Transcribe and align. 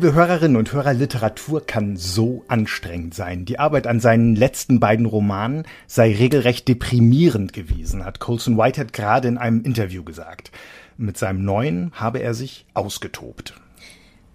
Liebe 0.00 0.14
Hörerinnen 0.14 0.56
und 0.56 0.72
Hörer, 0.72 0.94
Literatur 0.94 1.66
kann 1.66 1.98
so 1.98 2.42
anstrengend 2.48 3.14
sein. 3.14 3.44
Die 3.44 3.58
Arbeit 3.58 3.86
an 3.86 4.00
seinen 4.00 4.34
letzten 4.34 4.80
beiden 4.80 5.04
Romanen 5.04 5.66
sei 5.86 6.14
regelrecht 6.14 6.66
deprimierend 6.68 7.52
gewesen, 7.52 8.06
hat 8.06 8.18
Colson 8.18 8.56
Whitehead 8.56 8.94
gerade 8.94 9.28
in 9.28 9.36
einem 9.36 9.62
Interview 9.62 10.02
gesagt. 10.02 10.52
Mit 10.96 11.18
seinem 11.18 11.44
neuen 11.44 11.92
habe 11.92 12.22
er 12.22 12.32
sich 12.32 12.64
ausgetobt. 12.72 13.52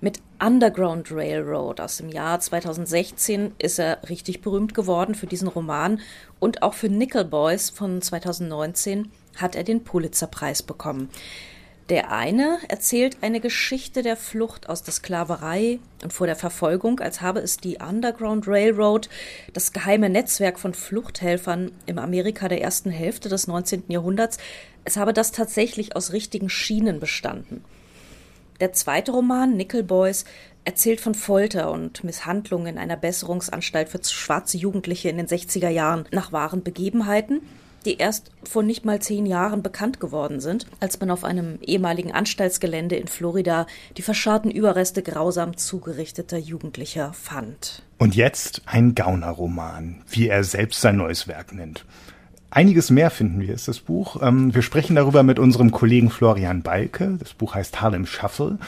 Mit 0.02 0.20
Underground 0.40 1.12
Railroad 1.12 1.82
aus 1.82 1.98
dem 1.98 2.10
Jahr 2.10 2.40
2016 2.40 3.54
ist 3.58 3.80
er 3.80 4.08
richtig 4.08 4.42
berühmt 4.42 4.76
geworden 4.76 5.16
für 5.16 5.26
diesen 5.26 5.48
Roman 5.48 6.00
und 6.40 6.62
auch 6.62 6.76
für 6.76 6.90
Nickel 6.90 7.26
Boys 7.26 7.72
von 7.72 8.04
2019 8.04 9.10
hat 9.38 9.56
er 9.56 9.64
den 9.64 9.84
Pulitzerpreis 9.84 10.62
bekommen. 10.62 11.10
Der 11.90 12.12
eine 12.12 12.58
erzählt 12.68 13.18
eine 13.22 13.40
Geschichte 13.40 14.02
der 14.02 14.18
Flucht 14.18 14.70
aus 14.70 14.82
der 14.82 14.92
Sklaverei 14.92 15.78
und 16.02 16.12
vor 16.12 16.26
der 16.26 16.36
Verfolgung, 16.36 17.00
als 17.00 17.22
habe 17.22 17.42
es 17.42 17.58
die 17.58 17.78
Underground 17.78 18.48
Railroad, 18.48 19.08
das 19.54 19.72
geheime 19.72 20.10
Netzwerk 20.10 20.58
von 20.58 20.74
Fluchthelfern 20.74 21.72
im 21.86 22.00
Amerika 22.00 22.48
der 22.48 22.62
ersten 22.62 22.90
Hälfte 22.90 23.30
des 23.30 23.46
19. 23.46 23.84
Jahrhunderts, 23.90 24.40
es 24.84 24.98
habe 24.98 25.14
das 25.14 25.32
tatsächlich 25.32 25.96
aus 25.96 26.12
richtigen 26.12 26.50
Schienen 26.50 27.00
bestanden. 27.00 27.64
Der 28.60 28.74
zweite 28.74 29.12
Roman, 29.12 29.56
Nickel 29.56 29.84
Boys, 29.84 30.26
erzählt 30.64 31.00
von 31.00 31.14
Folter 31.14 31.72
und 31.72 32.04
Misshandlungen 32.04 32.66
in 32.66 32.78
einer 32.80 32.98
Besserungsanstalt 32.98 33.90
für 33.90 34.04
schwarze 34.04 34.58
Jugendliche 34.58 35.10
in 35.10 35.18
den 35.18 35.28
60er 35.28 35.70
Jahren 35.70 36.08
nach 36.10 36.32
wahren 36.32 36.64
Begebenheiten 36.64 37.42
die 37.86 37.98
erst 37.98 38.32
vor 38.44 38.64
nicht 38.64 38.86
mal 38.86 39.02
zehn 39.02 39.26
Jahren 39.26 39.64
bekannt 39.64 40.00
geworden 40.00 40.40
sind, 40.40 40.68
als 40.80 41.00
man 41.00 41.12
auf 41.12 41.24
einem 41.24 41.60
ehemaligen 41.62 42.12
Anstaltsgelände 42.12 42.96
in 42.96 43.08
Florida 43.08 43.68
die 43.98 44.02
verscharrten 44.02 44.52
Überreste 44.52 45.04
grausam 45.04 45.58
zugerichteter 45.58 46.38
Jugendlicher 46.38 47.14
fand. 47.14 47.84
Und 47.98 48.16
jetzt 48.16 48.64
ein 48.66 48.96
Gaunerroman, 48.96 50.04
wie 50.10 50.28
er 50.28 50.44
selbst 50.44 50.82
sein 50.82 50.98
neues 50.98 51.28
Werk 51.28 51.54
nennt. 51.54 51.86
Einiges 52.56 52.90
mehr 52.90 53.10
finden 53.10 53.42
wir, 53.42 53.54
ist 53.54 53.68
das 53.68 53.80
Buch. 53.80 54.22
Ähm, 54.22 54.56
wir 54.56 54.62
sprechen 54.62 54.96
darüber 54.96 55.24
mit 55.24 55.40
unserem 55.40 55.72
Kollegen 55.72 56.10
Florian 56.10 56.62
Balke. 56.62 57.18
Das 57.20 57.34
Buch 57.34 57.54
heißt 57.54 57.82
Harlem 57.82 58.06
Shuffle. 58.06 58.60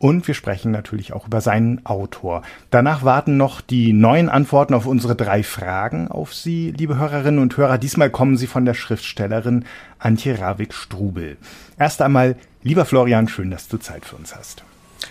Und 0.00 0.26
wir 0.26 0.34
sprechen 0.34 0.72
natürlich 0.72 1.12
auch 1.12 1.28
über 1.28 1.40
seinen 1.40 1.86
Autor. 1.86 2.42
Danach 2.70 3.04
warten 3.04 3.36
noch 3.36 3.60
die 3.60 3.92
neuen 3.92 4.28
Antworten 4.28 4.74
auf 4.74 4.84
unsere 4.84 5.14
drei 5.14 5.44
Fragen 5.44 6.08
auf 6.08 6.34
Sie, 6.34 6.74
liebe 6.76 6.98
Hörerinnen 6.98 7.38
und 7.38 7.56
Hörer. 7.56 7.78
Diesmal 7.78 8.10
kommen 8.10 8.36
sie 8.36 8.48
von 8.48 8.64
der 8.64 8.74
Schriftstellerin 8.74 9.64
Antje 10.00 10.40
Ravik-Strubel. 10.40 11.36
Erst 11.78 12.02
einmal, 12.02 12.34
lieber 12.64 12.84
Florian, 12.84 13.28
schön, 13.28 13.52
dass 13.52 13.68
du 13.68 13.78
Zeit 13.78 14.06
für 14.06 14.16
uns 14.16 14.34
hast. 14.34 14.64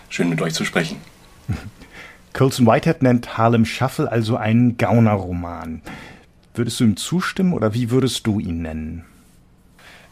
Schön 0.10 0.28
mit 0.28 0.42
euch 0.42 0.54
zu 0.54 0.66
sprechen. 0.66 0.98
Colson 2.34 2.68
Whitehead 2.68 3.02
nennt 3.02 3.38
Harlem 3.38 3.64
Shuffle 3.64 4.12
also 4.12 4.36
einen 4.36 4.76
Gaunerroman. 4.76 5.82
Würdest 6.56 6.80
du 6.80 6.86
ihm 6.86 6.98
zustimmen 6.98 7.54
oder 7.54 7.74
wie 7.74 7.92
würdest 7.92 8.26
du 8.26 8.40
ihn 8.40 8.62
nennen? 8.62 9.06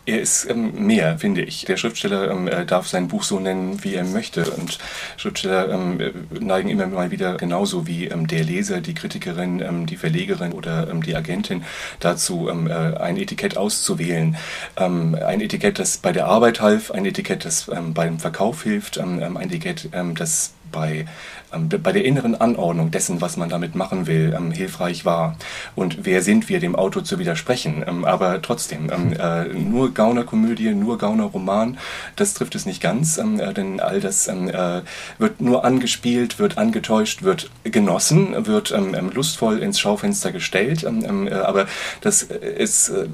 Er 0.05 0.19
ist 0.19 0.50
ähm, 0.50 0.85
mehr, 0.85 1.17
finde 1.17 1.44
ich. 1.44 1.63
Der 1.63 1.77
Schriftsteller 1.77 2.30
ähm, 2.30 2.50
darf 2.67 2.89
sein 2.89 3.08
Buch 3.08 3.23
so 3.23 3.39
nennen, 3.39 3.85
wie 3.85 3.95
er 3.95 4.03
möchte. 4.03 4.52
Und 4.52 4.77
Schriftsteller 5.16 5.69
ähm, 5.69 6.27
neigen 6.30 6.67
immer 6.67 6.88
mal 6.88 7.09
wieder 7.09 7.38
genauso 7.38 7.88
wie 7.88 8.08
ähm, 8.08 8.27
der 8.27 8.44
Leser, 8.44 8.81
die 8.81 8.94
Kritikerin, 8.94 9.61
ähm, 9.61 9.85
die 9.85 9.95
Verlegerin 9.95 10.52
oder 10.52 10.89
ähm, 10.89 11.03
die 11.03 11.16
Agentin 11.16 11.63
dazu, 12.02 12.50
äh, 12.50 12.52
ein 12.52 13.16
Etikett 13.16 13.55
auszuwählen. 13.55 14.35
ein 14.75 15.41
Etikett, 15.41 15.80
das 15.80 15.97
bei 15.97 16.11
der 16.11 16.28
Arbeit 16.28 16.59
half, 16.59 16.91
ein 16.91 17.05
Etikett, 17.05 17.45
das 17.45 17.69
beim 17.94 18.19
Verkauf 18.19 18.63
hilft, 18.63 18.97
ein 18.97 19.35
Etikett, 19.38 19.89
das 20.16 20.53
bei, 20.73 21.05
ähm, 21.53 21.69
bei 21.69 21.93
der 21.93 22.03
inneren 22.03 22.35
Anordnung 22.35 22.91
dessen, 22.91 23.22
was 23.22 23.38
man 23.38 23.47
damit 23.47 23.75
machen 23.75 24.07
will, 24.07 24.34
ähm, 24.35 24.51
hilfreich 24.51 25.06
war. 25.06 25.38
Und 25.75 26.00
wer 26.03 26.22
sind 26.22 26.50
wir, 26.50 26.59
dem 26.59 26.75
Auto 26.75 27.00
zu 27.00 27.17
widersprechen? 27.19 27.85
Ähm, 27.88 28.03
aber 28.03 28.41
trotzdem, 28.41 28.91
ähm, 28.91 29.13
äh, 29.13 29.45
nur 29.45 29.94
Gaunerkomödie, 29.94 30.73
nur 30.73 30.97
Gaunerroman, 30.97 31.78
das 32.17 32.33
trifft 32.33 32.56
es 32.56 32.66
nicht 32.66 32.81
ganz, 32.81 33.17
ähm, 33.17 33.39
äh, 33.39 33.53
denn 33.53 33.79
all 33.79 34.01
das 34.01 34.28
ähm, 34.28 34.50
äh, 34.50 34.81
wird 35.17 35.39
nur 35.39 35.63
angespielt, 35.63 36.39
wird 36.39 36.57
angetäuscht, 36.57 37.23
wird 37.23 37.50
genossen, 37.63 38.45
wird 38.45 38.73
lustvoll 39.13 39.59
ins 39.59 39.79
Schaufenster 39.79 40.33
gestellt. 40.33 40.83
Äh, 40.83 41.33
aber 41.33 41.67
das 42.01 42.23
ist 42.23 42.89
äh, 42.89 43.07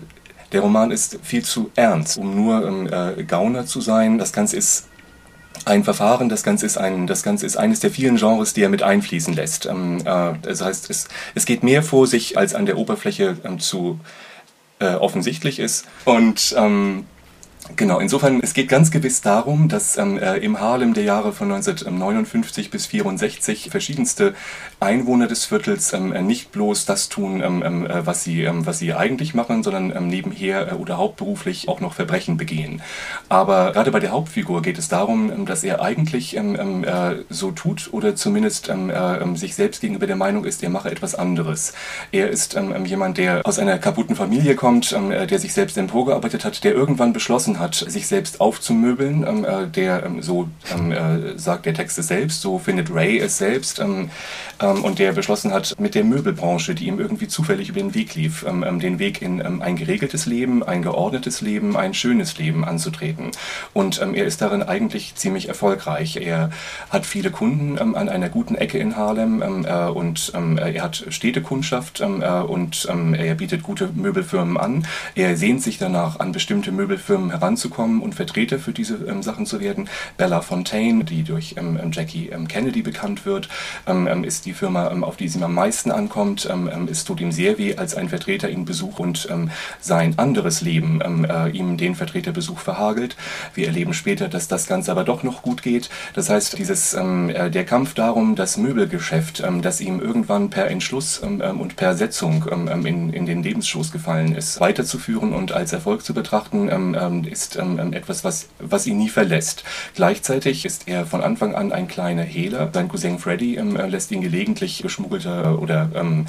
der 0.51 0.61
Roman 0.61 0.91
ist 0.91 1.19
viel 1.21 1.43
zu 1.43 1.69
ernst, 1.75 2.17
um 2.17 2.35
nur 2.35 2.91
äh, 2.91 3.23
Gauner 3.23 3.65
zu 3.65 3.81
sein. 3.81 4.17
Das 4.17 4.33
Ganze 4.33 4.57
ist 4.57 4.88
ein 5.65 5.83
Verfahren. 5.83 6.29
Das 6.29 6.43
Ganze 6.43 6.65
ist 6.65 6.77
ein, 6.77 7.07
das 7.07 7.23
Ganze 7.23 7.45
ist 7.45 7.57
eines 7.57 7.79
der 7.79 7.91
vielen 7.91 8.17
Genres, 8.17 8.53
die 8.53 8.61
er 8.61 8.69
mit 8.69 8.83
einfließen 8.83 9.33
lässt. 9.33 9.65
Ähm, 9.65 9.99
äh, 10.05 10.33
das 10.41 10.61
heißt, 10.61 10.89
es, 10.89 11.07
es 11.35 11.45
geht 11.45 11.63
mehr 11.63 11.83
vor 11.83 12.07
sich, 12.07 12.37
als 12.37 12.53
an 12.53 12.65
der 12.65 12.77
Oberfläche 12.77 13.37
ähm, 13.43 13.59
zu 13.59 13.99
äh, 14.79 14.95
offensichtlich 14.95 15.59
ist. 15.59 15.85
Und 16.05 16.55
ähm, 16.57 17.05
Genau, 17.75 17.99
insofern, 17.99 18.39
es 18.41 18.53
geht 18.53 18.69
ganz 18.69 18.89
gewiss 18.89 19.21
darum, 19.21 19.67
dass 19.67 19.97
ähm, 19.97 20.17
äh, 20.17 20.37
im 20.37 20.59
Harlem 20.59 20.93
der 20.93 21.03
Jahre 21.03 21.33
von 21.33 21.51
1959 21.51 22.71
bis 22.71 22.85
64 22.87 23.69
verschiedenste 23.69 24.33
Einwohner 24.79 25.27
des 25.27 25.45
Viertels 25.45 25.93
ähm, 25.93 26.13
äh, 26.13 26.21
nicht 26.21 26.51
bloß 26.51 26.85
das 26.85 27.09
tun, 27.09 27.41
ähm, 27.43 27.63
ähm 27.65 27.85
äh, 27.85 28.05
was, 28.05 28.23
sie, 28.23 28.43
ähm, 28.43 28.65
was 28.65 28.79
sie 28.79 28.93
eigentlich 28.93 29.33
machen, 29.33 29.61
sondern 29.61 29.95
ähm, 29.95 30.07
nebenher 30.07 30.71
äh, 30.71 30.75
oder 30.75 30.97
hauptberuflich 30.97 31.67
auch 31.67 31.79
noch 31.79 31.93
Verbrechen 31.93 32.37
begehen. 32.37 32.81
Aber 33.27 33.73
gerade 33.73 33.91
bei 33.91 33.99
der 33.99 34.11
Hauptfigur 34.11 34.61
geht 34.61 34.77
es 34.77 34.87
darum, 34.87 35.45
dass 35.45 35.63
er 35.63 35.81
eigentlich 35.81 36.37
äh, 36.37 37.15
so 37.29 37.51
tut 37.51 37.89
oder 37.91 38.15
zumindest 38.15 38.69
äh, 38.69 39.35
sich 39.35 39.55
selbst 39.55 39.81
gegenüber 39.81 40.07
der 40.07 40.15
Meinung 40.15 40.45
ist, 40.45 40.63
er 40.63 40.69
mache 40.69 40.89
etwas 40.89 41.13
anderes. 41.13 41.73
Er 42.11 42.29
ist 42.29 42.59
jemand, 42.85 43.17
der 43.17 43.45
aus 43.45 43.59
einer 43.59 43.77
kaputten 43.77 44.15
Familie 44.15 44.55
kommt, 44.55 44.91
der 44.91 45.39
sich 45.39 45.53
selbst 45.53 45.77
emporgearbeitet 45.77 46.45
hat, 46.45 46.63
der 46.63 46.73
irgendwann 46.73 47.13
beschlossen 47.13 47.48
hat, 47.57 47.73
sich 47.73 48.05
selbst 48.05 48.41
aufzumöbeln. 48.41 49.25
Ähm, 49.27 49.45
äh, 49.45 49.67
der, 49.67 50.05
ähm, 50.05 50.21
so 50.21 50.49
ähm, 50.75 50.91
äh, 50.91 51.39
sagt 51.39 51.65
der 51.65 51.73
Text 51.73 51.97
es 51.97 52.07
selbst, 52.07 52.41
so 52.41 52.59
findet 52.59 52.93
Ray 52.93 53.17
es 53.17 53.37
selbst. 53.37 53.79
Ähm, 53.79 54.11
ähm, 54.61 54.83
und 54.83 54.99
der 54.99 55.13
beschlossen 55.13 55.51
hat, 55.53 55.75
mit 55.79 55.95
der 55.95 56.03
Möbelbranche, 56.03 56.75
die 56.75 56.87
ihm 56.87 56.99
irgendwie 56.99 57.27
zufällig 57.27 57.69
über 57.69 57.79
den 57.79 57.95
Weg 57.95 58.15
lief, 58.15 58.45
den 58.45 58.99
Weg 58.99 59.21
in 59.21 59.41
ein 59.41 59.75
geregeltes 59.75 60.25
Leben, 60.25 60.63
ein 60.63 60.81
geordnetes 60.81 61.41
Leben, 61.41 61.77
ein 61.77 61.93
schönes 61.93 62.37
Leben 62.37 62.65
anzutreten. 62.65 63.31
Und 63.73 63.99
er 63.99 64.25
ist 64.25 64.41
darin 64.41 64.63
eigentlich 64.63 65.15
ziemlich 65.15 65.47
erfolgreich. 65.47 66.17
Er 66.17 66.51
hat 66.89 67.05
viele 67.05 67.31
Kunden 67.31 67.77
an 67.77 68.09
einer 68.09 68.29
guten 68.29 68.55
Ecke 68.55 68.77
in 68.79 68.95
Harlem 68.97 69.41
äh, 69.41 69.87
und 69.87 70.33
er 70.33 70.83
hat 70.83 71.05
Städtekundschaft 71.09 72.01
und 72.01 72.87
er 72.89 73.35
bietet 73.35 73.63
gute 73.63 73.89
Möbelfirmen 73.93 74.57
an. 74.57 74.85
Er 75.15 75.37
sehnt 75.37 75.61
sich 75.61 75.77
danach, 75.77 76.19
an 76.19 76.31
bestimmte 76.31 76.71
Möbelfirmen 76.71 77.31
heranzukommen 77.39 78.01
und 78.01 78.15
Vertreter 78.15 78.59
für 78.59 78.73
diese 78.73 78.95
ähm, 79.07 79.23
Sachen 79.23 79.45
zu 79.45 79.59
werden. 79.59 79.89
Bella 80.17 80.41
Fontaine, 80.41 81.03
die 81.03 81.23
durch 81.23 81.55
ähm, 81.57 81.79
ähm 81.81 81.91
Jackie 81.91 82.29
Kennedy 82.47 82.81
bekannt 82.81 83.25
wird, 83.25 83.49
ist 84.23 84.45
die 84.45 84.53
Firma, 84.53 84.87
auf 85.01 85.17
die 85.17 85.27
sie 85.27 85.41
am 85.43 85.53
meisten 85.53 85.91
ankommt. 85.91 86.47
es 86.89 87.03
tut 87.03 87.19
ihm 87.21 87.31
sehr 87.31 87.57
weh, 87.57 87.75
als 87.75 87.95
ein 87.95 88.09
Vertreter 88.09 88.49
ihn 88.49 88.65
besucht 88.65 88.99
und 88.99 89.27
sein 89.79 90.17
anderes 90.17 90.61
Leben 90.61 91.01
äh, 91.25 91.49
ihm 91.49 91.77
den 91.77 91.95
Vertreterbesuch 91.95 92.59
verhagelt. 92.59 93.15
Wir 93.53 93.67
erleben 93.67 93.93
später, 93.93 94.27
dass 94.27 94.47
das 94.47 94.67
Ganze 94.67 94.91
aber 94.91 95.03
doch 95.03 95.23
noch 95.23 95.41
gut 95.41 95.63
geht. 95.63 95.89
Das 96.13 96.29
heißt, 96.29 96.57
dieses, 96.57 96.93
äh, 96.93 97.49
der 97.49 97.65
Kampf 97.65 97.93
darum, 97.93 98.35
das 98.35 98.57
Möbelgeschäft, 98.57 99.43
das 99.61 99.81
ihm 99.81 99.99
irgendwann 99.99 100.49
per 100.49 100.69
Entschluss 100.69 101.17
und 101.19 101.75
per 101.75 101.95
Setzung 101.95 102.45
in, 102.85 103.13
in 103.13 103.25
den 103.25 103.43
Lebensschoß 103.43 103.91
gefallen 103.91 104.35
ist, 104.35 104.59
weiterzuführen 104.59 105.33
und 105.33 105.51
als 105.51 105.73
Erfolg 105.73 106.03
zu 106.03 106.13
betrachten, 106.13 106.69
ist 107.29 107.39
ist 107.39 107.55
ähm, 107.55 107.79
ähm, 107.79 107.93
etwas, 107.93 108.23
was, 108.23 108.49
was 108.59 108.85
ihn 108.85 108.97
nie 108.97 109.09
verlässt. 109.09 109.63
Gleichzeitig 109.95 110.65
ist 110.65 110.87
er 110.87 111.05
von 111.05 111.21
Anfang 111.21 111.55
an 111.55 111.71
ein 111.71 111.87
kleiner 111.87 112.23
Hehler. 112.23 112.69
Sein 112.73 112.87
Cousin 112.87 113.19
Freddy 113.19 113.55
ähm, 113.55 113.75
äh, 113.75 113.87
lässt 113.87 114.11
ihn 114.11 114.21
gelegentlich 114.21 114.81
geschmuggelte 114.81 115.57
oder 115.59 115.89
ähm, 115.95 116.25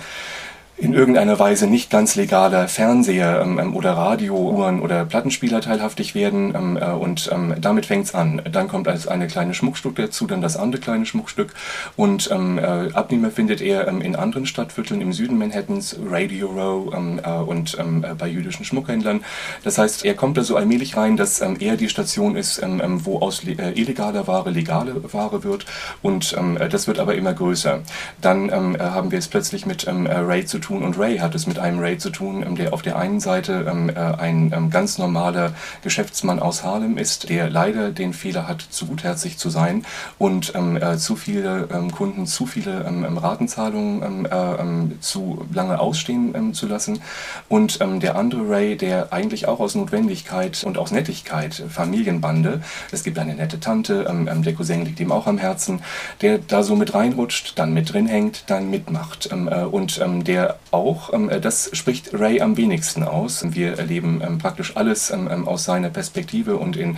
in 0.80 0.94
irgendeiner 0.94 1.38
Weise 1.38 1.66
nicht 1.66 1.90
ganz 1.90 2.16
legaler 2.16 2.66
Fernseher 2.66 3.42
ähm, 3.42 3.58
ähm, 3.58 3.76
oder 3.76 3.92
Radiouhren 3.92 4.80
oder 4.80 5.04
Plattenspieler 5.04 5.60
teilhaftig 5.60 6.14
werden 6.14 6.54
ähm, 6.54 6.78
äh, 6.80 6.90
und 6.92 7.28
ähm, 7.32 7.54
damit 7.60 7.86
fängt's 7.86 8.14
an. 8.14 8.40
Dann 8.50 8.68
kommt 8.68 8.88
als 8.88 9.06
eine 9.06 9.26
kleine 9.26 9.52
Schmuckstück 9.52 9.96
dazu, 9.96 10.26
dann 10.26 10.40
das 10.40 10.56
andere 10.56 10.80
kleine 10.80 11.04
Schmuckstück 11.04 11.52
und 11.96 12.30
ähm, 12.32 12.58
äh, 12.58 12.92
Abnehmer 12.94 13.30
findet 13.30 13.60
er 13.60 13.88
ähm, 13.88 14.00
in 14.00 14.16
anderen 14.16 14.46
Stadtvierteln 14.46 15.02
im 15.02 15.12
Süden 15.12 15.36
Manhattans, 15.36 15.96
Radio 16.08 16.48
Row 16.48 16.94
äh, 16.94 17.30
und 17.30 17.76
äh, 17.78 18.14
bei 18.14 18.28
jüdischen 18.28 18.64
Schmuckhändlern. 18.64 19.22
Das 19.62 19.76
heißt, 19.76 20.06
er 20.06 20.14
kommt 20.14 20.38
da 20.38 20.44
so 20.44 20.56
allmählich 20.56 20.96
rein, 20.96 21.18
dass 21.18 21.40
er 21.40 21.76
die 21.76 21.88
Station 21.88 22.36
ist, 22.36 22.62
wo 22.62 23.18
aus 23.18 23.44
äh, 23.44 23.72
illegaler 23.72 24.26
Ware 24.26 24.50
legale 24.50 25.12
Ware 25.12 25.44
wird 25.44 25.66
und 26.00 26.32
äh, 26.32 26.68
das 26.68 26.86
wird 26.86 26.98
aber 26.98 27.14
immer 27.14 27.34
größer. 27.34 27.80
Dann 28.20 28.50
haben 28.50 29.10
wir 29.10 29.18
es 29.18 29.28
plötzlich 29.28 29.66
mit 29.66 29.86
Ray 29.86 30.44
zu 30.44 30.58
tun, 30.58 30.69
tun 30.70 30.84
und 30.84 30.98
Ray 30.98 31.18
hat 31.18 31.34
es 31.34 31.48
mit 31.48 31.58
einem 31.58 31.80
Ray 31.80 31.98
zu 31.98 32.10
tun, 32.10 32.44
ähm, 32.46 32.54
der 32.54 32.72
auf 32.72 32.82
der 32.82 32.96
einen 32.96 33.18
Seite 33.18 33.66
ähm, 33.68 33.90
äh, 33.90 33.94
ein 33.94 34.52
ähm, 34.54 34.70
ganz 34.70 34.98
normaler 34.98 35.52
Geschäftsmann 35.82 36.38
aus 36.38 36.62
Harlem 36.62 36.96
ist, 36.96 37.28
der 37.28 37.50
leider 37.50 37.90
den 37.90 38.12
Fehler 38.12 38.46
hat, 38.46 38.62
zu 38.62 38.86
gutherzig 38.86 39.36
zu 39.36 39.50
sein 39.50 39.84
und 40.18 40.52
ähm, 40.54 40.76
äh, 40.76 40.96
zu 40.96 41.16
viele 41.16 41.68
ähm, 41.72 41.90
Kunden 41.90 42.26
zu 42.26 42.46
viele 42.46 42.84
ähm, 42.86 43.18
Ratenzahlungen 43.18 44.26
äh, 44.26 45.00
zu 45.00 45.44
lange 45.52 45.80
ausstehen 45.80 46.54
zu 46.54 46.66
lassen. 46.66 47.00
Und 47.48 47.80
der 47.80 48.16
andere 48.16 48.48
Ray, 48.48 48.76
der 48.76 49.12
eigentlich 49.12 49.48
auch 49.48 49.60
aus 49.60 49.74
Notwendigkeit 49.74 50.62
und 50.64 50.78
aus 50.78 50.90
Nettigkeit, 50.90 51.62
Familienbande, 51.68 52.62
es 52.92 53.02
gibt 53.02 53.18
eine 53.18 53.34
nette 53.34 53.58
Tante, 53.58 54.04
der 54.44 54.54
Cousin 54.54 54.84
liegt 54.84 55.00
ihm 55.00 55.12
auch 55.12 55.26
am 55.26 55.38
Herzen, 55.38 55.82
der 56.20 56.38
da 56.38 56.62
so 56.62 56.76
mit 56.76 56.94
reinrutscht, 56.94 57.58
dann 57.58 57.72
mit 57.72 57.92
drin 57.92 58.06
hängt, 58.06 58.44
dann 58.48 58.70
mitmacht. 58.70 59.30
Äh, 59.32 59.64
und 59.64 60.00
der 60.26 60.59
auch, 60.70 61.10
das 61.40 61.70
spricht 61.72 62.14
Ray 62.14 62.40
am 62.40 62.56
wenigsten 62.56 63.02
aus. 63.02 63.44
Wir 63.54 63.78
erleben 63.78 64.38
praktisch 64.38 64.76
alles 64.76 65.12
aus 65.12 65.64
seiner 65.64 65.90
Perspektive 65.90 66.56
und 66.56 66.76
in 66.76 66.96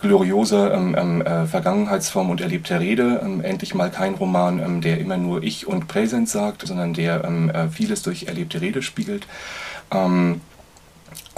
glorioser 0.00 0.72
äh, 0.72 1.46
Vergangenheitsform 1.46 2.30
und 2.30 2.40
erlebter 2.40 2.80
Rede. 2.80 3.20
endlich 3.42 3.74
mal 3.74 3.90
kein 3.90 4.14
Roman, 4.14 4.80
der 4.80 4.98
immer 4.98 5.16
nur 5.16 5.42
Ich 5.42 5.66
und 5.66 5.88
Präsens 5.88 6.32
sagt, 6.32 6.66
sondern 6.66 6.94
der 6.94 7.24
äh, 7.24 7.68
vieles 7.68 8.02
durch 8.02 8.24
erlebte 8.24 8.60
Rede 8.60 8.82
spiegelt. 8.82 9.26
Ähm, 9.90 10.40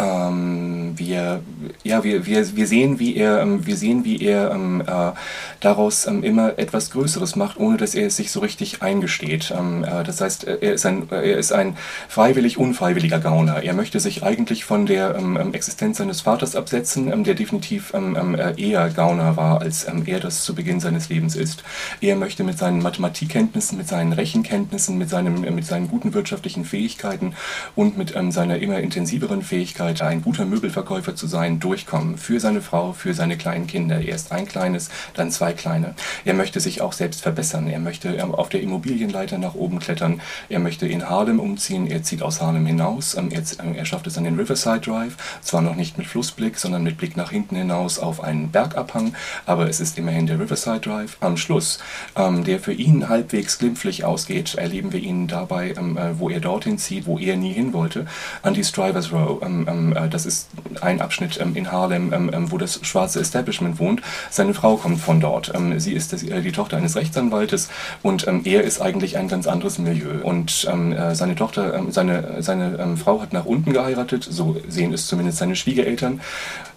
ähm, 0.00 0.94
wir, 0.96 1.42
ja, 1.82 2.04
wir, 2.04 2.26
wir, 2.26 2.56
wir 2.56 2.66
sehen, 2.66 2.98
wie 2.98 3.16
er, 3.16 3.40
ähm, 3.40 3.66
wir 3.66 3.76
sehen, 3.76 4.04
wie 4.04 4.22
er 4.24 4.50
ähm, 4.50 4.82
äh, 4.86 5.12
daraus 5.60 6.06
ähm, 6.06 6.22
immer 6.24 6.58
etwas 6.58 6.90
Größeres 6.90 7.36
macht, 7.36 7.58
ohne 7.58 7.76
dass 7.76 7.94
er 7.94 8.06
es 8.06 8.16
sich 8.16 8.30
so 8.30 8.40
richtig 8.40 8.82
eingesteht. 8.82 9.52
Ähm, 9.56 9.84
äh, 9.84 10.02
das 10.04 10.20
heißt, 10.20 10.46
äh, 10.46 10.58
er 10.60 10.74
ist, 10.74 10.86
ein, 10.86 11.08
er 11.10 11.36
ist 11.36 11.52
ein 11.52 11.76
freiwillig 12.08 12.58
unfreiwilliger 12.58 13.20
Gauner. 13.20 13.62
Er 13.62 13.74
möchte 13.74 14.00
sich 14.00 14.22
eigentlich 14.22 14.64
von 14.64 14.86
der 14.86 15.16
ähm, 15.16 15.36
Existenz 15.52 15.98
seines 15.98 16.22
Vaters 16.22 16.56
absetzen, 16.56 17.24
der 17.24 17.34
definitiv 17.34 17.92
äh, 17.92 18.62
eher 18.62 18.88
Gauner 18.90 19.36
war, 19.36 19.60
als 19.60 19.84
er 19.84 20.20
das 20.20 20.44
zu 20.44 20.54
Beginn 20.54 20.80
seines 20.80 21.08
Lebens 21.08 21.36
ist. 21.36 21.62
Er 22.00 22.16
möchte 22.16 22.44
mit 22.44 22.58
seinen 22.58 22.82
Mathematikkenntnissen, 22.82 23.76
mit 23.78 23.88
seinen 23.88 24.12
Rechenkenntnissen, 24.12 24.98
mit, 24.98 25.10
seinem, 25.10 25.40
mit 25.40 25.66
seinen 25.66 25.88
guten 25.88 26.14
wirtschaftlichen 26.14 26.64
Fähigkeiten 26.64 27.34
und 27.74 27.98
mit 27.98 28.14
seiner 28.30 28.58
immer 28.58 28.78
intensiveren 28.80 29.42
Fähigkeit 29.42 29.89
Möglichkeit, 29.90 30.08
ein 30.08 30.22
guter 30.22 30.44
Möbelverkäufer 30.44 31.14
zu 31.14 31.26
sein, 31.26 31.60
durchkommen. 31.60 32.16
Für 32.16 32.40
seine 32.40 32.60
Frau, 32.60 32.92
für 32.92 33.14
seine 33.14 33.36
kleinen 33.36 33.66
Kinder. 33.66 34.00
Erst 34.00 34.32
ein 34.32 34.46
kleines, 34.46 34.90
dann 35.14 35.30
zwei 35.30 35.52
kleine. 35.52 35.94
Er 36.24 36.34
möchte 36.34 36.60
sich 36.60 36.80
auch 36.80 36.92
selbst 36.92 37.22
verbessern. 37.22 37.68
Er 37.68 37.80
möchte 37.80 38.08
ähm, 38.08 38.34
auf 38.34 38.48
der 38.48 38.62
Immobilienleiter 38.62 39.38
nach 39.38 39.54
oben 39.54 39.78
klettern. 39.78 40.20
Er 40.48 40.58
möchte 40.58 40.86
in 40.86 41.08
Harlem 41.08 41.40
umziehen. 41.40 41.86
Er 41.86 42.02
zieht 42.02 42.22
aus 42.22 42.40
Harlem 42.40 42.66
hinaus. 42.66 43.16
Ähm, 43.16 43.30
er, 43.30 43.42
ähm, 43.64 43.74
er 43.74 43.84
schafft 43.84 44.06
es 44.06 44.16
an 44.16 44.24
den 44.24 44.38
Riverside 44.38 44.80
Drive. 44.80 45.16
Zwar 45.42 45.62
noch 45.62 45.76
nicht 45.76 45.98
mit 45.98 46.06
Flussblick, 46.06 46.58
sondern 46.58 46.82
mit 46.82 46.96
Blick 46.96 47.16
nach 47.16 47.30
hinten 47.30 47.56
hinaus 47.56 47.98
auf 47.98 48.22
einen 48.22 48.50
Bergabhang. 48.50 49.14
Aber 49.46 49.68
es 49.68 49.80
ist 49.80 49.98
immerhin 49.98 50.26
der 50.26 50.38
Riverside 50.38 50.80
Drive. 50.80 51.16
Am 51.20 51.36
Schluss, 51.36 51.78
der 52.16 52.60
für 52.60 52.72
ihn 52.72 53.08
halbwegs 53.08 53.58
glimpflich 53.58 54.04
ausgeht, 54.04 54.54
erleben 54.54 54.92
wir 54.92 55.00
ihn 55.00 55.26
dabei, 55.26 55.70
äh, 55.70 56.18
wo 56.18 56.28
er 56.28 56.40
dorthin 56.40 56.78
zieht, 56.78 57.06
wo 57.06 57.18
er 57.18 57.36
nie 57.36 57.52
hin 57.52 57.72
wollte, 57.72 58.06
an 58.42 58.54
die 58.54 58.64
Strivers 58.64 59.12
Row. 59.12 59.40
Ähm, 59.42 59.66
äh, 59.66 59.72
das 60.10 60.26
ist 60.26 60.48
ein 60.80 61.00
Abschnitt 61.00 61.38
ähm, 61.40 61.54
in 61.56 61.70
Harlem, 61.70 62.12
ähm, 62.12 62.50
wo 62.50 62.58
das 62.58 62.80
schwarze 62.82 63.20
Establishment 63.20 63.78
wohnt. 63.78 64.02
Seine 64.30 64.54
Frau 64.54 64.76
kommt 64.76 65.00
von 65.00 65.20
dort. 65.20 65.52
sie 65.78 65.92
ist 65.92 66.12
äh, 66.12 66.40
die 66.40 66.52
Tochter 66.52 66.76
eines 66.76 66.96
Rechtsanwaltes 66.96 67.68
und 68.02 68.26
er 68.44 68.62
ist 68.62 68.80
eigentlich 68.80 69.16
ein 69.16 69.28
ganz 69.28 69.46
anderes 69.46 69.78
Milieu. 69.78 70.22
Und 70.22 70.66
äh, 70.66 71.14
seine 71.14 71.34
Tochter, 71.34 71.82
seine, 71.90 72.42
seine 72.42 72.96
Frau 72.96 73.20
hat 73.20 73.32
nach 73.32 73.44
unten 73.44 73.72
geheiratet, 73.72 74.26
so 74.28 74.56
sehen 74.68 74.92
es 74.92 75.06
zumindest 75.06 75.38
seine 75.38 75.56
Schwiegereltern. 75.56 76.20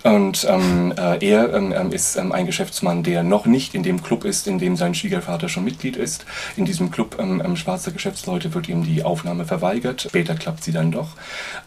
Und 0.03 0.45
ähm, 0.49 0.93
äh, 0.97 1.25
er 1.25 1.53
ähm, 1.53 1.91
ist 1.91 2.17
ähm, 2.17 2.33
ein 2.33 2.45
Geschäftsmann, 2.45 3.03
der 3.03 3.23
noch 3.23 3.45
nicht 3.45 3.73
in 3.73 3.83
dem 3.83 4.03
Club 4.03 4.25
ist, 4.25 4.47
in 4.47 4.59
dem 4.59 4.75
sein 4.75 4.93
Schwiegervater 4.93 5.47
schon 5.47 5.63
Mitglied 5.63 5.95
ist. 5.95 6.25
In 6.57 6.65
diesem 6.65 6.91
Club 6.91 7.17
ähm, 7.19 7.55
schwarzer 7.55 7.91
Geschäftsleute 7.91 8.53
wird 8.53 8.67
ihm 8.67 8.83
die 8.83 9.03
Aufnahme 9.03 9.45
verweigert. 9.45 10.01
Später 10.01 10.35
klappt 10.35 10.63
sie 10.63 10.73
dann 10.73 10.91
doch. 10.91 11.11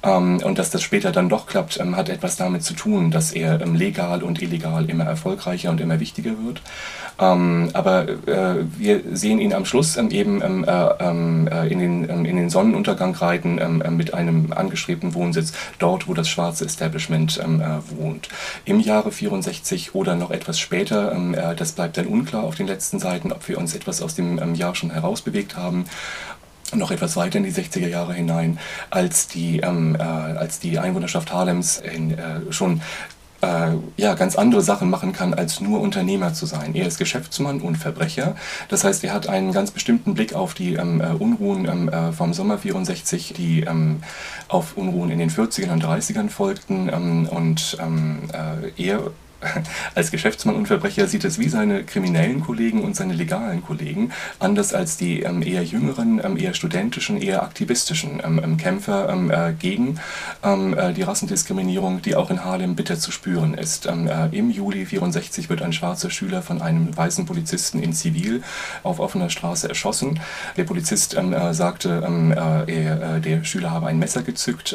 Ähm, 0.03 0.41
und 0.44 0.59
dass 0.59 0.71
das 0.71 0.83
später 0.83 1.12
dann 1.17 1.29
doch 1.29 1.47
klappt, 1.47 1.81
ähm, 1.81 1.97
hat 1.97 2.09
etwas 2.09 2.37
damit 2.37 2.63
zu 2.63 2.75
tun, 2.75 3.11
dass 3.11 3.33
er 3.33 3.61
ähm, 3.61 3.75
legal 3.75 4.23
und 4.23 4.43
illegal 4.43 4.89
immer 4.89 5.05
erfolgreicher 5.05 5.71
und 5.71 5.81
immer 5.81 6.01
wichtiger 6.01 6.33
wird. 6.45 6.63
Ähm, 7.19 7.71
aber 7.73 8.09
äh, 8.09 8.65
wir 8.77 9.01
sehen 9.13 9.39
ihn 9.39 9.55
am 9.55 9.65
Schluss 9.65 9.97
eben 9.97 10.43
äh, 10.43 10.73
äh, 10.73 11.73
in, 11.73 11.79
den, 11.79 12.05
in 12.05 12.37
den 12.37 12.51
Sonnenuntergang 12.51 13.15
reiten 13.15 13.57
mit 13.97 14.13
einem 14.13 14.53
angestrebten 14.53 15.15
Wohnsitz 15.15 15.53
dort, 15.79 16.09
wo 16.09 16.15
das 16.15 16.29
schwarze 16.29 16.65
Establishment 16.65 17.41
wohnt. 17.91 18.29
Im 18.65 18.81
Jahre 18.81 19.12
64 19.12 19.95
oder 19.95 20.15
noch 20.15 20.31
etwas 20.31 20.59
später, 20.59 21.17
das 21.57 21.73
bleibt 21.73 21.97
dann 21.97 22.07
unklar 22.07 22.45
auf 22.45 22.55
den 22.55 22.67
letzten 22.67 22.99
Seiten, 22.99 23.33
ob 23.33 23.47
wir 23.49 23.59
uns 23.59 23.75
etwas 23.75 24.03
aus 24.03 24.15
dem 24.15 24.55
Jahr 24.55 24.75
schon 24.75 24.91
herausbewegt 24.91 25.57
haben 25.57 25.87
noch 26.75 26.91
etwas 26.91 27.17
weiter 27.17 27.39
in 27.39 27.45
die 27.45 27.53
60er 27.53 27.89
Jahre 27.89 28.15
hinein, 28.15 28.59
als 28.91 29.29
die, 29.29 29.61
ähm, 29.61 29.97
äh, 29.99 30.03
als 30.03 30.59
die 30.59 30.79
Einwohnerschaft 30.79 31.33
Harlems 31.33 31.79
in, 31.79 32.19
äh, 32.19 32.41
schon 32.51 32.81
äh, 33.43 33.73
ja, 33.97 34.15
ganz 34.15 34.37
andere 34.37 34.63
Sachen 34.63 34.91
machen 34.91 35.13
kann, 35.13 35.35
als 35.35 35.61
nur 35.61 35.81
Unternehmer 35.81 36.33
zu 36.35 36.47
sein. 36.47 36.75
Er 36.75 36.87
ist 36.87 36.99
Geschäftsmann 36.99 37.61
und 37.61 37.77
Verbrecher. 37.77 38.35
Das 38.69 38.85
heißt, 38.85 39.05
er 39.05 39.13
hat 39.13 39.29
einen 39.29 39.53
ganz 39.53 39.71
bestimmten 39.71 40.15
Blick 40.15 40.35
auf 40.35 40.55
die 40.55 40.75
ähm, 40.75 41.01
äh, 41.01 41.09
Unruhen 41.09 41.67
ähm, 41.67 41.89
äh, 41.89 42.13
vom 42.13 42.33
Sommer 42.33 42.59
64, 42.59 43.35
die 43.35 43.61
ähm, 43.62 44.03
auf 44.49 44.77
Unruhen 44.77 45.11
in 45.11 45.19
den 45.19 45.31
40ern 45.31 45.73
und 45.73 45.85
30ern 45.85 46.31
folgten. 46.31 46.89
Ähm, 46.89 47.29
und 47.31 47.77
ähm, 47.81 48.31
äh, 48.33 48.83
er 48.83 49.11
als 49.95 50.11
Geschäftsmann 50.11 50.57
und 50.57 50.67
Verbrecher 50.67 51.07
sieht 51.07 51.25
es 51.25 51.39
wie 51.39 51.49
seine 51.49 51.85
kriminellen 51.85 52.41
Kollegen 52.41 52.83
und 52.83 52.97
seine 52.97 53.15
legalen 53.15 53.63
Kollegen, 53.63 54.13
anders 54.39 54.75
als 54.75 54.97
die 54.97 55.23
ähm, 55.23 55.43
eher 55.43 55.63
jüngeren, 55.63 56.21
ähm, 56.25 56.37
eher 56.37 56.55
studentischen, 56.55 57.21
eher 57.21 57.43
aktivistischen 57.43 58.21
ähm, 58.25 58.41
ähm 58.43 58.57
Kämpfer 58.57 59.09
ähm, 59.09 59.31
äh, 59.31 59.53
gegen 59.53 60.01
ähm, 60.43 60.77
äh, 60.77 60.93
die 60.93 61.03
Rassendiskriminierung, 61.03 62.03
die 62.03 62.17
auch 62.17 62.31
in 62.31 62.45
Harlem 62.45 62.77
bitter 62.77 62.99
zu 62.99 63.11
spüren 63.11 63.55
ist. 63.55 63.87
Äh, 63.87 64.29
Im 64.33 64.51
Juli 64.51 64.87
64 64.87 65.49
wird 65.49 65.63
ein 65.63 65.73
schwarzer 65.73 66.11
Schüler 66.11 66.43
von 66.43 66.63
einem 66.63 66.97
weißen 66.97 67.27
Polizisten 67.27 67.83
in 67.83 67.93
Zivil 67.93 68.43
auf 68.83 69.01
offener 69.01 69.31
Straße 69.31 69.69
erschossen. 69.69 70.21
Der 70.57 70.65
Polizist 70.65 71.17
äh, 71.17 71.55
sagte, 71.55 72.03
äh, 72.03 72.73
er, 72.73 73.17
äh, 73.17 73.21
der 73.21 73.45
Schüler 73.45 73.71
habe 73.71 73.87
ein 73.87 73.99
Messer 73.99 74.23
gezückt 74.23 74.73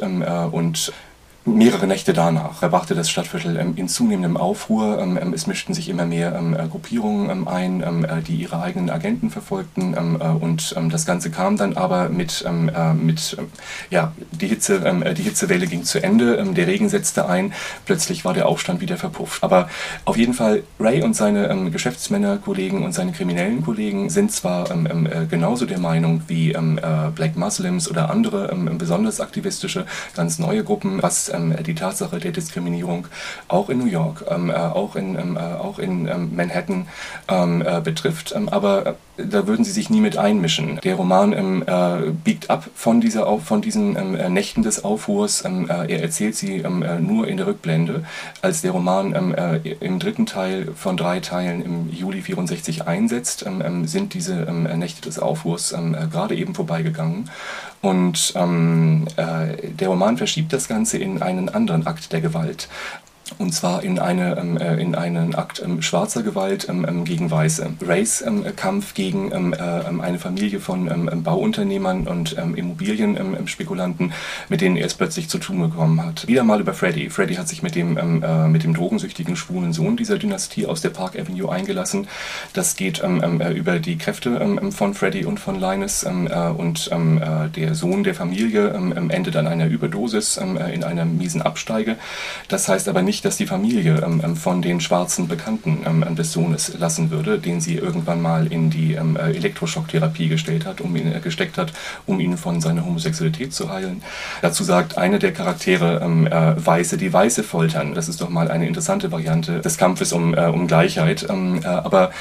und 0.52 0.94
mehrere 1.44 1.88
Nächte 1.88 2.14
danach 2.14 2.62
erwachte 2.62 2.94
das 2.94 3.10
Stadtviertel 3.10 3.58
ähm, 3.58 3.74
in 3.76 3.88
zunehmendem 3.88 4.38
Aufruhr. 4.38 5.00
Ähm, 5.00 5.18
ähm, 5.20 5.34
es 5.34 5.48
mischten 5.48 5.74
sich 5.74 5.90
immer 5.90 6.06
mehr 6.06 6.36
äh, 6.36 6.68
Gruppierungen 6.68 7.48
ein, 7.48 7.82
äh, 7.82 8.22
die 8.22 8.36
ihre 8.36 8.62
eigenen 8.62 8.90
Agenten 8.90 9.32
verfolgten. 9.32 9.94
Äh, 9.94 10.26
und 10.26 10.76
das 10.92 11.06
Ganze 11.06 11.32
kam 11.32 11.58
dann 11.58 11.78
aber 11.78 12.10
mit, 12.10 12.46
mit 12.96 13.38
ja, 13.90 14.14
die, 14.32 14.48
Hitze, 14.48 15.04
die 15.18 15.24
Hitzewelle 15.24 15.68
ging 15.68 15.84
zu 15.84 16.04
Ende, 16.04 16.44
der 16.54 16.68
Regen 16.68 16.90
setzte 16.90 17.28
ein, 17.28 17.54
plötzlich 17.86 18.26
war 18.26 18.34
der 18.34 18.48
Aufstand 18.48 18.82
wieder 18.82 18.98
verpufft. 18.98 19.44
Aber 19.44 19.70
auf 20.06 20.18
jeden 20.18 20.34
Fall, 20.34 20.64
Ray 20.80 21.02
und 21.02 21.16
seine 21.16 21.70
Geschäftsmännerkollegen 21.72 22.84
und 22.84 22.94
seine 22.94 23.12
kriminellen 23.12 23.64
Kollegen 23.64 24.10
sind 24.10 24.32
zwar 24.32 24.66
genauso 25.30 25.66
der 25.66 25.80
Meinung 25.80 26.24
wie 26.28 26.56
Black 27.16 27.36
Muslims 27.36 27.90
oder 27.90 28.10
andere 28.10 28.56
besonders 28.78 29.20
aktivistische, 29.20 29.86
ganz 30.16 30.40
neue 30.40 30.64
Gruppen, 30.64 31.02
was 31.02 31.31
ähm, 31.34 31.56
die 31.66 31.76
Tatsache 31.76 32.20
der 32.20 32.32
Diskriminierung 32.32 33.08
auch 33.48 33.70
in 33.70 33.80
New 33.80 33.86
York, 33.86 34.26
ähm, 34.30 34.50
äh, 34.50 34.54
auch 34.54 34.96
in, 34.96 35.16
ähm, 35.16 35.38
äh, 35.38 35.40
auch 35.40 35.80
in 35.80 36.08
ähm, 36.08 36.36
Manhattan 36.36 36.88
ähm, 37.28 37.64
äh, 37.66 37.82
betrifft. 37.82 38.34
Ähm, 38.36 38.50
aber 38.50 38.86
äh, 38.86 38.94
da 39.18 39.48
würden 39.48 39.64
sie 39.64 39.72
sich 39.72 39.90
nie 39.90 40.02
mit 40.02 40.18
einmischen. 40.18 40.80
Der 40.84 40.96
Roman 40.96 41.34
äh, 41.34 42.12
biegt 42.24 42.50
ab 42.50 42.70
von, 42.74 43.02
dieser, 43.02 43.38
von 43.40 43.62
diesen 43.62 43.96
äh, 43.96 44.30
Nächten 44.30 44.64
des 44.64 44.84
Aufruhrs. 44.84 45.42
er 45.42 46.02
erzählt 46.02 46.36
sie 46.36 46.64
nur 47.00 47.28
in 47.28 47.38
der 47.38 47.48
Rückblende. 47.48 48.04
Als 48.42 48.62
der 48.62 48.72
Roman 48.72 49.14
im 49.64 50.00
dritten 50.00 50.26
Teil 50.26 50.70
von 50.76 50.98
drei 50.98 51.20
Teilen 51.20 51.62
im 51.62 51.90
Juli 51.92 52.22
64 52.22 52.88
einsetzt, 52.88 53.46
sind 53.84 54.14
diese 54.14 54.36
Nächte 54.52 55.02
des 55.02 55.20
Aufruhrs 55.20 55.76
gerade 56.12 56.36
eben 56.36 56.56
vorbeigegangen. 56.56 57.30
Und 57.82 58.34
ähm, 58.36 59.08
äh, 59.18 59.68
der 59.68 59.88
Roman 59.88 60.18
verschiebt 60.18 60.54
das 60.54 60.68
Ganze 60.68 60.98
in 60.98 61.22
einen 61.22 61.50
anderen 61.50 61.88
Akt 61.88 62.14
der 62.14 62.22
Gewalt. 62.22 62.68
Und 63.38 63.54
zwar 63.54 63.84
in, 63.84 64.00
eine, 64.00 64.38
ähm, 64.38 64.58
äh, 64.58 64.76
in 64.82 64.96
einen 64.96 65.36
Akt 65.36 65.62
ähm, 65.64 65.82
schwarzer 65.82 66.24
Gewalt 66.24 66.68
ähm, 66.70 66.86
ähm 66.88 67.06
gegen 67.06 67.32
Weiße. 67.32 67.74
Race-Kampf 67.82 68.94
gegen 68.94 69.32
ähm, 69.32 69.54
äh, 69.54 69.58
eine 69.58 70.20
Familie 70.20 70.60
von 70.60 70.90
ähm, 70.90 71.24
Bauunternehmern 71.24 72.08
und 72.08 72.34
Immobilienspekulanten, 72.34 74.14
mit 74.50 74.62
denen 74.62 74.78
er 74.78 74.86
es 74.86 74.94
plötzlich 74.94 75.30
zu 75.30 75.38
tun 75.38 75.60
bekommen 75.60 76.04
hat. 76.04 76.28
Wieder 76.28 76.44
mal 76.44 76.60
über 76.60 76.74
Freddy. 76.74 77.10
Freddy 77.10 77.36
hat 77.36 77.48
sich 77.48 77.64
mit 77.64 77.76
dem, 77.76 77.98
äh, 77.98 78.48
mit 78.48 78.64
dem 78.64 78.74
drogensüchtigen 78.74 79.36
schwulen 79.36 79.74
Sohn 79.74 79.98
dieser 79.98 80.18
Dynastie 80.18 80.66
aus 80.66 80.82
der 80.82 80.90
Park 80.90 81.18
Avenue 81.18 81.52
eingelassen. 81.52 82.08
Das 82.54 82.76
geht 82.76 83.02
äh, 83.02 83.54
über 83.54 83.80
die 83.80 83.98
Kräfte 83.98 84.60
von 84.72 84.94
Freddy 84.94 85.26
und 85.26 85.40
von 85.40 85.60
Linus 85.60 86.04
äh, 86.04 86.10
und 86.10 86.90
äh, 86.92 87.50
der 87.50 87.76
Sohn 87.76 88.04
der 88.04 88.16
Familie 88.16 88.70
endet 89.10 89.36
an 89.36 89.48
einer 89.48 89.68
Überdosis 89.68 90.38
in 90.38 90.84
einer 90.84 91.06
miesen 91.06 91.42
Absteige. 91.42 91.98
Das 92.48 92.68
heißt 92.68 92.88
aber 92.88 93.02
nicht, 93.02 93.21
dass 93.22 93.38
die 93.38 93.46
Familie 93.46 94.02
ähm, 94.06 94.22
ähm, 94.24 94.36
von 94.36 94.62
den 94.62 94.82
schwarzen 94.82 95.28
Bekannten 95.28 95.84
ähm, 95.86 96.16
des 96.16 96.32
Sohnes 96.32 96.74
lassen 96.78 97.12
würde, 97.12 97.40
den 97.40 97.62
sie 97.62 97.76
irgendwann 97.76 98.22
mal 98.22 98.48
in 98.48 98.70
die 98.70 98.94
ähm, 98.94 99.16
äh, 99.16 99.32
Elektroschocktherapie 99.32 100.28
gestellt 100.28 100.66
hat, 100.66 100.82
um 100.82 100.96
ihn, 100.96 101.12
äh, 101.12 101.20
gesteckt 101.20 101.58
hat, 101.58 101.74
um 102.06 102.20
ihn 102.20 102.38
von 102.38 102.62
seiner 102.62 102.86
Homosexualität 102.86 103.54
zu 103.54 103.72
heilen. 103.72 104.02
Dazu 104.42 104.64
sagt 104.64 104.98
eine 104.98 105.20
der 105.20 105.34
Charaktere 105.34 106.02
ähm, 106.04 106.28
äh, 106.28 106.54
Weiße, 106.66 106.98
die 106.98 107.12
Weiße 107.12 107.44
foltern. 107.44 107.94
Das 107.94 108.10
ist 108.10 108.22
doch 108.22 108.30
mal 108.30 108.50
eine 108.50 108.68
interessante 108.68 109.12
Variante 109.12 109.60
des 109.62 109.78
Kampfes 109.78 110.14
um, 110.14 110.34
äh, 110.34 110.46
um 110.46 110.68
Gleichheit. 110.68 111.28
Ähm, 111.30 111.62
äh, 111.64 111.68
aber 111.68 112.12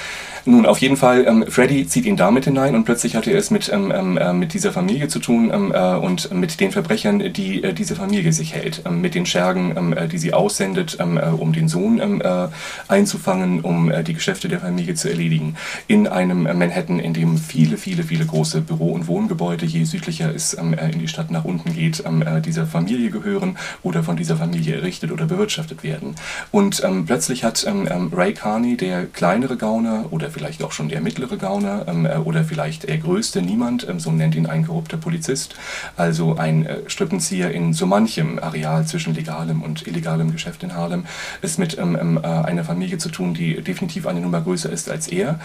nun, 0.44 0.64
auf 0.66 0.78
jeden 0.78 0.96
Fall, 0.96 1.26
ähm, 1.26 1.44
Freddy 1.48 1.86
zieht 1.86 2.06
ihn 2.06 2.16
damit 2.16 2.44
hinein 2.44 2.74
und 2.74 2.84
plötzlich 2.84 3.14
hat 3.14 3.26
er 3.26 3.36
es 3.36 3.50
mit, 3.50 3.70
ähm, 3.72 3.92
ähm, 3.94 4.16
äh, 4.16 4.32
mit 4.32 4.54
dieser 4.54 4.72
Familie 4.72 5.08
zu 5.08 5.18
tun 5.18 5.50
ähm, 5.52 5.70
und 6.02 6.32
mit 6.32 6.60
den 6.60 6.72
Verbrechern, 6.72 7.32
die 7.32 7.74
diese 7.74 7.94
Familie 7.94 8.32
sich 8.32 8.54
hält, 8.54 8.82
ähm, 8.86 9.00
mit 9.00 9.14
den 9.14 9.26
Schergen, 9.26 9.74
ähm, 9.76 10.08
die 10.08 10.18
sie 10.18 10.32
aussendet, 10.32 10.89
äh, 10.98 11.30
um 11.36 11.52
den 11.52 11.68
Sohn 11.68 11.98
äh, 12.20 12.48
einzufangen, 12.88 13.60
um 13.60 13.92
die 14.04 14.14
Geschäfte 14.14 14.48
der 14.48 14.60
Familie 14.60 14.94
zu 14.94 15.08
erledigen. 15.08 15.56
In 15.86 16.06
einem 16.06 16.42
Manhattan, 16.42 16.98
in 16.98 17.14
dem 17.14 17.38
viele, 17.38 17.76
viele, 17.76 18.02
viele 18.02 18.26
große 18.26 18.60
Büro- 18.60 18.92
und 18.92 19.06
Wohngebäude, 19.06 19.66
je 19.66 19.84
südlicher 19.84 20.34
es 20.34 20.54
in 20.54 20.98
die 20.98 21.08
Stadt 21.08 21.30
nach 21.30 21.44
unten 21.44 21.74
geht, 21.74 22.02
dieser 22.44 22.66
Familie 22.66 23.10
gehören 23.10 23.56
oder 23.82 24.02
von 24.02 24.16
dieser 24.16 24.36
Familie 24.36 24.76
errichtet 24.76 25.12
oder 25.12 25.26
bewirtschaftet 25.26 25.82
werden. 25.82 26.14
Und 26.50 26.82
plötzlich 27.06 27.44
hat 27.44 27.66
Ray 28.12 28.34
Carney, 28.34 28.76
der 28.76 29.06
kleinere 29.06 29.56
Gauner 29.56 30.06
oder 30.10 30.30
vielleicht 30.30 30.62
auch 30.62 30.72
schon 30.72 30.88
der 30.88 31.00
mittlere 31.00 31.36
Gauner 31.36 31.84
ähm, 31.86 32.06
äh, 32.06 32.16
oder 32.16 32.44
vielleicht 32.44 32.88
der 32.88 32.98
größte 32.98 33.42
Niemand, 33.42 33.88
ähm, 33.88 34.00
so 34.00 34.10
nennt 34.10 34.34
ihn 34.34 34.46
ein 34.46 34.66
korrupter 34.66 34.96
Polizist, 34.96 35.54
also 35.96 36.36
ein 36.36 36.66
äh, 36.66 36.78
Strippenzieher 36.86 37.50
in 37.50 37.72
so 37.72 37.86
manchem 37.86 38.38
Areal 38.38 38.86
zwischen 38.86 39.14
legalem 39.14 39.62
und 39.62 39.86
illegalem 39.86 40.32
Geschäft 40.32 40.62
in 40.62 40.69
Harlem, 40.74 41.06
ist 41.42 41.58
mit 41.58 41.78
ähm, 41.78 41.96
ähm, 42.00 42.20
äh, 42.22 42.26
einer 42.26 42.64
Familie 42.64 42.98
zu 42.98 43.08
tun, 43.08 43.34
die 43.34 43.60
definitiv 43.62 44.06
eine 44.06 44.20
Nummer 44.20 44.40
größer 44.40 44.70
ist 44.70 44.90
als 44.90 45.08
er. 45.08 45.40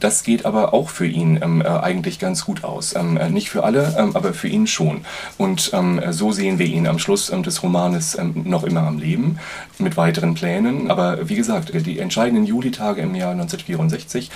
Das 0.00 0.22
geht 0.22 0.44
aber 0.46 0.74
auch 0.74 0.90
für 0.90 1.06
ihn 1.06 1.38
ähm, 1.42 1.62
äh, 1.62 1.68
eigentlich 1.68 2.18
ganz 2.18 2.44
gut 2.44 2.64
aus. 2.64 2.94
Ähm, 2.94 3.16
äh, 3.16 3.30
nicht 3.30 3.50
für 3.50 3.64
alle, 3.64 4.10
aber 4.14 4.32
für 4.32 4.48
ihn 4.48 4.66
schon. 4.66 5.04
Und 5.38 5.72
so 6.10 6.32
sehen 6.32 6.58
wir 6.58 6.66
ihn 6.66 6.86
am 6.86 6.98
Schluss 6.98 7.26
des 7.28 7.62
Romanes 7.62 8.16
noch 8.34 8.64
immer 8.64 8.82
am 8.82 8.98
Leben 8.98 9.38
mit 9.78 9.96
weiteren 9.96 10.34
Plänen. 10.34 10.90
Aber 10.90 11.28
wie 11.28 11.36
gesagt, 11.36 11.72
die 11.86 11.98
entscheidenden 11.98 12.44
Julitage 12.44 13.00
im 13.00 13.14
Jahr 13.14 13.32
1964 13.32 14.30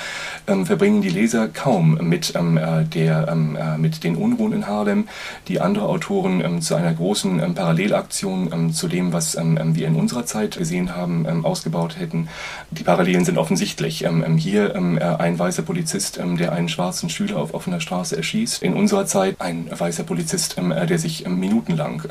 ähm, 0.47 0.67
verbringen 0.67 1.03
die 1.03 1.09
Leser 1.09 1.49
kaum 1.49 1.99
mit, 2.03 2.35
ähm, 2.37 2.57
äh, 2.57 2.85
der, 2.85 3.29
ähm, 3.29 3.57
äh, 3.57 3.79
mit 3.79 4.05
den 4.05 4.17
Unruhen 4.17 4.53
in 4.53 4.67
Harlem, 4.67 5.09
die 5.49 5.61
andere 5.61 5.89
Autoren 5.89 6.41
ähm, 6.41 6.61
zu 6.61 6.75
einer 6.75 6.93
großen 6.93 7.41
ähm, 7.43 7.55
Parallelaktion 7.55 8.51
ähm, 8.53 8.73
zu 8.73 8.89
dem, 8.89 9.13
was 9.13 9.35
wir 9.35 9.89
in 9.89 9.97
unserer 9.97 10.27
Zeit 10.27 10.34
gesehen 10.35 10.95
haben, 10.95 11.45
ausgebaut 11.45 11.99
hätten. 11.99 12.29
Die 12.71 12.85
Parallelen 12.85 13.25
sind 13.25 13.39
offensichtlich. 13.39 14.05
hier 14.37 14.75
äh, 14.75 14.79
ein 14.79 15.39
weißer 15.39 15.63
Polizist, 15.63 16.19
der 16.19 16.53
einen 16.53 16.69
schwarzen 16.69 17.09
Schüler 17.09 17.37
auf 17.37 17.55
offener 17.55 17.81
Straße 17.81 18.17
erschießt. 18.17 18.63
In 18.63 18.75
unserer 18.75 19.07
Zeit 19.07 19.41
ein 19.41 19.69
weißer 19.71 20.05
Polizist, 20.05 20.57
der 20.59 20.99
sich 20.99 21.27
minutenlang 21.29 22.03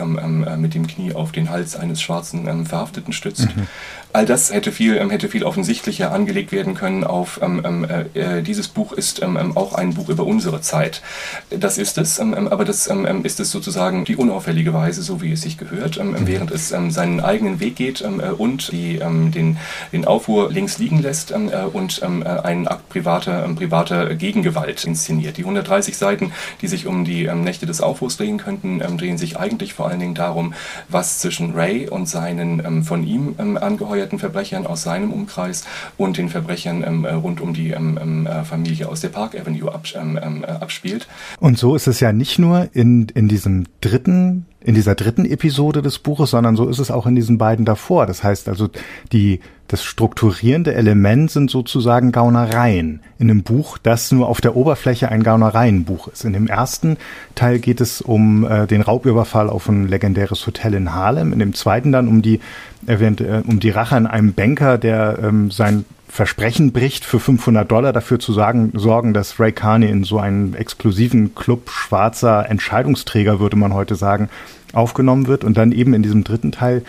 mit 0.58 0.74
dem 0.74 0.88
Knie 0.88 1.14
auf 1.14 1.32
den 1.32 1.50
Hals 1.50 1.76
eines 1.76 2.02
schwarzen 2.02 2.66
Verhafteten 2.66 3.14
stützt. 3.14 3.56
Mhm. 3.56 3.68
All 4.14 4.28
das 4.28 4.54
hätte 4.54 4.72
viel, 4.72 4.96
ähm, 4.98 5.10
hätte 5.10 5.28
viel 5.28 5.44
offensichtlicher 5.44 6.12
angelegt 6.12 6.52
werden 6.52 6.76
können 6.76 7.04
auf, 7.04 7.40
ähm, 7.42 7.64
ähm 7.66 7.84
äh, 7.84 8.38
äh, 8.38 8.42
dieses 8.44 8.68
Buch 8.68 8.94
ist 8.94 9.24
ähm, 9.24 9.38
ähm, 9.42 9.58
auch 9.58 9.74
ein 9.74 9.96
Buch 9.96 10.08
über 10.10 10.24
unsere 10.24 10.62
Zeit. 10.62 11.02
Das 11.50 11.80
ist 11.80 11.98
es, 11.98 12.20
ähm, 12.20 12.48
aber 12.48 12.64
das 12.64 12.88
ist 13.24 13.40
es 13.40 13.50
sozusagen 13.50 14.06
die 14.06 14.16
unauffällige 14.16 14.72
Weise, 14.72 15.02
so 15.02 15.24
wie 15.24 15.32
es 15.32 15.42
sich 15.42 15.58
gehört, 15.58 15.98
mhm. 15.98 16.28
während 16.28 16.52
es 16.52 16.70
seinen 16.70 17.22
eigenen 17.22 17.60
Weg 17.60 17.76
geht 17.76 18.02
äh, 18.02 18.06
und 18.38 18.72
die, 18.72 19.00
den, 19.00 19.58
den 19.92 20.06
Aufruhr 20.06 20.52
links 20.52 20.78
liegen 20.78 21.02
lässt 21.02 21.32
äh, 21.32 21.36
und 21.74 22.02
äh, 22.04 22.06
einen 22.06 22.68
Akt 22.68 22.90
privater, 22.90 23.50
privater 23.56 24.14
Gegengewalt 24.14 24.84
inszeniert. 24.84 25.38
Die 25.38 25.42
130 25.42 25.98
Seiten, 25.98 26.34
die 26.62 26.68
sich 26.68 26.86
um 26.86 27.04
die 27.04 27.28
Nächte 27.34 27.66
des 27.66 27.82
Aufruhrs 27.82 28.18
drehen 28.18 28.38
könnten, 28.38 28.80
drehen 28.98 29.18
sich 29.18 29.38
eigentlich 29.38 29.74
vor 29.74 29.88
allen 29.88 30.00
Dingen 30.00 30.16
darum, 30.16 30.54
was 30.88 31.18
zwischen 31.18 31.56
Ray 31.56 31.90
und 31.90 32.08
seinen 32.08 32.84
von 32.84 33.04
ihm 33.06 33.36
angeheuerten 33.60 34.03
verurteilten 34.04 34.20
Verbrechern 34.20 34.68
aus 34.68 34.84
seinem 34.84 35.12
Umkreis 35.12 35.66
und 35.98 36.18
den 36.18 36.30
Verbrechern 36.30 36.84
ähm, 36.86 37.06
äh, 37.06 37.14
rund 37.14 37.42
um 37.42 37.54
die 37.54 37.72
ähm, 37.72 37.98
ähm, 38.02 38.28
äh, 38.28 38.44
Familie 38.44 38.90
aus 38.90 39.02
der 39.02 39.10
Park 39.10 39.36
Avenue 39.36 39.74
ab, 39.74 39.86
ähm, 39.96 40.20
ähm, 40.22 40.44
äh, 40.44 40.48
abspielt. 40.48 41.08
Und 41.40 41.58
so 41.58 41.76
ist 41.76 41.88
es 41.88 42.00
ja 42.00 42.12
nicht 42.12 42.40
nur 42.40 42.70
in, 42.74 43.08
in 43.14 43.28
diesem 43.28 43.66
dritten 43.82 44.46
in 44.64 44.76
dieser 44.76 44.96
dritten 44.96 45.26
Episode 45.26 45.82
des 45.82 46.00
Buches, 46.00 46.32
sondern 46.32 46.56
so 46.56 46.68
ist 46.68 46.80
es 46.80 46.90
auch 46.90 47.06
in 47.06 47.16
diesen 47.16 47.38
beiden 47.38 47.66
davor. 47.66 48.06
Das 48.06 48.24
heißt 48.24 48.48
also, 48.48 48.70
die, 49.12 49.42
das 49.68 49.84
strukturierende 49.84 50.74
Element 50.74 51.32
sind 51.32 51.52
sozusagen 51.52 52.12
Gaunereien. 52.12 53.02
In 53.20 53.30
einem 53.30 53.44
Buch, 53.44 53.78
das 53.78 54.12
nur 54.12 54.28
auf 54.28 54.40
der 54.40 54.56
Oberfläche 54.56 55.10
ein 55.10 55.24
Gaunereienbuch 55.24 56.08
ist. 56.08 56.24
In 56.24 56.34
dem 56.34 56.48
ersten 56.48 56.98
Teil 57.36 57.60
geht 57.60 57.82
es 57.82 58.02
um 58.02 58.46
äh, 58.46 58.66
den 58.66 58.82
Raubüberfall 58.82 59.50
auf 59.50 59.68
ein 59.68 59.88
legendäres 59.88 60.46
Hotel 60.48 60.74
in 60.74 60.94
Harlem. 60.94 61.34
In 61.34 61.40
dem 61.40 61.54
zweiten 61.54 61.92
dann 61.92 62.08
um 62.08 62.22
die, 62.22 62.40
erwähnt, 62.86 63.20
äh, 63.20 63.42
um 63.46 63.60
die 63.60 63.70
Rache 63.70 63.96
an 63.96 64.08
einem 64.08 64.34
Banker, 64.34 64.78
der 64.78 65.20
ähm, 65.22 65.52
sein 65.52 65.86
Versprechen 66.14 66.74
bricht, 66.74 67.06
für 67.06 67.20
500 67.20 67.72
Dollar 67.72 67.92
dafür 67.92 68.20
zu 68.20 68.34
sagen, 68.34 68.72
sorgen, 68.76 69.16
dass 69.16 69.40
Ray 69.40 69.52
Carney 69.52 69.88
in 69.88 70.04
so 70.04 70.20
einen 70.20 70.54
exklusiven 70.54 71.34
Club 71.34 71.72
schwarzer 71.72 72.48
Entscheidungsträger, 72.52 73.40
würde 73.40 73.56
man 73.56 73.74
heute 73.74 73.96
sagen, 73.96 74.30
aufgenommen 74.74 75.26
wird. 75.26 75.44
Und 75.44 75.58
dann 75.58 75.72
eben 75.72 75.96
in 75.96 76.04
diesem 76.04 76.24
dritten 76.24 76.52
Teil 76.52 76.84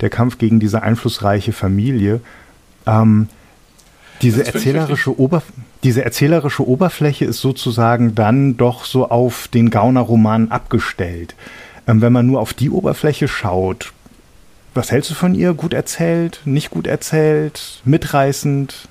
der 0.00 0.08
Kampf 0.08 0.38
gegen 0.38 0.60
diese 0.60 0.82
einflussreiche 0.82 1.52
Familie. 1.52 2.22
Ähm, 2.86 3.28
diese 4.22 4.46
erzählerische, 4.46 5.20
Oberf 5.20 5.44
diese 5.84 6.02
erzählerische 6.02 6.66
Oberfläche 6.66 7.26
ist 7.26 7.42
sozusagen 7.42 8.14
dann 8.14 8.56
doch 8.56 8.86
so 8.86 9.10
auf 9.10 9.48
den 9.48 9.68
Gauner-Roman 9.68 10.50
abgestellt. 10.50 11.34
Ähm, 11.86 12.00
wenn 12.00 12.14
man 12.14 12.26
nur 12.26 12.40
auf 12.40 12.54
die 12.54 12.70
Oberfläche 12.70 13.28
schaut, 13.28 13.92
was 14.74 14.90
hältst 14.90 15.10
du 15.10 15.14
von 15.14 15.34
ihr? 15.34 15.54
Gut 15.54 15.74
erzählt, 15.74 16.40
nicht 16.44 16.70
gut 16.70 16.86
erzählt, 16.86 17.80
mitreißend? 17.84 18.88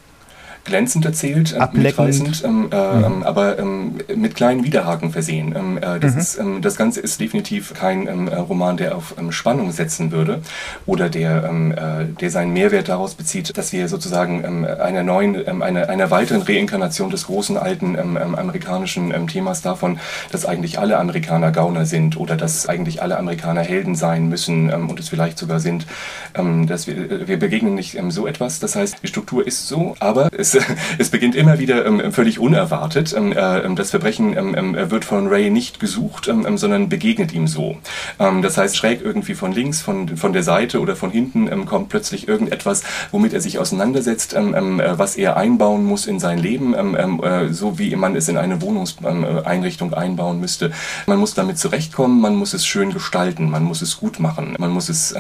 Glänzend 0.70 1.06
erzählt, 1.06 1.54
äh, 1.54 1.68
mitreißend, 1.74 2.44
ähm, 2.46 2.70
äh, 2.72 2.96
mhm. 2.96 3.04
Ähm, 3.04 3.24
aber 3.24 3.60
ähm, 3.60 3.96
mit 4.16 4.36
kleinen 4.36 4.64
Widerhaken 4.64 5.12
versehen. 5.12 5.54
Ähm, 5.58 5.78
äh, 5.78 6.00
das, 6.00 6.14
mhm. 6.14 6.20
ist, 6.20 6.40
ähm, 6.40 6.62
das 6.62 6.76
Ganze 6.78 7.02
ist 7.02 7.20
definitiv 7.20 7.74
kein 7.74 8.08
ähm, 8.08 8.28
äh, 8.28 8.36
Roman, 8.36 8.78
der 8.78 8.96
auf 8.96 9.16
Spannung 9.32 9.72
setzen 9.72 10.12
würde 10.12 10.42
oder 10.86 11.10
der, 11.10 11.44
äh, 11.44 12.06
der 12.06 12.32
seinen 12.32 12.54
Mehrwert 12.54 12.88
daraus 12.88 13.16
bezieht, 13.16 13.58
dass 13.58 13.74
wir 13.74 13.88
sozusagen 13.88 14.66
einer 14.66 15.04
neuen, 15.04 15.62
einer, 15.62 15.90
einer 15.90 16.12
weiteren 16.12 16.42
Reinkarnation 16.44 17.10
des 17.10 17.26
großen 17.26 17.58
alten 17.58 17.98
amerikanischen 17.98 19.28
Themas 19.28 19.62
davon, 19.62 20.00
dass 20.32 20.46
eigentlich 20.46 20.80
alle 20.80 20.98
Amerikaner 20.98 21.52
Gauner 21.52 21.86
sind 21.86 22.18
oder 22.18 22.38
dass 22.38 22.68
eigentlich 22.68 23.02
alle 23.02 23.18
Amerikaner 23.18 23.62
Helden 23.62 23.96
sein 23.96 24.30
müssen 24.30 24.72
und 24.72 25.00
es 25.00 25.10
vielleicht 25.10 25.38
sogar 25.38 25.60
sind, 25.60 25.88
dass 26.34 26.88
wir, 26.88 27.28
wir 27.28 27.40
begegnen 27.40 27.76
nicht 27.76 27.98
so 28.10 28.28
etwas. 28.28 28.60
Das 28.60 28.76
heißt, 28.76 28.98
die 29.02 29.08
Struktur 29.08 29.46
ist 29.46 29.68
so, 29.68 29.96
aber 30.00 30.30
es 30.38 30.59
es 30.98 31.10
beginnt 31.10 31.36
immer 31.36 31.60
wieder 31.60 31.86
ähm, 31.86 32.12
völlig 32.12 32.40
unerwartet. 32.40 33.14
Ähm, 33.16 33.32
äh, 33.32 33.60
ähm, 33.60 33.76
das 33.76 33.92
Verbrechen 33.92 34.36
ähm, 34.38 34.76
wird 34.92 35.06
von 35.06 35.28
Ray 35.28 35.50
nicht 35.50 35.80
gesucht, 35.80 36.26
sondern 36.56 36.90
begegnet 36.90 37.34
ihm 37.34 37.48
so. 37.48 37.78
das 38.18 38.58
heißt, 38.58 38.78
schräg 38.78 39.02
irgendwie 39.02 39.34
von 39.34 39.52
links, 39.52 39.82
von, 39.82 40.18
von 40.18 40.34
der 40.34 40.44
Seite 40.44 40.80
oder 40.80 40.96
von 40.96 41.12
hinten 41.12 41.66
kommt 41.66 41.90
plötzlich 41.90 42.28
irgendetwas, 42.28 42.84
womit 43.12 43.34
er 43.34 43.42
sich 43.42 43.60
auseinandersetzt, 43.60 44.34
äh, 44.34 44.98
was 44.98 45.16
er 45.16 45.38
einbauen 45.38 45.86
muss 45.86 46.08
in 46.08 46.20
sein 46.20 46.40
Leben, 46.40 46.74
äh, 46.74 47.54
so 47.54 47.80
wie 47.80 47.96
man 47.96 48.16
es 48.16 48.28
in 48.28 48.38
eine 48.38 48.62
Wohnungseinrichtung 48.62 49.94
einbauen 49.94 50.40
müsste. 50.40 50.72
Man 51.08 51.20
muss 51.20 51.34
damit 51.34 51.58
zurechtkommen, 51.58 52.22
man 52.22 52.36
muss 52.36 52.54
es 52.54 52.66
schön 52.66 52.92
gestalten, 52.92 53.50
man 53.50 53.64
muss 53.64 53.82
es 53.82 53.98
gut 53.98 54.20
machen, 54.20 54.56
man 54.58 54.72
muss 54.72 54.90
es 54.90 55.16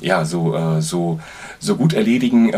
ja 0.00 0.24
so, 0.24 0.54
äh, 0.54 0.82
so, 0.82 1.20
so 1.60 1.76
gut 1.76 1.92
erledigen 1.92 2.50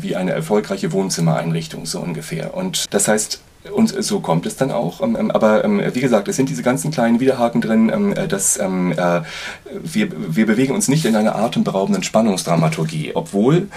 wie 0.00 0.16
eine 0.16 0.32
erfolgreiche 0.32 0.92
Wohnzimmer 0.92 1.36
Einrichtung 1.36 1.86
so 1.86 2.00
ungefähr. 2.00 2.54
Und 2.54 2.86
das 2.90 3.08
heißt, 3.08 3.40
Und 3.72 4.02
so 4.02 4.20
kommt 4.20 4.46
es 4.46 4.56
dann 4.56 4.70
auch. 4.70 5.02
Ähm, 5.02 5.16
ähm, 5.18 5.30
aber 5.30 5.64
ähm, 5.64 5.82
wie 5.92 6.00
gesagt, 6.00 6.28
es 6.28 6.36
sind 6.36 6.48
diese 6.48 6.62
ganzen 6.62 6.90
kleinen 6.90 7.20
Widerhaken 7.20 7.60
drin, 7.60 7.88
äh, 7.88 8.28
dass 8.28 8.56
äh, 8.56 8.62
wir, 8.62 10.08
wir 10.34 10.46
bewegen 10.46 10.74
uns 10.74 10.88
nicht 10.88 11.04
in 11.04 11.16
einer 11.16 11.36
atemberaubenden 11.36 12.02
Spannungsdramaturgie, 12.02 13.12
obwohl 13.14 13.68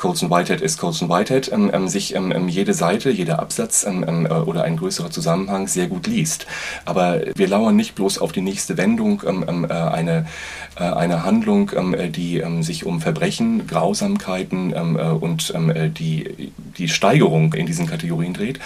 Colson 0.00 0.30
Whitehead 0.30 0.62
ist 0.62 0.78
Colson 0.78 1.10
Whitehead, 1.10 1.52
ähm, 1.52 1.70
ähm, 1.72 1.86
sich 1.86 2.14
ähm, 2.14 2.32
ähm 2.32 2.48
jede 2.48 2.72
Seite, 2.72 3.10
jeder 3.10 3.38
Absatz 3.38 3.84
ähm, 3.86 4.02
ähm, 4.08 4.26
äh, 4.26 4.30
oder 4.30 4.64
ein 4.64 4.78
größerer 4.78 5.10
Zusammenhang 5.10 5.68
sehr 5.68 5.88
gut 5.88 6.06
liest. 6.06 6.46
Aber 6.86 7.20
wir 7.34 7.46
lauern 7.46 7.76
nicht 7.76 7.94
bloß 7.94 8.18
auf 8.18 8.32
die 8.32 8.40
nächste 8.40 8.78
Wendung, 8.78 9.22
äh, 9.24 9.74
eine, 9.74 10.26
äh, 10.76 10.84
eine 10.84 11.24
Handlung, 11.24 11.70
die 12.10 12.42
sich 12.60 12.86
um 12.86 13.00
Verbrechen, 13.00 13.66
Grausamkeiten 13.66 14.72
äh, 14.72 14.76
und 14.78 15.54
äh, 15.54 15.90
die, 15.90 16.52
die 16.78 16.88
Steigerung 16.88 17.52
in 17.52 17.66
diesen 17.66 17.86
Kategorien 17.86 18.32
dreht. 18.32 18.58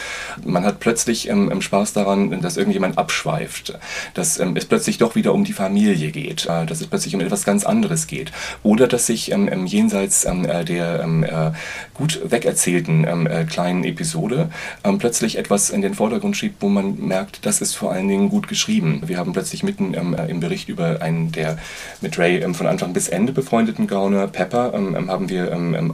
Man 0.44 0.64
hat 0.64 0.78
plötzlich 0.78 1.28
Spaß 1.60 1.94
daran, 1.94 2.40
dass 2.42 2.56
irgendjemand 2.56 2.96
abschweift, 2.96 3.78
dass 4.14 4.38
es 4.38 4.64
plötzlich 4.66 4.98
doch 4.98 5.16
wieder 5.16 5.34
um 5.34 5.44
die 5.44 5.52
Familie 5.52 6.12
geht, 6.12 6.46
äh, 6.46 6.64
dass 6.66 6.80
es 6.80 6.86
plötzlich 6.86 7.14
um 7.14 7.20
etwas 7.20 7.44
ganz 7.44 7.64
anderes 7.64 8.06
geht 8.06 8.30
oder 8.62 8.86
dass 8.86 9.06
sich 9.06 9.34
jenseits 9.66 10.22
der 10.22 11.04
äh, 11.24 11.52
gut 11.94 12.20
wegerzählten 12.24 13.06
ähm, 13.06 13.26
äh, 13.26 13.44
kleinen 13.44 13.84
Episode 13.84 14.50
ähm, 14.82 14.98
plötzlich 14.98 15.38
etwas 15.38 15.70
in 15.70 15.82
den 15.82 15.94
Vordergrund 15.94 16.36
schiebt, 16.36 16.60
wo 16.60 16.68
man 16.68 16.98
merkt, 16.98 17.46
das 17.46 17.60
ist 17.60 17.74
vor 17.74 17.92
allen 17.92 18.08
Dingen 18.08 18.28
gut 18.28 18.48
geschrieben. 18.48 19.02
Wir 19.06 19.18
haben 19.18 19.32
plötzlich 19.32 19.62
mitten 19.62 19.94
ähm, 19.94 20.14
äh, 20.14 20.26
im 20.26 20.40
Bericht 20.40 20.68
über 20.68 21.02
einen 21.02 21.32
der 21.32 21.58
mit 22.00 22.18
Ray 22.18 22.38
ähm, 22.38 22.54
von 22.54 22.66
Anfang 22.66 22.92
bis 22.92 23.08
Ende 23.08 23.32
befreundeten 23.32 23.86
Gauner, 23.86 24.26
Pepper, 24.26 24.72
ähm, 24.74 24.94
ähm, 24.96 25.10
haben 25.10 25.28
wir 25.28 25.44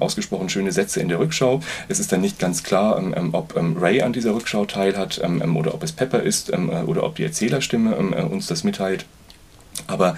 ausgesprochen 0.01 0.49
schöne 0.49 0.73
Sätze 0.73 1.01
in 1.01 1.09
der 1.09 1.19
Rückschau. 1.19 1.61
Es 1.89 2.01
ist 2.01 2.13
dann 2.13 2.21
nicht 2.21 2.39
ganz 2.39 2.63
klar, 2.63 3.03
ob 3.33 3.55
Ray 3.57 4.03
an 4.03 4.13
dieser 4.13 4.35
Rückschau 4.35 4.65
teilhat 4.65 5.21
oder 5.55 5.75
ob 5.75 5.83
es 5.83 5.93
Pepper 5.93 6.23
ist 6.23 6.53
oder 6.87 7.05
ob 7.05 7.17
die 7.17 7.25
Erzählerstimme 7.25 7.95
uns 7.97 8.47
das 8.47 8.65
mitteilt. 8.65 9.05
Aber 9.91 10.17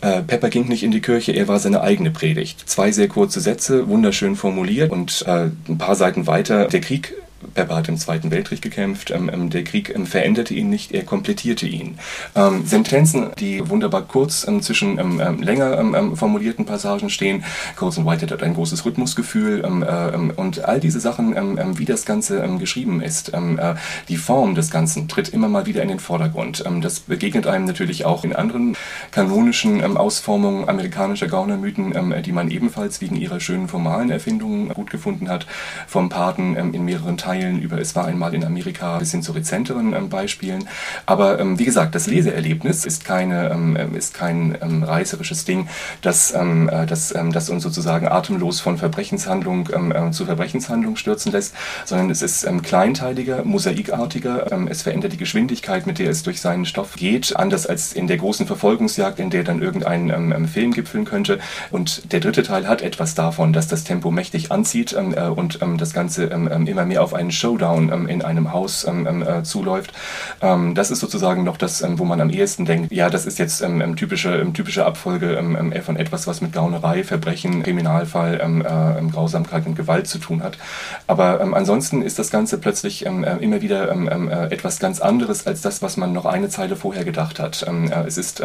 äh, 0.00 0.22
Pepper 0.22 0.50
ging 0.50 0.68
nicht 0.68 0.82
in 0.82 0.90
die 0.90 1.00
Kirche, 1.00 1.32
er 1.32 1.48
war 1.48 1.58
seine 1.58 1.80
eigene 1.80 2.10
Predigt. 2.10 2.68
Zwei 2.68 2.92
sehr 2.92 3.08
kurze 3.08 3.40
Sätze, 3.40 3.88
wunderschön 3.88 4.36
formuliert 4.36 4.90
und 4.90 5.24
äh, 5.26 5.50
ein 5.68 5.78
paar 5.78 5.94
Seiten 5.94 6.26
weiter. 6.26 6.66
Der 6.66 6.80
Krieg 6.80 7.14
Pepper 7.54 7.76
hat 7.76 7.88
im 7.88 7.96
Zweiten 7.96 8.30
Weltkrieg 8.30 8.62
gekämpft. 8.62 9.10
Ähm, 9.10 9.30
ähm, 9.32 9.50
der 9.50 9.64
Krieg 9.64 9.94
ähm, 9.94 10.06
veränderte 10.06 10.54
ihn 10.54 10.70
nicht, 10.70 10.92
er 10.92 11.04
komplettierte 11.04 11.66
ihn. 11.66 11.98
Ähm, 12.34 12.64
Sentenzen, 12.64 13.30
die 13.38 13.68
wunderbar 13.68 14.02
kurz 14.02 14.46
ähm, 14.46 14.62
zwischen 14.62 14.98
ähm, 14.98 15.42
länger 15.42 16.16
formulierten 16.16 16.64
Passagen 16.64 17.10
stehen. 17.10 17.44
Colson 17.76 18.06
Whitehead 18.06 18.30
hat 18.30 18.42
ein 18.42 18.54
großes 18.54 18.84
Rhythmusgefühl 18.84 19.64
äh, 19.64 20.16
und 20.40 20.64
all 20.64 20.80
diese 20.80 21.00
Sachen, 21.00 21.78
wie 21.78 21.84
das 21.84 22.04
Ganze 22.04 22.42
geschrieben 22.58 23.02
ist. 23.02 23.30
Äh, 23.30 23.74
die 24.08 24.16
Form 24.16 24.54
des 24.54 24.70
Ganzen 24.70 25.08
tritt 25.08 25.28
immer 25.28 25.48
mal 25.48 25.66
wieder 25.66 25.82
in 25.82 25.88
den 25.88 25.98
Vordergrund. 25.98 26.64
das 26.80 27.00
begegnet 27.00 27.46
einem 27.46 27.64
natürlich 27.64 28.04
auch 28.04 28.24
in 28.24 28.34
anderen 28.34 28.76
kanonischen 29.10 29.96
Ausformungen 29.96 30.68
amerikanischer 30.68 31.28
Gaunermythen, 31.28 32.22
die 32.22 32.32
man 32.32 32.50
ebenfalls 32.50 33.00
wegen 33.00 33.16
ihrer 33.16 33.40
schönen 33.40 33.68
formalen 33.68 34.10
Erfindungen 34.10 34.68
gut 34.70 34.90
gefunden 34.90 35.28
hat. 35.28 35.46
Vom 35.86 36.08
Paten 36.08 36.56
in 36.56 36.84
mehreren 36.84 37.16
Teilen 37.16 37.31
Teilen 37.32 37.62
über 37.62 37.78
Es 37.78 37.96
war 37.96 38.04
einmal 38.04 38.34
in 38.34 38.44
Amerika 38.44 38.98
bis 38.98 39.10
hin 39.10 39.22
zu 39.22 39.32
rezenteren 39.32 39.94
ähm, 39.94 40.10
Beispielen. 40.10 40.68
Aber 41.06 41.40
ähm, 41.40 41.58
wie 41.58 41.64
gesagt, 41.64 41.94
das 41.94 42.06
Leseerlebnis 42.06 42.84
ist, 42.84 43.06
keine, 43.06 43.50
ähm, 43.50 43.76
ähm 43.78 43.94
ist 43.94 44.12
kein 44.12 44.58
ähm, 44.60 44.82
reißerisches 44.82 45.46
Ding, 45.46 45.68
das, 46.02 46.34
ähm, 46.34 46.68
äh, 46.68 46.84
das, 46.84 47.14
das 47.32 47.48
uns 47.48 47.62
sozusagen 47.62 48.06
atemlos 48.06 48.60
von 48.60 48.76
Verbrechenshandlung 48.76 49.68
äh, 49.70 50.10
zu 50.10 50.26
Verbrechenshandlung 50.26 50.96
stürzen 50.96 51.32
lässt, 51.32 51.54
sondern 51.86 52.10
es 52.10 52.20
ist 52.20 52.46
kleinteiliger, 52.62 53.44
mosaikartiger. 53.44 54.46
es 54.68 54.82
verändert 54.82 55.12
die 55.12 55.16
Geschwindigkeit, 55.16 55.86
mit 55.86 55.98
der 55.98 56.10
es 56.10 56.22
durch 56.22 56.40
seinen 56.40 56.66
Stoff 56.66 56.96
geht, 56.96 57.34
anders 57.36 57.66
als 57.66 57.92
in 57.92 58.06
der 58.08 58.18
großen 58.18 58.46
Verfolgungsjagd, 58.46 59.18
in 59.20 59.30
der 59.30 59.44
dann 59.44 59.62
irgendein 59.62 60.48
Film 60.48 60.72
gipfeln 60.72 61.04
könnte. 61.04 61.38
Und 61.70 62.12
der 62.12 62.20
dritte 62.20 62.42
Teil 62.42 62.68
hat 62.68 62.82
etwas 62.82 63.14
davon, 63.14 63.52
dass 63.52 63.68
das 63.68 63.84
Tempo 63.84 64.10
mächtig 64.10 64.52
anzieht 64.52 64.92
äh, 64.92 65.28
und 65.28 65.58
das 65.78 65.94
Ganze 65.94 66.24
immer 66.24 66.84
mehr 66.84 67.02
auf 67.02 67.14
ein 67.14 67.21
einen 67.22 67.32
Showdown 67.32 67.90
ähm, 67.92 68.08
in 68.08 68.22
einem 68.22 68.52
Haus 68.52 68.84
ähm, 68.86 69.06
ähm, 69.06 69.22
äh, 69.22 69.42
zuläuft. 69.42 69.92
Das 70.40 70.90
ist 70.90 70.98
sozusagen 71.00 71.44
noch 71.44 71.56
das, 71.56 71.84
wo 71.98 72.04
man 72.04 72.20
am 72.20 72.30
ehesten 72.30 72.64
denkt, 72.64 72.92
ja, 72.92 73.08
das 73.08 73.26
ist 73.26 73.38
jetzt 73.38 73.64
typische, 73.96 74.52
typische 74.52 74.84
Abfolge 74.84 75.36
äh, 75.36 75.80
von 75.80 75.96
etwas, 75.96 76.26
was 76.26 76.40
mit 76.40 76.52
Gaunerei, 76.52 77.04
Verbrechen, 77.04 77.62
Kriminalfall, 77.62 78.40
äh, 78.40 79.10
Grausamkeit 79.10 79.66
und 79.66 79.76
Gewalt 79.76 80.08
zu 80.08 80.18
tun 80.18 80.42
hat. 80.42 80.58
Aber 81.06 81.40
ansonsten 81.40 82.02
ist 82.02 82.18
das 82.18 82.30
Ganze 82.30 82.58
plötzlich 82.58 83.06
immer 83.06 83.62
wieder 83.62 84.50
etwas 84.50 84.78
ganz 84.80 85.00
anderes 85.00 85.46
als 85.46 85.60
das, 85.62 85.82
was 85.82 85.96
man 85.96 86.12
noch 86.12 86.26
eine 86.26 86.48
Zeile 86.48 86.76
vorher 86.76 87.04
gedacht 87.04 87.38
hat. 87.38 87.64
Es 88.06 88.18
ist 88.18 88.42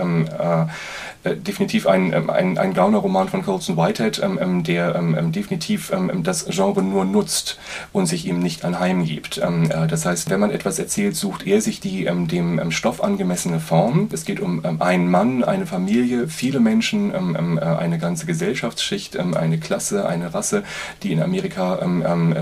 definitiv 1.36 1.88
ein, 1.88 2.14
ein, 2.30 2.58
ein 2.58 2.74
Gauner-Roman 2.74 3.30
von 3.30 3.44
Colson 3.44 3.78
Whitehead, 3.78 4.22
der 4.64 5.02
definitiv 5.24 5.92
das 6.24 6.46
Genre 6.46 6.82
nur 6.82 7.06
nutzt 7.06 7.58
und 7.92 8.06
sich 8.06 8.26
ihm 8.26 8.40
nicht 8.40 8.66
anheimgibt. 8.66 9.42
Ähm, 9.44 9.70
äh, 9.72 9.88
das 9.88 10.06
heißt, 10.06 10.30
wenn 10.30 10.40
man 10.40 10.52
etwas 10.52 10.80
erzählt, 10.80 11.16
sucht 11.16 11.46
er 11.46 11.62
sich 11.62 11.80
die 11.80 12.06
ähm, 12.06 12.28
dem 12.28 12.60
ähm, 12.60 12.72
Stoff 12.72 13.04
angemessene 13.04 13.60
Form. 13.60 14.10
Es 14.12 14.26
geht 14.26 14.40
um 14.40 14.64
einen 14.80 15.10
Mann, 15.10 15.44
eine 15.44 15.66
Familie, 15.66 16.28
viele 16.28 16.60
Menschen, 16.60 17.12
äh, 17.14 17.62
eine 17.62 17.98
ganze 17.98 18.26
Gesellschaftsschicht, 18.26 19.18
eine 19.18 19.58
Klasse, 19.58 20.08
eine 20.08 20.34
Rasse, 20.34 20.64
die 21.04 21.12
in 21.12 21.22
Amerika 21.22 21.80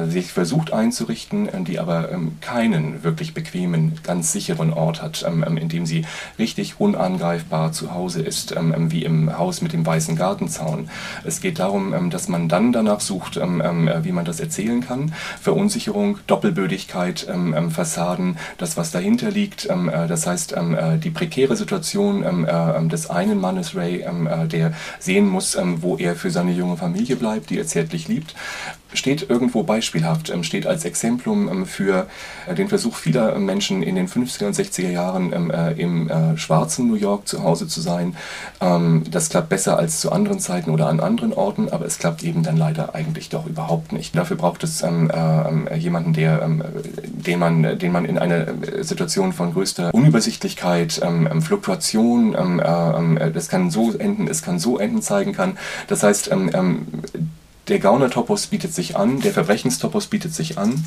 sich 0.08 0.32
versucht 0.32 0.74
einzurichten, 0.74 1.48
äh, 1.48 1.62
die 1.62 1.80
aber 1.80 2.10
keinen 2.42 3.04
wirklich 3.04 3.34
bequemen, 3.34 4.00
ganz 4.04 4.32
sicheren 4.32 4.74
Ort 4.74 5.02
hat, 5.02 5.24
in 5.24 5.70
dem 5.70 5.86
sie 5.86 6.06
richtig 6.40 6.80
unangreifbar 6.80 7.72
zu 7.72 7.94
Hause 7.94 8.22
ist, 8.22 8.56
wie 8.78 9.04
im 9.04 9.38
Haus 9.38 9.62
mit 9.62 9.74
dem 9.74 9.86
weißen 9.86 10.16
Gartenzaun. 10.16 10.90
Es 11.24 11.42
geht 11.42 11.60
darum, 11.60 12.10
dass 12.10 12.28
man 12.28 12.50
dann 12.50 12.72
danach 12.72 13.00
sucht, 13.00 13.38
wie 13.38 14.12
man 14.12 14.26
das 14.26 14.40
erzählen 14.40 14.82
kann. 14.82 15.14
Verunsicherung 15.42 16.20
Doppelbödigkeit, 16.28 17.28
ähm, 17.30 17.54
ähm, 17.56 17.72
Fassaden, 17.72 18.38
das, 18.58 18.78
was 18.78 18.92
dahinter 18.92 19.32
liegt. 19.32 19.70
Ähm, 19.70 19.90
äh, 19.90 20.08
das 20.08 20.28
heißt, 20.28 20.56
ähm, 20.58 20.76
äh, 20.76 20.98
die 20.98 21.10
prekäre 21.10 21.56
Situation 21.56 22.24
ähm, 22.24 22.46
äh, 22.46 22.78
ähm, 22.78 22.90
des 22.90 23.10
einen 23.10 23.40
Mannes, 23.40 23.76
Ray, 23.76 24.02
äh, 24.02 24.48
der 24.48 24.74
sehen 25.00 25.28
muss, 25.28 25.58
wo 25.78 25.98
er 25.98 26.16
für 26.16 26.32
seine 26.32 26.52
junge 26.52 26.78
Familie 26.78 27.16
bleibt, 27.16 27.50
die 27.50 27.58
er 27.58 27.66
zärtlich 27.66 28.08
liebt, 28.08 28.36
steht 28.96 29.30
irgendwo 29.30 29.64
beispielhaft, 29.64 30.30
ähm, 30.30 30.44
steht 30.44 30.68
als 30.68 30.86
Exemplum 30.86 31.50
ähm, 31.50 31.66
für 31.66 32.08
äh, 32.48 32.56
den 32.56 32.68
Versuch 32.68 32.96
vieler 32.96 33.38
Menschen 33.40 33.84
in 33.84 33.96
den 33.96 34.08
50er 34.08 34.46
und 34.48 34.56
60er 34.56 34.90
Jahren 34.90 35.34
ähm, 35.34 35.52
äh, 35.52 35.72
im 35.74 36.10
äh, 36.10 36.38
schwarzen 36.38 36.88
New 36.88 36.96
York 36.96 37.28
zu 37.28 37.44
Hause 37.44 37.68
zu 37.68 37.82
sein. 37.82 38.16
Das 38.60 39.30
klappt 39.30 39.50
besser 39.50 39.78
als 39.78 40.00
zu 40.00 40.12
anderen 40.12 40.40
Zeiten 40.40 40.72
oder 40.72 40.88
an 40.88 41.00
anderen 41.00 41.34
Orten, 41.34 41.70
aber 41.70 41.86
es 41.86 42.00
klappt 42.00 42.24
eben 42.24 42.44
dann 42.44 42.58
leider 42.58 42.96
eigentlich 42.96 43.30
doch 43.30 43.46
überhaupt 43.46 43.92
nicht. 43.92 44.16
Dafür 44.16 44.38
braucht 44.38 44.64
es 44.64 44.84
jemanden, 45.78 46.14
der, 46.14 46.48
den, 47.04 47.40
man, 47.40 47.78
den 47.78 47.92
man 47.92 48.06
in 48.06 48.18
einer 48.18 48.48
Situation 48.82 49.34
von 49.34 49.54
größter 49.54 49.94
Unübersichtlichkeit, 49.94 51.02
Fluktuation, 51.42 52.34
das 53.34 53.50
kann 53.50 53.70
so 53.70 53.92
enden, 53.92 54.28
es 54.28 54.42
kann 54.42 54.60
so 54.60 54.78
enden 54.78 55.02
zeigen 55.02 55.34
kann. 55.34 55.58
Das 55.88 56.04
heißt, 56.04 56.30
der 57.68 57.80
Gauner-Topos 57.80 58.48
bietet 58.48 58.74
sich 58.74 58.96
an, 58.96 59.22
der 59.22 59.34
Verbrechenstopos 59.34 60.08
bietet 60.08 60.34
sich 60.34 60.58
an. 60.58 60.84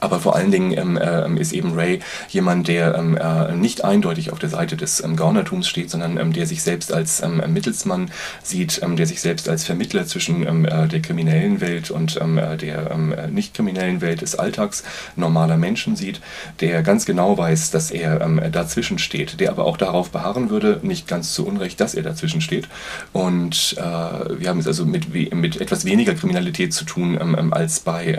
Aber 0.00 0.20
vor 0.20 0.34
allen 0.34 0.50
Dingen 0.50 0.72
ähm, 0.76 0.96
äh, 0.96 1.40
ist 1.40 1.52
eben 1.52 1.74
Ray 1.74 2.00
jemand, 2.28 2.68
der 2.68 2.94
ähm, 2.94 3.16
äh, 3.16 3.54
nicht 3.54 3.84
eindeutig 3.84 4.32
auf 4.32 4.38
der 4.38 4.48
Seite 4.48 4.76
des 4.76 5.02
ähm, 5.02 5.16
Gaunertums 5.16 5.68
steht, 5.68 5.90
sondern 5.90 6.18
ähm, 6.18 6.32
der 6.32 6.46
sich 6.46 6.62
selbst 6.62 6.92
als 6.92 7.22
ähm, 7.22 7.42
Mittelsmann 7.52 8.10
sieht, 8.42 8.80
ähm, 8.82 8.96
der 8.96 9.06
sich 9.06 9.20
selbst 9.20 9.48
als 9.48 9.64
Vermittler 9.64 10.06
zwischen 10.06 10.64
äh, 10.64 10.88
der 10.88 11.00
kriminellen 11.00 11.60
Welt 11.60 11.90
und 11.90 12.16
äh, 12.16 12.56
der 12.56 12.90
äh, 12.90 13.28
nicht 13.28 13.54
kriminellen 13.54 14.00
Welt 14.00 14.22
des 14.22 14.36
Alltags 14.36 14.84
normaler 15.16 15.56
Menschen 15.56 15.96
sieht, 15.96 16.20
der 16.60 16.82
ganz 16.82 17.04
genau 17.04 17.36
weiß, 17.36 17.70
dass 17.70 17.90
er 17.90 18.14
dazwischen 18.50 18.98
steht, 18.98 19.40
der 19.40 19.50
aber 19.50 19.64
auch 19.64 19.76
darauf 19.76 20.10
beharren 20.10 20.50
würde, 20.50 20.80
nicht 20.82 21.08
ganz 21.08 21.34
zu 21.34 21.46
Unrecht, 21.46 21.80
dass 21.80 21.94
er 21.94 22.02
dazwischen 22.02 22.40
steht. 22.40 22.68
Und 23.12 23.76
äh, 23.78 23.80
wir 23.82 24.48
haben 24.48 24.58
es 24.58 24.66
also 24.66 24.84
mit, 24.84 25.12
mit 25.34 25.60
etwas 25.60 25.84
weniger 25.84 26.14
Kriminalität 26.14 26.72
zu 26.72 26.84
tun 26.84 27.18
als 27.52 27.80
bei 27.80 28.18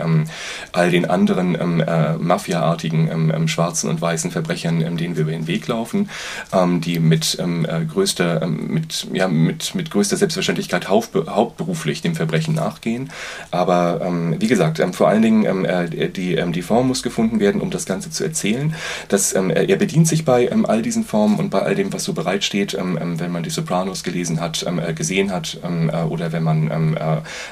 all 0.72 0.90
den 0.90 1.08
anderen 1.08 1.55
ähm, 1.60 1.80
äh, 1.80 2.16
mafiaartigen 2.16 3.10
ähm, 3.10 3.32
ähm, 3.34 3.48
schwarzen 3.48 3.90
und 3.90 4.00
weißen 4.00 4.30
Verbrechern, 4.30 4.80
ähm, 4.80 4.96
denen 4.96 5.16
wir 5.16 5.22
über 5.22 5.32
den 5.32 5.46
Weg 5.46 5.66
laufen, 5.68 6.10
ähm, 6.52 6.80
die 6.80 6.98
mit 6.98 7.38
äh, 7.38 7.84
größter, 7.84 8.46
mit, 8.46 9.06
ja, 9.12 9.28
mit, 9.28 9.74
mit 9.74 9.90
größter 9.90 10.16
Selbstverständlichkeit 10.16 10.88
hauptberuflich 10.88 12.02
dem 12.02 12.14
Verbrechen 12.14 12.54
nachgehen. 12.54 13.10
Aber 13.50 14.00
wie 14.38 14.46
gesagt, 14.46 14.82
vor 14.92 15.08
allen 15.08 15.22
Dingen 15.22 15.64
äh, 15.64 16.10
die, 16.10 16.42
die 16.52 16.62
Form 16.62 16.88
muss 16.88 17.02
gefunden 17.02 17.40
werden, 17.40 17.60
um 17.60 17.70
das 17.70 17.86
Ganze 17.86 18.10
zu 18.10 18.24
erzählen. 18.24 18.74
Das, 19.08 19.32
er 19.32 19.76
bedient 19.76 20.08
sich 20.08 20.24
bei 20.24 20.50
all 20.50 20.82
diesen 20.82 21.04
Formen 21.04 21.38
und 21.38 21.50
bei 21.50 21.60
all 21.60 21.74
dem, 21.74 21.92
was 21.92 22.04
so 22.04 22.12
bereitsteht, 22.12 22.76
wenn 22.76 23.32
man 23.32 23.42
die 23.42 23.50
Sopranos 23.50 24.02
gelesen 24.02 24.40
hat, 24.40 24.64
äh, 24.64 24.92
gesehen 24.92 25.32
hat 25.32 25.58
äh, 25.62 25.96
oder 26.02 26.32
wenn 26.32 26.42
man 26.42 26.96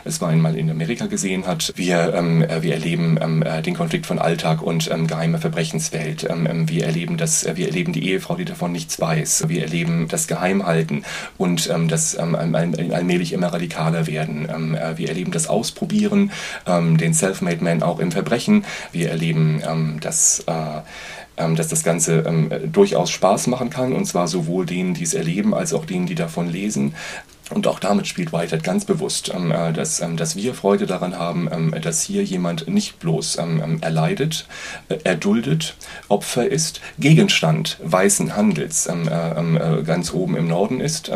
es 0.04 0.20
war 0.20 0.28
einmal 0.28 0.56
in 0.56 0.70
Amerika 0.70 1.06
gesehen 1.06 1.46
hat. 1.46 1.72
Wir, 1.76 2.12
wir 2.60 2.72
erleben 2.72 3.18
den 3.64 3.74
Konflikt 3.74 3.93
Konflikt 3.94 4.06
von 4.06 4.18
Alltag 4.18 4.60
und 4.60 4.90
ähm, 4.90 5.06
geheimer 5.06 5.38
Verbrechenswelt. 5.38 6.26
Ähm, 6.28 6.48
ähm 6.50 6.68
wir 6.68 6.84
erleben 6.84 7.16
das, 7.16 7.44
äh, 7.44 7.54
wir 7.54 7.68
erleben 7.68 7.92
die 7.92 8.10
Ehefrau, 8.10 8.34
die 8.34 8.44
davon 8.44 8.72
nichts 8.72 9.00
weiß. 9.00 9.44
Wir 9.46 9.62
erleben 9.62 10.08
das 10.08 10.26
Geheimhalten 10.26 11.04
und 11.38 11.70
ähm, 11.70 11.86
das 11.86 12.18
ähm, 12.18 12.34
allmählich 12.34 13.32
immer 13.32 13.52
radikaler 13.52 14.08
werden. 14.08 14.48
Ähm, 14.52 14.74
äh, 14.74 14.98
wir 14.98 15.10
erleben 15.10 15.30
das 15.30 15.46
Ausprobieren, 15.46 16.32
den 16.66 17.14
Self-Made 17.14 17.62
Man 17.62 17.82
auch 17.82 18.00
im 18.00 18.10
Verbrechen. 18.10 18.64
Wir 18.92 19.10
erleben 19.10 19.62
das 20.00 20.40
äh, 20.40 20.80
dass 21.36 21.68
das 21.68 21.82
Ganze 21.82 22.20
ähm, 22.26 22.50
durchaus 22.70 23.10
Spaß 23.10 23.48
machen 23.48 23.68
kann, 23.70 23.92
und 23.92 24.06
zwar 24.06 24.28
sowohl 24.28 24.66
denen, 24.66 24.94
die 24.94 25.02
es 25.02 25.14
erleben, 25.14 25.52
als 25.52 25.72
auch 25.72 25.84
denen, 25.84 26.06
die 26.06 26.14
davon 26.14 26.48
lesen. 26.48 26.94
Und 27.50 27.66
auch 27.66 27.78
damit 27.78 28.06
spielt 28.06 28.32
Whitehead 28.32 28.64
ganz 28.64 28.86
bewusst, 28.86 29.30
ähm, 29.34 29.52
äh, 29.52 29.72
dass, 29.72 30.00
ähm, 30.00 30.16
dass 30.16 30.34
wir 30.34 30.54
Freude 30.54 30.86
daran 30.86 31.18
haben, 31.18 31.48
ähm, 31.52 31.74
dass 31.82 32.02
hier 32.02 32.24
jemand 32.24 32.68
nicht 32.68 32.98
bloß 33.00 33.38
erleidet, 33.80 34.46
äh, 34.88 34.96
erduldet, 35.04 35.76
Opfer 36.08 36.48
ist, 36.48 36.80
Gegenstand 36.98 37.78
weißen 37.82 38.34
Handels 38.36 38.86
äh, 38.86 39.82
ganz 39.84 40.12
oben 40.12 40.36
im 40.36 40.48
Norden 40.48 40.80
ist 40.80 41.10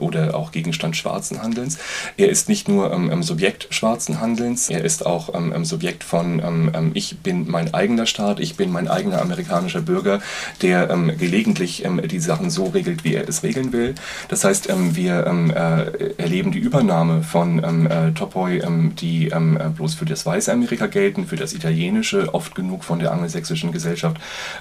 oder 0.00 0.34
auch 0.34 0.52
Gegenstand 0.52 0.96
schwarzen 0.96 1.42
Handelns. 1.42 1.78
Er 2.16 2.28
ist 2.28 2.48
nicht 2.48 2.68
nur 2.68 2.92
Subjekt 3.22 3.68
schwarzen 3.70 4.20
Handelns, 4.20 4.68
er 4.68 4.84
ist 4.84 5.06
auch 5.06 5.32
Subjekt 5.64 6.04
von 6.04 6.92
ich 6.94 7.18
bin 7.18 7.48
mein 7.50 7.72
eigener 7.74 8.06
Staat, 8.06 8.40
ich 8.40 8.56
bin 8.56 8.70
mein 8.70 8.88
eigener 8.88 9.20
amerikanischer 9.20 9.80
Bürger, 9.80 10.20
der 10.62 10.86
gelegentlich 11.18 11.84
die 12.06 12.20
Sachen 12.20 12.50
so 12.50 12.66
regelt, 12.66 13.04
wie 13.04 13.14
er 13.14 13.28
es 13.28 13.42
regeln 13.42 13.72
will. 13.72 13.94
Das 14.28 14.44
heißt, 14.44 14.68
wir 14.70 15.24
äh, 15.56 16.12
erleben 16.18 16.52
die 16.52 16.58
Übernahme 16.58 17.22
von 17.22 17.64
ähm, 17.64 17.86
äh, 17.86 18.12
Topoi, 18.12 18.58
ähm, 18.58 18.94
die 18.94 19.28
ähm, 19.28 19.56
äh, 19.56 19.70
bloß 19.70 19.94
für 19.94 20.04
das 20.04 20.26
weiße 20.26 20.52
Amerika 20.52 20.86
gelten, 20.86 21.26
für 21.26 21.36
das 21.36 21.54
italienische, 21.54 22.34
oft 22.34 22.54
genug 22.54 22.84
von 22.84 22.98
der 22.98 23.12
angelsächsischen 23.12 23.72
Gesellschaft 23.72 24.18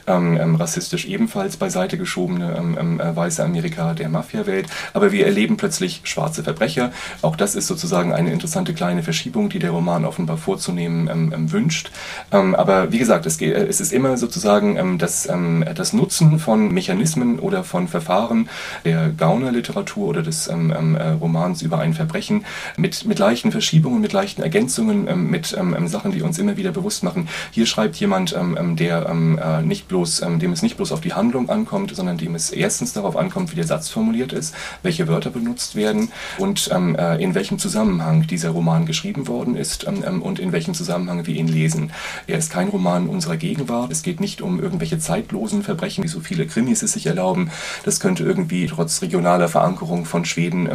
ähm, 0.07 0.37
ähm, 0.39 0.55
rassistisch 0.55 1.05
ebenfalls 1.05 1.57
beiseite 1.57 1.97
geschobene 1.97 2.55
ähm, 2.57 2.99
äh, 2.99 3.15
weiße 3.15 3.43
Amerika 3.43 3.93
der 3.93 4.07
Mafia-Welt. 4.07 4.67
Aber 4.93 5.11
wir 5.11 5.25
erleben 5.25 5.57
plötzlich 5.57 6.01
schwarze 6.05 6.43
Verbrecher. 6.43 6.91
Auch 7.21 7.35
das 7.35 7.55
ist 7.55 7.67
sozusagen 7.67 8.13
eine 8.13 8.31
interessante 8.31 8.73
kleine 8.73 9.03
Verschiebung, 9.03 9.49
die 9.49 9.59
der 9.59 9.71
Roman 9.71 10.05
offenbar 10.05 10.37
vorzunehmen 10.37 11.51
wünscht. 11.51 11.91
aber 12.29 12.91
wie 12.91 12.97
gesagt, 12.97 13.25
es, 13.25 13.37
geht, 13.37 13.53
äh, 13.53 13.65
es 13.65 13.81
ist 13.81 13.91
immer 13.91 14.17
sozusagen 14.17 14.97
das, 14.97 15.27
das 15.75 15.93
Nutzen 15.93 16.39
von 16.39 16.71
Mechanismen 16.71 17.39
oder 17.39 17.63
von 17.63 17.87
Verfahren 17.87 18.49
der 18.85 19.09
Gaunerliteratur 19.09 20.07
oder 20.07 20.21
des 20.21 20.47
ähm, 20.47 20.73
ähm, 20.85 20.95
äh, 20.95 21.09
Romans 21.11 21.61
über 21.61 21.79
ein 21.79 21.93
Verbrechen 21.93 22.45
mit, 22.77 23.05
mit 23.05 23.19
leichten 23.19 23.51
Verschiebungen, 23.51 24.01
mit 24.01 24.13
leichten 24.13 24.41
Ergänzungen, 24.41 25.07
ähm, 25.07 25.29
mit 25.29 25.55
ähm, 25.57 25.75
ähm, 25.77 25.87
Sachen, 25.87 26.11
die 26.11 26.21
uns 26.21 26.39
immer 26.39 26.57
wieder 26.57 26.71
bewusst 26.71 27.03
machen. 27.03 27.27
Hier 27.51 27.65
schreibt 27.65 27.95
jemand, 27.97 28.35
ähm, 28.35 28.75
der 28.75 29.07
äh, 29.07 29.61
nicht 29.61 29.87
bloß, 29.87 30.19
dem 30.19 30.51
es 30.51 30.61
nicht 30.61 30.77
bloß 30.77 30.91
auf 30.91 31.01
die 31.01 31.13
Handlung 31.13 31.49
ankommt, 31.49 31.95
sondern 31.95 32.17
dem 32.17 32.35
es 32.35 32.51
erstens 32.51 32.93
darauf 32.93 33.15
ankommt, 33.15 33.51
wie 33.51 33.55
der 33.55 33.65
Satz 33.65 33.89
formuliert 33.89 34.33
ist, 34.33 34.53
welche 34.83 35.07
Wörter 35.07 35.29
benutzt 35.29 35.75
werden 35.75 36.09
und 36.37 36.69
äh, 36.71 37.21
in 37.21 37.35
welchem 37.35 37.59
Zusammenhang 37.59 38.27
dieser 38.27 38.49
Roman 38.49 38.85
geschrieben 38.85 39.27
worden 39.27 39.55
ist 39.55 39.85
und 39.85 40.39
in 40.39 40.51
welchem 40.51 40.73
Zusammenhang 40.73 41.25
wir 41.25 41.35
ihn 41.35 41.47
lesen. 41.47 41.91
Er 42.27 42.37
ist 42.37 42.51
kein 42.51 42.69
Roman 42.69 43.07
unserer 43.07 43.37
Gegenwart. 43.37 43.91
Es 43.91 44.03
geht 44.03 44.19
nicht 44.19 44.41
um 44.41 44.59
irgendwelche 44.59 44.99
zeitlosen 44.99 45.63
Verbrechen, 45.63 46.03
wie 46.03 46.07
so 46.07 46.19
viele 46.19 46.45
Krimis 46.45 46.83
es 46.83 46.93
sich 46.93 47.05
erlauben. 47.05 47.49
Das 47.83 47.99
könnte 47.99 48.23
irgendwie 48.23 48.67
trotz 48.67 49.01
regionaler 49.01 49.47
Verankerung 49.47 50.05
von 50.05 50.25
Schweden 50.25 50.69
ähm, 50.71 50.74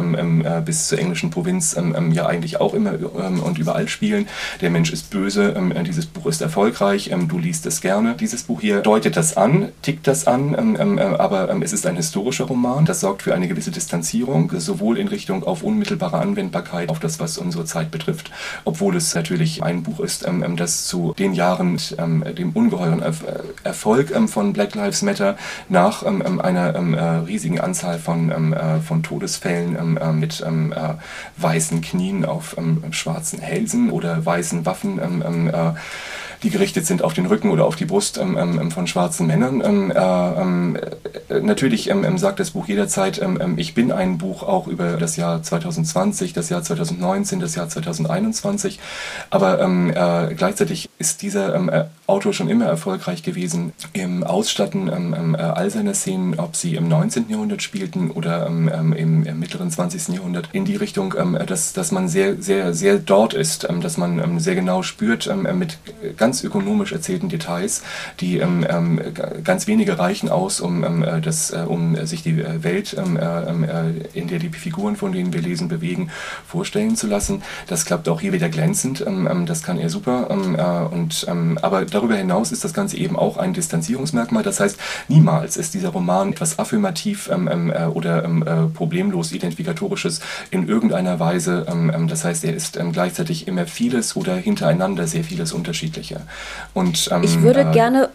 bis 0.65 0.87
zur 0.87 0.99
englischen 0.99 1.29
Provinz 1.29 1.75
ähm, 1.77 1.95
ähm, 1.97 2.11
ja 2.11 2.25
eigentlich 2.25 2.59
auch 2.59 2.73
immer 2.73 2.93
ähm, 2.93 3.41
und 3.41 3.57
überall 3.57 3.87
spielen. 3.87 4.27
Der 4.61 4.69
Mensch 4.69 4.91
ist 4.91 5.09
böse, 5.09 5.53
ähm, 5.57 5.71
äh, 5.71 5.83
dieses 5.83 6.05
Buch 6.05 6.25
ist 6.25 6.41
erfolgreich, 6.41 7.11
du 7.27 7.37
liest 7.37 7.65
es 7.65 7.81
gerne. 7.81 8.15
Dieses 8.19 8.43
Buch 8.43 8.61
hier 8.61 8.81
deutet 8.81 9.17
das 9.17 9.37
an, 9.37 9.69
tickt 9.81 10.07
das 10.07 10.27
an, 10.27 10.75
äh, 10.75 11.01
aber 11.01 11.49
es 11.61 11.73
ist 11.73 11.85
ein 11.85 11.95
historischer 11.95 12.45
Roman. 12.45 12.85
Das 12.85 12.99
sorgt 12.99 13.23
für 13.23 13.33
eine 13.33 13.47
gewisse 13.47 13.71
Distanzierung, 13.71 14.51
sowohl 14.57 14.97
in 14.97 15.07
Richtung 15.07 15.43
auf 15.43 15.63
unmittelbare 15.63 16.19
Anwendbarkeit 16.19 16.89
auf 16.89 16.99
das, 16.99 17.19
was 17.19 17.37
unsere 17.37 17.65
Zeit 17.65 17.91
betrifft, 17.91 18.31
obwohl 18.65 18.95
es 18.95 19.13
natürlich 19.15 19.63
ein 19.63 19.83
Buch 19.83 19.99
ist, 19.99 20.25
das 20.55 20.85
zu 20.85 21.13
den 21.17 21.33
Jahren, 21.33 21.77
dem 22.37 22.51
ungeheuren 22.51 23.01
Erfolg 23.63 24.13
von 24.27 24.53
Black 24.53 24.75
Lives 24.75 25.01
Matter 25.01 25.37
nach 25.69 26.03
einer 26.03 27.27
riesigen 27.27 27.59
Anzahl 27.59 27.99
von, 27.99 28.55
von 28.85 29.03
Todesfällen 29.03 29.90
ähm, 30.01 30.09
äh, 30.09 30.11
mit 30.13 30.43
ähm, 30.45 30.71
äh, 30.71 30.95
weißen 31.37 31.81
Knien 31.81 32.25
auf 32.25 32.57
ähm, 32.57 32.83
schwarzen 32.91 33.39
Hälsen 33.39 33.89
oder 33.89 34.25
weißen 34.25 34.65
Waffen 34.65 34.99
ähm, 34.99 35.47
äh, 35.47 35.73
die 36.43 36.49
gerichtet 36.49 36.85
sind 36.85 37.03
auf 37.03 37.13
den 37.13 37.27
Rücken 37.27 37.51
oder 37.51 37.65
auf 37.65 37.75
die 37.75 37.85
Brust 37.85 38.17
ähm, 38.17 38.37
ähm, 38.37 38.71
von 38.71 38.87
schwarzen 38.87 39.27
Männern. 39.27 39.61
Ähm, 39.63 39.91
äh, 39.91 41.35
äh, 41.35 41.41
natürlich 41.41 41.91
sagt 42.15 42.39
das 42.39 42.51
Buch 42.51 42.67
jederzeit, 42.67 43.21
ich 43.57 43.73
bin 43.73 43.91
ein 43.91 44.17
Buch 44.17 44.43
auch 44.43 44.67
über 44.67 44.93
das 44.97 45.15
Jahr 45.15 45.41
2020, 45.41 46.33
das 46.33 46.49
Jahr 46.49 46.63
2019, 46.63 47.39
das 47.39 47.55
Jahr 47.55 47.69
2021, 47.69 48.79
aber 49.29 49.59
äh, 49.61 50.33
gleichzeitig 50.35 50.89
ist 50.97 51.21
dieser 51.21 51.89
Autor 52.07 52.33
schon 52.33 52.49
immer 52.49 52.65
erfolgreich 52.65 53.23
gewesen 53.23 53.73
im 53.93 54.23
Ausstatten 54.23 54.89
all 55.35 55.69
seiner 55.69 55.93
Szenen, 55.93 56.39
ob 56.39 56.55
sie 56.55 56.75
im 56.75 56.87
19. 56.87 57.29
Jahrhundert 57.29 57.61
spielten 57.61 58.11
oder 58.11 58.47
im, 58.47 58.93
im, 58.93 59.39
mittleren 59.39 59.71
20. 59.71 60.15
Jahrhundert, 60.15 60.49
in 60.53 60.65
die 60.65 60.75
Richtung, 60.75 61.15
dass, 61.47 61.73
dass 61.73 61.91
man 61.91 62.07
sehr, 62.07 62.41
sehr, 62.41 62.73
sehr 62.73 62.99
dort 62.99 63.33
ist, 63.33 63.67
dass 63.81 63.97
man 63.97 64.39
sehr 64.39 64.55
genau 64.55 64.83
spürt, 64.83 65.29
mit 65.53 65.77
ganz 66.17 66.30
ganz 66.31 66.45
ökonomisch 66.45 66.93
erzählten 66.93 67.27
Details, 67.27 67.83
die 68.21 68.37
ähm, 68.37 68.65
ähm, 68.69 69.01
ganz 69.43 69.67
wenige 69.67 69.99
reichen 69.99 70.29
aus, 70.29 70.61
um, 70.61 70.85
ähm, 70.85 71.03
äh, 71.03 71.19
das, 71.19 71.51
äh, 71.51 71.65
um 71.67 72.05
sich 72.05 72.23
die 72.23 72.39
äh, 72.39 72.63
Welt, 72.63 72.95
ähm, 72.97 73.17
äh, 73.17 73.41
ähm, 73.49 73.63
äh, 73.65 74.17
in 74.17 74.29
der 74.29 74.39
die 74.39 74.47
Figuren, 74.47 74.95
von 74.95 75.11
denen 75.11 75.33
wir 75.33 75.41
lesen, 75.41 75.67
bewegen, 75.67 76.09
vorstellen 76.47 76.95
zu 76.95 77.07
lassen. 77.07 77.43
Das 77.67 77.83
klappt 77.83 78.07
auch 78.07 78.21
hier 78.21 78.31
wieder 78.31 78.47
glänzend, 78.47 79.05
das 79.45 79.63
kann 79.63 79.77
er 79.77 79.89
super. 79.89 80.29
Äh, 80.29 80.95
und, 80.95 81.27
aber 81.61 81.83
darüber 81.85 82.15
hinaus 82.15 82.53
ist 82.53 82.63
das 82.63 82.73
Ganze 82.73 82.95
eben 82.95 83.17
auch 83.17 83.35
ein 83.35 83.53
Distanzierungsmerkmal. 83.53 84.43
Das 84.43 84.61
heißt, 84.61 84.77
niemals 85.09 85.57
ist 85.57 85.73
dieser 85.73 85.89
Roman 85.89 86.31
etwas 86.31 86.59
affirmativ 86.59 87.29
oder 87.93 88.29
problemlos 88.73 89.31
identifikatorisches 89.31 90.21
in 90.49 90.67
irgendeiner 90.67 91.19
Weise. 91.19 91.65
das 92.07 92.23
heißt, 92.23 92.43
er 92.45 92.53
ist 92.53 92.79
gleichzeitig 92.91 93.47
immer 93.47 93.65
vieles 93.65 94.15
oder 94.15 94.35
hintereinander 94.35 95.07
sehr 95.07 95.23
vieles 95.23 95.53
Unterschiedlicher. 95.53 96.20
Und, 96.73 97.09
ähm, 97.11 97.23
ich 97.23 97.41
würde 97.41 97.61
äh, 97.61 97.71
gerne 97.71 98.09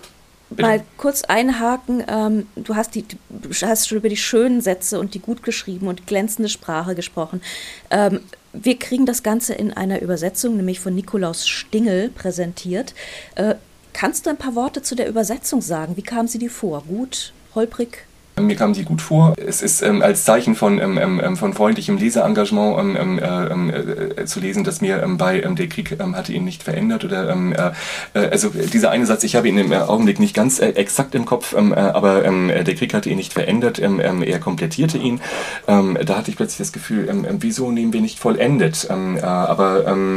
bitte? 0.51 0.63
mal 0.63 0.83
kurz 0.97 1.23
einhaken. 1.23 2.05
Ähm, 2.09 2.47
du 2.57 2.77
hast, 2.77 2.95
die, 2.95 3.05
du 3.29 3.51
hast 3.51 3.89
schon 3.89 3.99
über 3.99 4.09
die 4.09 4.17
schönen 4.17 4.61
Sätze 4.61 4.99
und 5.01 5.15
die 5.15 5.21
gut 5.21 5.43
geschrieben 5.43 5.89
und 5.89 6.07
glänzende 6.07 6.49
Sprache 6.49 6.95
gesprochen. 6.95 7.43
Ähm, 7.91 8.21
wir 8.53 8.79
kriegen 8.79 9.07
das 9.07 9.23
Ganze 9.23 9.55
in 9.55 9.73
einer 9.73 10.01
Übersetzung, 10.01 10.57
nämlich 10.57 10.81
von 10.81 10.95
Nikolaus 10.95 11.47
Stingel 11.47 12.09
präsentiert. 12.09 12.95
Äh, 13.35 13.57
kannst 13.93 14.27
du 14.27 14.31
ein 14.31 14.39
paar 14.39 14.55
Worte 14.55 14.83
zu 14.83 14.95
der 14.95 15.09
Übersetzung 15.09 15.61
sagen? 15.61 15.97
Wie 15.97 16.03
kam 16.03 16.27
sie 16.27 16.39
dir 16.39 16.51
vor? 16.51 16.83
Gut, 16.89 17.33
holprig? 17.55 18.07
Mir 18.39 18.55
kam 18.55 18.75
sie 18.75 18.85
gut 18.85 19.01
vor. 19.01 19.33
Es 19.39 19.63
ist 19.63 19.81
ähm, 19.81 20.03
als 20.03 20.25
Zeichen 20.25 20.57
von, 20.57 20.79
ähm, 20.79 20.99
ähm, 20.99 21.23
ähm 21.25 21.37
von 21.39 21.55
freundlichem 21.55 21.97
Leseengagement 21.97 22.79
ähm, 22.79 23.19
ähm, 23.23 23.71
äh, 23.71 23.79
äh, 23.79 24.25
zu 24.27 24.41
lesen, 24.41 24.63
dass 24.63 24.83
mir 24.83 25.03
bei 25.17 25.41
Der 25.41 25.69
Krieg 25.69 25.97
hatte 25.99 26.35
ihn 26.35 26.45
nicht 26.45 26.63
verändert. 26.63 27.03
Oder 27.07 27.31
äh, 27.31 27.73
äh, 28.13 28.29
also 28.29 28.51
dieser 28.51 28.91
eine 28.91 29.07
Satz, 29.07 29.25
ich 29.25 29.37
habe 29.37 29.49
ihn 29.49 29.57
im 29.57 29.73
Augenblick 29.73 30.21
nicht 30.21 30.35
ganz 30.35 30.59
äh, 30.59 30.69
exakt 30.73 31.15
im 31.15 31.25
Kopf, 31.25 31.55
äh, 31.55 31.75
aber 31.75 32.25
Der 32.25 32.75
Krieg 32.75 32.93
hatte 32.93 33.09
ihn 33.09 33.17
nicht 33.17 33.33
verändert, 33.33 33.79
er 33.79 34.39
komplettierte 34.39 34.99
ihn. 34.99 35.21
da 35.67 36.17
hatte 36.17 36.31
ich 36.31 36.37
plötzlich 36.37 36.59
das 36.59 36.73
Gefühl, 36.73 37.09
wieso 37.41 37.71
nehmen 37.71 37.93
wir 37.93 38.01
nicht 38.01 38.19
vollendet? 38.19 38.89
aber 38.91 40.17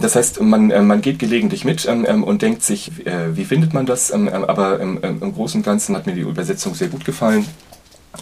das 0.00 0.16
heißt, 0.16 0.40
man, 0.40 0.70
äh, 0.70 0.82
man 0.82 1.00
geht 1.00 1.18
gelegentlich 1.18 1.64
mit 1.64 1.86
ähm, 1.86 2.04
ähm, 2.08 2.24
und 2.24 2.42
denkt 2.42 2.62
sich, 2.62 3.06
äh, 3.06 3.36
wie 3.36 3.44
findet 3.44 3.74
man 3.74 3.86
das? 3.86 4.10
aber 4.12 4.80
im, 4.80 4.98
im 5.02 5.32
Großen 5.34 5.60
und 5.60 5.64
Ganzen 5.64 5.94
hat 5.96 6.06
mir 6.06 6.14
die 6.14 6.22
Übersetzung 6.22 6.74
sehr 6.74 6.88
gut 6.88 7.04
gefallen. 7.04 7.46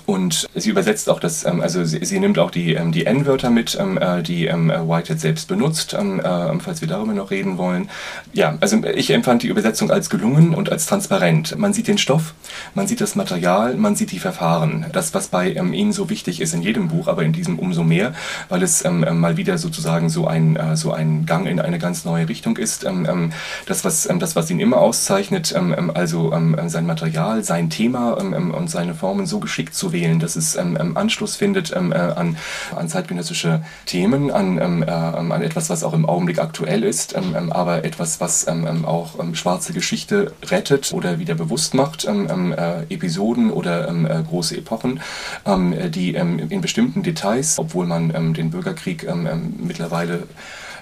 Und 0.07 0.49
sie 0.55 0.71
übersetzt 0.71 1.09
auch 1.11 1.19
das, 1.19 1.45
ähm, 1.45 1.61
also 1.61 1.85
sie, 1.85 2.05
sie, 2.05 2.21
nimmt 2.21 2.39
auch 2.39 2.51
die, 2.51 2.75
ähm, 2.75 2.93
die 2.93 3.07
N-Wörter 3.07 3.51
mit, 3.51 3.77
ähm, 3.81 3.99
äh, 3.99 4.23
die 4.23 4.47
Whitehead 4.47 5.21
selbst 5.21 5.49
benutzt, 5.49 5.95
äh, 5.95 6.59
falls 6.61 6.81
wir 6.81 6.89
darüber 6.89 7.13
noch 7.13 7.31
reden 7.31 7.59
wollen. 7.59 7.89
Ja, 8.33 8.57
also 8.61 8.77
ich 8.85 9.11
empfand 9.11 9.43
die 9.43 9.49
Übersetzung 9.49 9.91
als 9.91 10.09
gelungen 10.09 10.55
und 10.55 10.71
als 10.71 10.87
transparent. 10.87 11.59
Man 11.59 11.73
sieht 11.73 11.89
den 11.89 11.99
Stoff, 11.99 12.35
man 12.75 12.87
sieht 12.87 13.01
das 13.01 13.17
Material, 13.17 13.75
man 13.75 13.97
sieht 13.97 14.13
die 14.13 14.21
Verfahren. 14.21 14.87
Das, 14.93 15.13
was 15.15 15.29
bei 15.29 15.51
ihm 15.51 15.93
so 15.93 16.09
wichtig 16.09 16.41
ist 16.41 16.55
in 16.55 16.63
jedem 16.63 16.89
Buch, 16.89 17.09
aber 17.09 17.25
in 17.25 17.33
diesem 17.33 17.59
umso 17.59 17.83
mehr, 17.83 18.15
weil 18.49 18.63
es 18.63 18.85
mal 18.85 19.37
wieder 19.37 19.59
sozusagen 19.59 20.09
so 20.09 20.27
ein, 20.27 20.57
äh, 20.57 20.77
so 20.77 20.93
ein 20.93 21.27
Gang 21.27 21.47
in 21.47 21.61
eine 21.61 21.79
ganz 21.79 22.05
neue 22.05 22.29
Richtung 22.29 22.57
ist. 22.57 22.87
Das, 23.67 23.85
was, 23.85 24.09
das, 24.19 24.37
was 24.37 24.51
ihn 24.51 24.61
immer 24.61 24.79
auszeichnet, 24.79 25.55
also 25.95 26.33
sein 26.67 26.87
Material, 26.87 27.43
sein 27.45 27.71
Thema 27.71 28.13
und 28.13 28.71
seine 28.71 28.95
Formen 28.95 29.27
so 29.27 29.41
geschickt 29.41 29.75
auszuwählen, 29.81 30.19
dass 30.19 30.37
es 30.37 30.57
ähm, 30.57 30.77
ähm 30.79 30.97
Anschluss 30.97 31.37
findet 31.37 31.75
ähm, 31.75 31.93
äh, 31.93 31.97
an, 31.97 32.37
an 32.77 32.89
zeitgenössische 32.89 33.63
Themen, 33.87 34.31
an, 34.31 34.59
ähm, 34.61 34.83
äh, 34.83 34.91
an 34.91 35.43
etwas, 35.43 35.71
was 35.71 35.83
auch 35.83 35.95
im 35.95 36.07
Augenblick 36.07 36.39
aktuell 36.39 36.85
ist, 36.85 37.17
ähm, 37.17 37.53
aber 37.53 37.85
etwas, 37.85 38.21
was 38.21 38.47
auch 38.85 39.15
schwarze 39.35 39.73
Geschichte 39.73 40.33
rettet 40.47 40.93
oder 40.93 41.19
wieder 41.19 41.35
bewusst 41.35 41.75
macht, 41.75 42.05
äh, 42.05 42.83
Episoden 42.93 43.51
oder 43.51 43.89
äh, 43.89 44.23
große 44.29 44.57
Epochen, 44.57 45.01
die 45.91 46.15
in 46.15 46.61
bestimmten 46.61 47.03
Details, 47.03 47.59
obwohl 47.59 47.87
man 47.87 48.35
den 48.35 48.51
Bürgerkrieg 48.51 49.07
mittlerweile 49.59 50.25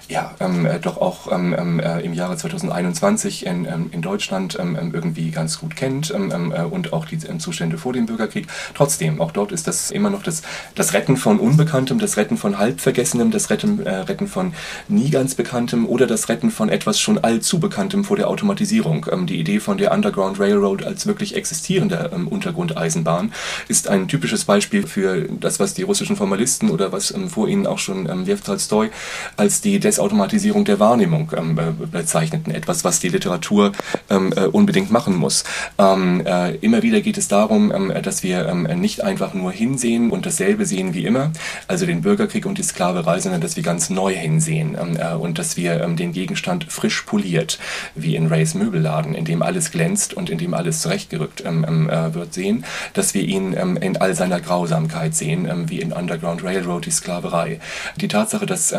ja, 0.09 0.33
ähm, 0.39 0.65
äh, 0.65 0.79
doch 0.79 0.97
auch 0.97 1.31
ähm, 1.31 1.55
ähm, 1.57 1.79
äh, 1.79 1.99
im 2.01 2.13
Jahre 2.13 2.35
2021 2.35 3.45
in, 3.45 3.65
ähm, 3.65 3.89
in 3.91 4.01
Deutschland 4.01 4.57
ähm, 4.59 4.75
ähm, 4.79 4.91
irgendwie 4.93 5.29
ganz 5.29 5.59
gut 5.59 5.75
kennt 5.75 6.11
ähm, 6.13 6.51
äh, 6.51 6.63
und 6.63 6.93
auch 6.93 7.05
die 7.05 7.19
Zustände 7.37 7.77
vor 7.77 7.93
dem 7.93 8.07
Bürgerkrieg. 8.07 8.47
Trotzdem, 8.73 8.88
auch 9.19 9.31
dort 9.31 9.51
ist 9.51 9.67
das 9.67 9.91
immer 9.91 10.09
noch 10.09 10.23
das, 10.23 10.41
das 10.75 10.93
Retten 10.93 11.17
von 11.17 11.39
Unbekanntem, 11.39 11.99
das 11.99 12.17
Retten 12.17 12.37
von 12.37 12.57
Halbvergessenem, 12.57 13.31
das 13.31 13.49
Retten, 13.49 13.85
äh, 13.85 13.95
Retten 13.95 14.27
von 14.27 14.53
nie 14.87 15.09
ganz 15.09 15.35
Bekanntem 15.35 15.85
oder 15.85 16.07
das 16.07 16.29
Retten 16.29 16.51
von 16.51 16.69
etwas 16.69 16.99
schon 16.99 17.17
allzu 17.19 17.59
Bekanntem 17.59 18.03
vor 18.03 18.17
der 18.17 18.29
Automatisierung. 18.29 19.05
die 19.27 19.39
Idee 19.39 19.59
von 19.59 19.77
der 19.77 19.91
Underground 19.91 20.39
Railroad 20.39 20.83
als 20.83 21.05
wirklich 21.05 21.35
existierender 21.35 22.11
Untergrundeisenbahn 22.29 23.31
ist 23.67 23.87
ein 23.87 24.07
typisches 24.07 24.45
Beispiel 24.45 24.87
für 24.87 25.27
das, 25.39 25.59
was 25.59 25.73
die 25.73 25.83
russischen 25.83 26.15
Formalisten 26.15 26.69
oder 26.69 26.91
was 26.91 27.13
vor 27.29 27.47
ihnen 27.47 27.67
auch 27.67 27.77
schon 27.77 28.09
ähm, 28.09 28.25
Lev 28.25 28.41
Tolstoi 28.41 28.89
als 29.37 29.61
die 29.61 29.79
Des 29.79 29.99
Automatisierung 29.99 30.65
der 30.65 30.79
Wahrnehmung 30.79 31.31
ähm, 31.35 31.57
äh, 31.57 31.85
bezeichneten. 31.85 32.53
Etwas, 32.53 32.83
was 32.83 32.99
die 32.99 33.09
Literatur 33.09 33.71
ähm, 34.09 34.33
äh, 34.35 34.45
unbedingt 34.45 34.91
machen 34.91 35.15
muss. 35.15 35.43
Ähm, 35.77 36.21
äh, 36.25 36.55
immer 36.57 36.81
wieder 36.83 37.01
geht 37.01 37.17
es 37.17 37.27
darum, 37.27 37.71
ähm, 37.73 37.93
dass 38.01 38.23
wir 38.23 38.47
ähm, 38.79 38.81
nicht 38.81 39.03
einfach 39.03 39.33
nur 39.33 39.51
hinsehen 39.51 40.09
und 40.09 40.25
dasselbe 40.25 40.65
sehen 40.65 40.93
wie 40.93 41.05
immer, 41.05 41.31
also 41.67 41.85
den 41.85 42.01
Bürgerkrieg 42.01 42.45
und 42.45 42.57
die 42.57 42.63
Sklaverei, 42.63 43.19
sondern 43.19 43.41
dass 43.41 43.55
wir 43.55 43.63
ganz 43.63 43.89
neu 43.89 44.15
hinsehen 44.15 44.77
ähm, 44.79 44.97
äh, 44.97 45.13
und 45.13 45.37
dass 45.37 45.57
wir 45.57 45.87
den 45.89 46.13
Gegenstand 46.13 46.65
frisch 46.71 47.01
poliert, 47.01 47.59
wie 47.95 48.15
in 48.15 48.27
Rays 48.27 48.53
Möbelladen, 48.53 49.13
in 49.13 49.25
dem 49.25 49.41
alles 49.41 49.71
glänzt 49.71 50.13
und 50.13 50.29
in 50.29 50.37
dem 50.37 50.53
alles 50.53 50.81
zurechtgerückt 50.81 51.41
äh, 51.41 52.13
wird, 52.13 52.33
sehen, 52.33 52.65
dass 52.93 53.13
wir 53.13 53.23
ihn 53.23 53.53
in 53.53 53.97
all 53.97 54.13
seiner 54.15 54.39
Grausamkeit 54.39 55.15
sehen, 55.15 55.69
wie 55.69 55.79
in 55.79 55.91
Underground 55.91 56.43
Railroad 56.43 56.85
die 56.85 56.91
Sklaverei. 56.91 57.59
Die 57.97 58.07
Tatsache, 58.07 58.45
dass, 58.45 58.73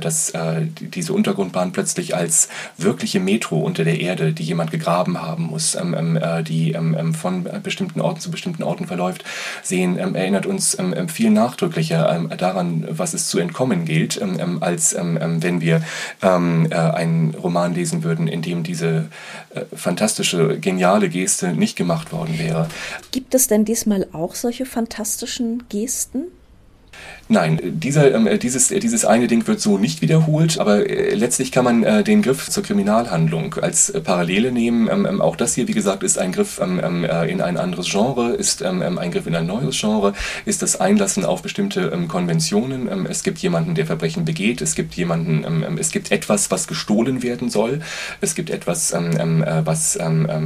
dass 0.00 0.30
äh, 0.30 0.46
äh, 0.56 0.66
diese 0.80 1.12
Untergrundbahn 1.12 1.72
plötzlich 1.72 2.16
als 2.16 2.48
wirkliche 2.76 3.20
Metro 3.20 3.58
unter 3.58 3.84
der 3.84 4.00
Erde, 4.00 4.32
die 4.32 4.44
jemand 4.44 4.70
gegraben 4.70 5.20
haben 5.20 5.44
muss, 5.44 5.74
ähm, 5.74 5.94
ähm, 5.96 6.16
äh, 6.16 6.42
die 6.42 6.72
ähm, 6.72 6.96
ähm 6.98 7.14
von 7.14 7.48
bestimmten 7.62 8.00
Orten 8.00 8.20
zu 8.20 8.30
bestimmten 8.30 8.62
Orten 8.62 8.86
verläuft, 8.86 9.24
sehen, 9.62 9.98
ähm, 9.98 10.14
erinnert 10.14 10.46
uns 10.46 10.78
ähm, 10.78 11.08
viel 11.08 11.30
nachdrücklicher 11.30 12.28
daran, 12.36 12.86
was 12.88 13.14
es 13.14 13.28
zu 13.28 13.38
entkommen 13.38 13.84
gilt, 13.84 14.20
als 14.60 14.96
wenn 14.96 15.60
wir 15.60 15.82
äh, 16.22 16.26
einen 16.26 17.34
Roman 17.34 17.74
lesen 17.74 18.02
würden, 18.02 18.28
in 18.28 18.42
dem 18.42 18.62
diese 18.62 19.08
äh, 19.54 19.62
fantastische, 19.74 20.58
geniale 20.58 21.08
Geste 21.08 21.52
nicht 21.52 21.76
gemacht 21.76 22.12
worden 22.12 22.38
wäre. 22.38 22.68
Gibt 23.12 23.34
es 23.34 23.46
denn 23.48 23.64
diesmal 23.64 24.06
auch 24.12 24.34
solche 24.34 24.66
fantastischen 24.66 25.64
Gesten? 25.68 26.24
Nein, 27.28 27.60
dieser, 27.64 28.14
ähm, 28.14 28.28
äh, 28.28 28.38
dieses, 28.38 28.70
äh, 28.70 28.78
dieses 28.78 29.04
eine 29.04 29.26
Ding 29.26 29.44
wird 29.48 29.60
so 29.60 29.78
nicht 29.78 30.00
wiederholt, 30.00 30.60
aber 30.60 30.88
äh, 30.88 31.12
letztlich 31.14 31.50
kann 31.50 31.64
man 31.64 31.82
äh, 31.82 32.04
den 32.04 32.22
Griff 32.22 32.48
zur 32.48 32.62
Kriminalhandlung 32.62 33.54
als 33.54 33.90
äh, 33.90 34.00
Parallele 34.00 34.52
nehmen. 34.52 34.88
Ähm, 34.88 35.06
ähm 35.06 35.20
auch 35.20 35.34
das 35.34 35.54
hier, 35.54 35.66
wie 35.66 35.72
gesagt, 35.72 36.04
ist 36.04 36.18
ein 36.18 36.30
Griff 36.30 36.60
ähm, 36.62 36.80
ähm 36.82 37.04
äh, 37.04 37.26
in 37.26 37.40
ein 37.40 37.56
anderes 37.56 37.90
Genre, 37.90 38.34
ist 38.34 38.62
ähm, 38.62 38.80
ein 38.80 39.10
Griff 39.10 39.26
in 39.26 39.34
ein 39.34 39.46
neues 39.46 39.76
Genre, 39.80 40.12
ist 40.44 40.62
das 40.62 40.78
Einlassen 40.80 41.24
auf 41.24 41.42
bestimmte 41.42 41.90
Konventionen. 42.06 43.06
es 43.06 43.22
gibt 43.22 43.38
jemanden, 43.38 43.74
der 43.74 43.86
Verbrechen 43.86 44.24
begeht, 44.24 44.60
es 44.60 44.74
gibt 44.74 44.94
jemanden, 44.94 45.44
es 45.78 45.90
gibt 45.90 46.12
etwas, 46.12 46.50
was 46.50 46.66
gestohlen 46.66 47.22
werden 47.22 47.50
soll, 47.50 47.80
es 48.20 48.34
gibt 48.34 48.50
etwas, 48.50 48.92
was 48.92 49.98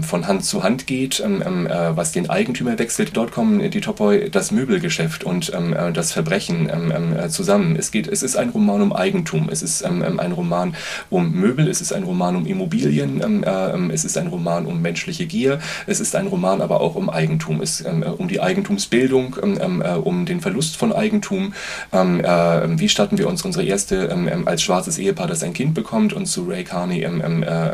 von 0.02 0.28
Hand 0.28 0.44
zu 0.44 0.62
Hand 0.62 0.86
geht, 0.86 1.22
was 1.22 2.12
den 2.12 2.30
Eigentümer 2.30 2.78
wechselt. 2.78 3.10
Dort 3.14 3.32
kommen 3.32 3.70
die 3.70 3.80
Topoi 3.80 4.28
das 4.30 4.50
Möbelgeschäft 4.50 5.24
und 5.24 5.52
das 5.92 6.12
Verbrechen 6.12 6.49
ähm, 6.50 6.92
ähm, 6.94 7.16
äh, 7.16 7.28
zusammen. 7.28 7.76
Es, 7.76 7.90
geht, 7.90 8.08
es 8.08 8.22
ist 8.22 8.36
ein 8.36 8.50
Roman 8.50 8.82
um 8.82 8.92
Eigentum, 8.92 9.48
es 9.50 9.62
ist 9.62 9.82
ähm, 9.82 10.18
ein 10.18 10.32
Roman 10.32 10.74
um 11.08 11.32
Möbel, 11.32 11.68
es 11.68 11.80
ist 11.80 11.92
ein 11.92 12.04
Roman 12.04 12.36
um 12.36 12.46
Immobilien, 12.46 13.42
äh, 13.42 13.92
es 13.92 14.04
ist 14.04 14.16
ein 14.18 14.26
Roman 14.28 14.66
um 14.66 14.82
menschliche 14.82 15.26
Gier, 15.26 15.60
es 15.86 16.00
ist 16.00 16.14
ein 16.16 16.26
Roman 16.26 16.60
aber 16.60 16.80
auch 16.80 16.94
um 16.94 17.10
Eigentum, 17.10 17.60
es, 17.60 17.80
äh, 17.80 17.90
um 17.90 18.28
die 18.28 18.40
Eigentumsbildung, 18.40 19.34
um 19.34 20.26
den 20.26 20.40
Verlust 20.40 20.76
von 20.76 20.92
Eigentum. 20.92 21.52
Wie 21.92 22.88
statten 22.88 23.18
wir 23.18 23.28
uns 23.28 23.44
unsere 23.44 23.64
erste 23.64 24.10
als 24.46 24.62
schwarzes 24.62 24.98
Ehepaar, 24.98 25.26
das 25.26 25.42
ein 25.42 25.52
Kind 25.52 25.74
bekommt 25.74 26.12
und 26.12 26.26
zu 26.26 26.44
Ray 26.44 26.64
Carney 26.64 27.06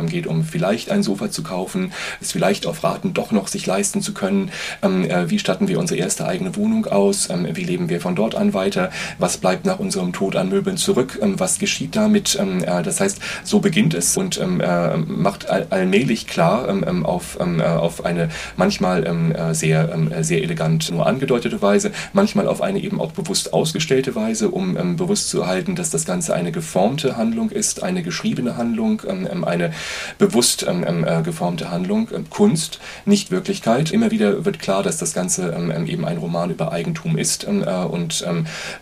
geht, 0.06 0.26
um 0.26 0.44
vielleicht 0.44 0.90
ein 0.90 1.02
Sofa 1.02 1.30
zu 1.30 1.42
kaufen, 1.42 1.92
es 2.20 2.32
vielleicht 2.32 2.66
auf 2.66 2.82
Raten 2.84 3.14
doch 3.14 3.32
noch 3.32 3.48
sich 3.48 3.66
leisten 3.66 4.00
zu 4.02 4.14
können. 4.14 4.50
wie 5.26 5.38
statten 5.38 5.68
wir 5.68 5.78
unsere 5.78 5.98
erste 6.00 6.26
eigene 6.26 6.56
Wohnung 6.56 6.86
aus? 6.86 7.28
wie 7.28 7.64
leben 7.64 7.88
wir 7.88 8.00
von 8.00 8.14
dort 8.14 8.34
an 8.34 8.54
weiter? 8.54 8.65
Was 9.18 9.36
bleibt 9.38 9.64
nach 9.64 9.78
unserem 9.78 10.12
Tod 10.12 10.36
an 10.36 10.48
Möbeln 10.48 10.76
zurück, 10.76 11.18
ähm, 11.22 11.38
was 11.38 11.58
geschieht 11.58 11.96
damit. 11.96 12.36
Ähm, 12.40 12.64
das 12.82 13.00
heißt, 13.00 13.20
so 13.44 13.60
beginnt 13.60 13.94
es 13.94 14.16
und 14.16 14.40
ähm, 14.40 14.60
äh, 14.60 14.96
macht 14.96 15.48
allmählich 15.48 16.26
klar 16.26 16.66
auf, 17.04 17.38
auf 17.38 18.04
eine 18.04 18.28
manchmal 18.56 19.04
äh, 19.06 19.54
sehr, 19.54 19.96
sehr 20.20 20.42
elegant 20.42 20.90
nur 20.90 21.06
angedeutete 21.06 21.60
Weise, 21.62 21.90
manchmal 22.12 22.46
auf 22.46 22.62
eine 22.62 22.80
eben 22.80 23.00
auch 23.00 23.12
bewusst 23.12 23.52
ausgestellte 23.52 24.14
Weise, 24.14 24.48
um 24.48 24.96
bewusst 24.96 25.28
zu 25.28 25.42
erhalten, 25.42 25.76
dass 25.76 25.90
das 25.90 26.04
Ganze 26.04 26.34
eine 26.34 26.52
geformte 26.52 27.16
Handlung 27.16 27.50
ist, 27.50 27.82
eine 27.82 28.02
geschriebene 28.02 28.56
Handlung, 28.56 29.02
eine 29.44 29.72
bewusst 30.18 30.62
äh, 30.64 31.22
geformte 31.22 31.70
Handlung, 31.70 32.08
Kunst, 32.30 32.80
nicht 33.04 33.30
Wirklichkeit. 33.30 33.90
Immer 33.90 34.10
wieder 34.10 34.44
wird 34.44 34.58
klar, 34.58 34.82
dass 34.82 34.98
das 34.98 35.14
Ganze 35.14 35.54
eben 35.86 36.04
ein 36.04 36.18
Roman 36.18 36.50
über 36.50 36.72
Eigentum 36.72 37.18
ist 37.18 37.44
und 37.44 38.24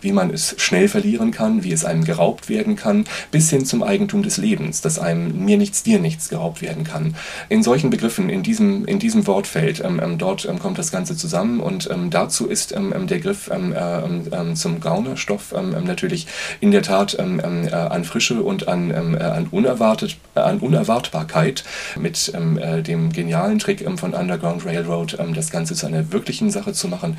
wie 0.00 0.12
man 0.12 0.30
es 0.30 0.54
schnell 0.58 0.88
verlieren 0.88 1.30
kann, 1.30 1.64
wie 1.64 1.72
es 1.72 1.84
einem 1.84 2.04
geraubt 2.04 2.48
werden 2.48 2.76
kann, 2.76 3.04
bis 3.30 3.50
hin 3.50 3.64
zum 3.64 3.82
Eigentum 3.82 4.22
des 4.22 4.36
Lebens, 4.36 4.80
dass 4.80 4.98
einem 4.98 5.44
mir 5.44 5.56
nichts, 5.56 5.82
dir 5.82 5.98
nichts 5.98 6.28
geraubt 6.28 6.62
werden 6.62 6.84
kann. 6.84 7.16
In 7.48 7.62
solchen 7.62 7.90
Begriffen, 7.90 8.28
in 8.28 8.42
diesem, 8.42 8.84
in 8.84 8.98
diesem 8.98 9.26
Wortfeld, 9.26 9.82
ähm, 9.84 10.00
ähm, 10.02 10.18
dort 10.18 10.44
ähm, 10.44 10.58
kommt 10.58 10.78
das 10.78 10.90
Ganze 10.90 11.16
zusammen 11.16 11.60
und 11.60 11.88
ähm, 11.90 12.10
dazu 12.10 12.46
ist 12.46 12.72
ähm, 12.72 12.92
ähm 12.94 13.06
der 13.06 13.20
Griff 13.20 13.50
äh, 13.50 14.54
zum 14.54 14.80
Gaunerstoff 14.80 15.52
natürlich 15.52 16.26
in 16.60 16.70
der 16.70 16.82
Tat 16.82 17.14
äh, 17.14 17.22
an 17.22 18.04
Frische 18.04 18.42
und 18.42 18.68
an, 18.68 18.90
äh, 18.90 19.18
an, 19.18 19.48
Unerwartet, 19.50 20.16
an 20.34 20.58
Unerwartbarkeit 20.58 21.64
mit 21.98 22.32
äh, 22.34 22.82
dem 22.82 23.12
genialen 23.12 23.58
Trick 23.58 23.84
von 23.96 24.14
Underground 24.14 24.64
Railroad, 24.64 25.18
das 25.34 25.50
Ganze 25.50 25.74
zu 25.74 25.86
einer 25.86 26.12
wirklichen 26.12 26.50
Sache 26.50 26.72
zu 26.72 26.88
machen, 26.88 27.16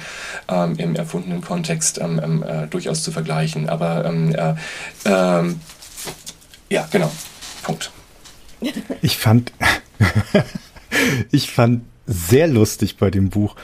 im 0.77 0.95
erfundenen 0.95 1.41
Kontext 1.41 1.99
äh, 2.47 2.67
durchaus 2.67 3.03
zu 3.03 3.11
vergleichen. 3.11 3.69
Aber 3.69 4.05
ähm, 4.05 4.35
äh, 4.35 4.55
ähm, 5.05 5.59
ja, 6.69 6.87
genau. 6.91 7.11
Punkt. 7.63 7.91
Ich 9.01 9.17
fand, 9.17 9.51
ich 11.31 11.51
fand 11.51 11.83
sehr 12.07 12.47
lustig 12.47 12.97
bei 12.97 13.11
dem 13.11 13.29
Buch, 13.29 13.55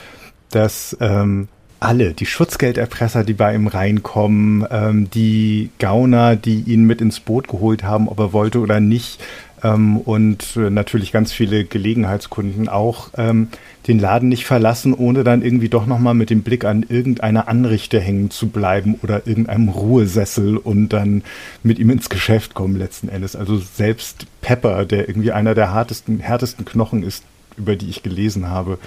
dass 0.50 0.96
ähm, 1.00 1.48
alle, 1.80 2.14
die 2.14 2.26
Schutzgelderpresser, 2.26 3.24
die 3.24 3.32
bei 3.32 3.54
ihm 3.54 3.66
reinkommen, 3.66 4.66
ähm, 4.70 5.10
die 5.10 5.70
Gauner, 5.78 6.36
die 6.36 6.60
ihn 6.60 6.84
mit 6.84 7.00
ins 7.00 7.20
Boot 7.20 7.48
geholt 7.48 7.82
haben, 7.82 8.08
ob 8.08 8.18
er 8.20 8.32
wollte 8.32 8.60
oder 8.60 8.78
nicht, 8.80 9.20
ähm, 9.62 9.98
und 9.98 10.56
äh, 10.56 10.70
natürlich 10.70 11.12
ganz 11.12 11.32
viele 11.32 11.64
Gelegenheitskunden 11.64 12.68
auch 12.68 13.10
ähm, 13.16 13.48
den 13.86 13.98
Laden 13.98 14.28
nicht 14.28 14.44
verlassen, 14.44 14.94
ohne 14.94 15.24
dann 15.24 15.42
irgendwie 15.42 15.68
doch 15.68 15.86
nochmal 15.86 16.14
mit 16.14 16.30
dem 16.30 16.42
Blick 16.42 16.64
an 16.64 16.84
irgendeiner 16.88 17.48
Anrichte 17.48 18.00
hängen 18.00 18.30
zu 18.30 18.48
bleiben 18.48 18.98
oder 19.02 19.26
irgendeinem 19.26 19.68
Ruhesessel 19.68 20.56
und 20.56 20.90
dann 20.90 21.22
mit 21.62 21.78
ihm 21.78 21.90
ins 21.90 22.08
Geschäft 22.08 22.54
kommen 22.54 22.76
letzten 22.76 23.08
Endes. 23.08 23.36
Also 23.36 23.58
selbst 23.58 24.26
Pepper, 24.40 24.84
der 24.84 25.08
irgendwie 25.08 25.32
einer 25.32 25.54
der 25.54 25.72
hartesten, 25.72 26.20
härtesten 26.20 26.64
Knochen 26.64 27.02
ist, 27.02 27.24
über 27.56 27.76
die 27.76 27.90
ich 27.90 28.02
gelesen 28.02 28.48
habe, 28.48 28.78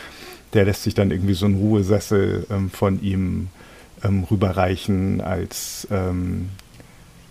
der 0.54 0.66
lässt 0.66 0.84
sich 0.84 0.94
dann 0.94 1.12
irgendwie 1.12 1.34
so 1.34 1.46
einen 1.46 1.56
Ruhesessel 1.56 2.48
ähm, 2.50 2.70
von 2.70 3.02
ihm 3.02 3.50
ähm, 4.04 4.26
rüberreichen 4.30 5.22
als 5.22 5.88
ähm, 5.92 6.50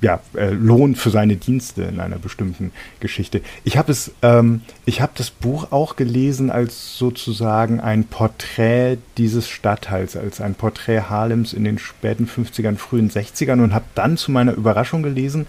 ja, 0.01 0.21
äh, 0.35 0.51
Lohn 0.51 0.97
für 0.97 1.11
seine 1.11 1.37
Dienste 1.37 1.85
in 1.85 2.01
einer 2.01 2.19
bestimmten 2.19 2.73
Geschichte. 3.01 3.41
Ich 3.65 3.79
habe 3.79 3.91
es, 3.91 4.13
ähm, 4.23 4.61
ich 4.85 5.01
habe 5.01 5.13
das 5.17 5.31
Buch 5.31 5.73
auch 5.73 5.97
gelesen 5.97 6.51
als 6.51 6.99
sozusagen 6.99 7.81
ein 7.81 8.05
Porträt 8.05 8.99
dieses 9.17 9.49
Stadtteils, 9.49 10.17
als 10.17 10.41
ein 10.41 10.55
Porträt 10.55 11.03
Harlems 11.09 11.53
in 11.53 11.65
den 11.65 11.79
späten 11.79 12.27
50ern, 12.27 12.77
frühen 12.77 13.11
60ern 13.11 13.63
und 13.63 13.73
habe 13.73 13.87
dann 13.95 14.17
zu 14.17 14.31
meiner 14.31 14.53
Überraschung 14.53 15.03
gelesen, 15.03 15.47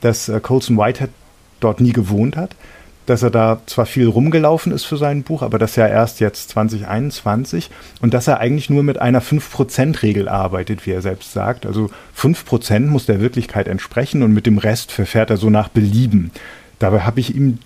dass 0.00 0.28
äh, 0.28 0.40
Colson 0.40 0.78
Whitehead 0.78 1.10
dort 1.58 1.80
nie 1.80 1.92
gewohnt 1.92 2.36
hat, 2.36 2.56
dass 3.06 3.22
er 3.22 3.30
da 3.30 3.60
zwar 3.66 3.86
viel 3.86 4.06
rumgelaufen 4.06 4.72
ist 4.72 4.84
für 4.84 4.96
sein 4.96 5.22
Buch, 5.22 5.42
aber 5.42 5.58
das 5.58 5.76
ja 5.76 5.86
erst 5.86 6.20
jetzt 6.20 6.50
2021 6.50 7.70
und 8.00 8.14
dass 8.14 8.28
er 8.28 8.38
eigentlich 8.38 8.70
nur 8.70 8.82
mit 8.82 8.98
einer 8.98 9.22
5%-Regel 9.22 10.28
arbeitet, 10.28 10.86
wie 10.86 10.92
er 10.92 11.02
selbst 11.02 11.32
sagt. 11.32 11.66
Also 11.66 11.90
5% 12.16 12.86
muss 12.86 13.06
der 13.06 13.20
Wirklichkeit 13.20 13.68
entsprechen 13.68 14.22
und 14.22 14.32
mit 14.32 14.46
dem 14.46 14.58
Rest 14.58 14.92
verfährt 14.92 15.30
er 15.30 15.36
so 15.36 15.50
nach 15.50 15.68
Belieben. 15.68 16.30
Dabei 16.78 17.00
habe 17.00 17.20
ich 17.20 17.34
ihm 17.34 17.58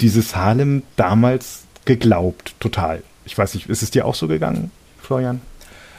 dieses 0.00 0.34
Harlem 0.34 0.82
damals 0.96 1.62
geglaubt, 1.84 2.54
total. 2.60 3.02
Ich 3.24 3.36
weiß 3.38 3.54
nicht, 3.54 3.68
ist 3.68 3.82
es 3.82 3.90
dir 3.90 4.04
auch 4.04 4.14
so 4.14 4.26
gegangen, 4.28 4.70
Florian? 5.00 5.40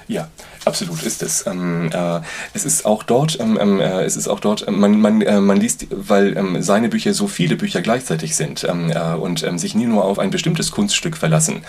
Ja, 0.08 0.28
absolut 0.66 1.04
ist 1.04 1.24
es. 1.24 1.46
Ähm, 1.48 1.90
äh, 1.94 2.22
es 2.54 2.66
ist 2.66 2.86
auch 2.86 3.04
dort, 3.04 3.40
ähm, 3.40 3.58
ähm 3.60 3.80
äh, 3.80 4.04
es 4.04 4.16
ist 4.16 4.28
auch 4.28 4.40
dort, 4.40 4.66
ähm, 4.68 4.80
man, 4.80 5.00
man, 5.00 5.22
äh, 5.22 5.40
man 5.40 5.58
liest, 5.58 5.88
weil 5.90 6.38
ähm, 6.38 6.62
seine 6.62 6.90
Bücher 6.90 7.14
so 7.14 7.28
viele 7.28 7.56
Bücher 7.56 7.82
gleichzeitig 7.82 8.36
sind 8.36 8.66
ähm, 8.70 8.92
äh, 8.92 9.16
und 9.16 9.44
sich 9.60 9.76
nie 9.76 9.86
nur 9.86 10.06
auf 10.06 10.20
ein 10.20 10.30
bestimmtes 10.30 10.72
Kunststück 10.72 11.18
verlassen, 11.18 11.64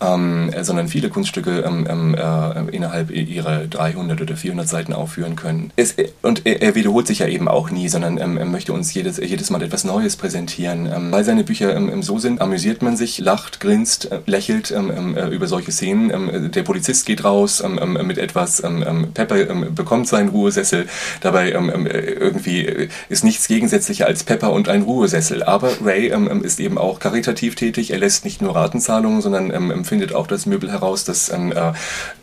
äh, 0.00 0.64
sondern 0.64 0.88
viele 0.88 1.08
Kunststücke 1.08 1.62
äh, 1.62 2.76
innerhalb 2.76 3.10
ihrer 3.10 3.66
300 3.66 4.20
oder 4.20 4.36
400 4.36 4.68
Seiten 4.68 4.92
aufführen 4.92 5.36
können. 5.36 5.72
Es, 5.76 5.94
und 6.22 6.46
er, 6.46 6.62
er, 6.62 6.74
wiederholt 6.74 7.06
sich 7.06 7.20
ja 7.20 7.26
eben 7.26 7.48
auch 7.48 7.70
nie, 7.70 7.88
sondern 7.88 8.18
er 8.18 8.28
möchte 8.44 8.72
uns 8.72 8.92
jedes, 8.94 9.18
jedes 9.18 9.50
Mal 9.50 9.62
etwas 9.62 9.84
Neues 9.84 10.16
präsentieren. 10.16 10.88
weil 11.10 11.24
seine 11.24 11.44
Bücher 11.44 11.80
so 12.02 12.18
sind, 12.18 12.40
amüsiert 12.40 12.82
man 12.82 12.96
sich, 12.96 13.18
lacht, 13.18 13.60
grinst, 13.60 14.10
lächelt 14.26 14.70
über 14.70 15.46
solche 15.46 15.72
Szenen. 15.72 16.50
der 16.50 16.62
Polizist 16.62 17.06
geht 17.06 17.24
raus, 17.24 17.62
mit 18.02 18.18
etwas. 18.18 18.37
Ähm, 18.62 18.84
ähm, 18.86 19.12
Pepper 19.12 19.50
ähm, 19.50 19.74
bekommt 19.74 20.08
seinen 20.08 20.28
Ruhesessel. 20.28 20.86
Dabei 21.20 21.52
ähm, 21.52 21.86
irgendwie 21.86 22.88
ist 23.08 23.24
nichts 23.24 23.48
gegensätzlicher 23.48 24.06
als 24.06 24.24
Pepper 24.24 24.52
und 24.52 24.68
ein 24.68 24.82
Ruhesessel. 24.82 25.42
Aber 25.42 25.70
Ray 25.84 26.12
ist 26.42 26.60
eben 26.60 26.78
auch 26.78 27.00
karitativ 27.00 27.54
tätig. 27.54 27.90
Er 27.90 27.98
lässt 27.98 28.24
nicht 28.24 28.40
nur 28.40 28.54
Ratenzahlungen, 28.54 29.20
sondern 29.20 29.84
findet 29.84 30.14
auch 30.14 30.26
das 30.26 30.46
Möbel 30.46 30.70
heraus, 30.70 31.04
das 31.04 31.28
äh, 31.28 31.72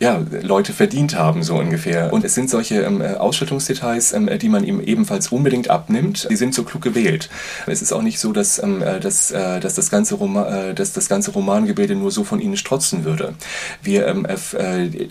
ja, 0.00 0.22
Leute 0.42 0.72
verdient 0.72 1.16
haben, 1.16 1.42
so 1.42 1.56
ungefähr. 1.56 2.12
Und 2.12 2.24
es 2.24 2.34
sind 2.34 2.50
solche 2.50 2.82
äh, 2.82 3.16
Ausstattungsdetails, 3.16 4.14
die 4.40 4.48
man 4.48 4.64
ihm 4.64 4.80
ebenfalls 4.80 5.28
unbedingt 5.28 5.70
abnimmt. 5.70 6.28
Die 6.30 6.36
sind 6.36 6.54
so 6.54 6.64
klug 6.64 6.82
gewählt. 6.82 7.28
Es 7.66 7.82
ist 7.82 7.92
auch 7.92 8.02
nicht 8.02 8.18
so, 8.18 8.32
dass, 8.32 8.58
äh, 8.58 9.00
dass, 9.00 9.28
dass, 9.28 9.74
das, 9.74 9.90
ganze 9.90 10.14
Roman, 10.14 10.74
dass 10.74 10.92
das 10.92 11.08
ganze 11.08 11.32
Romangebilde 11.32 11.94
nur 11.94 12.10
so 12.10 12.24
von 12.24 12.40
ihnen 12.40 12.56
strotzen 12.56 13.04
würde. 13.04 13.34
Wir, 13.82 14.06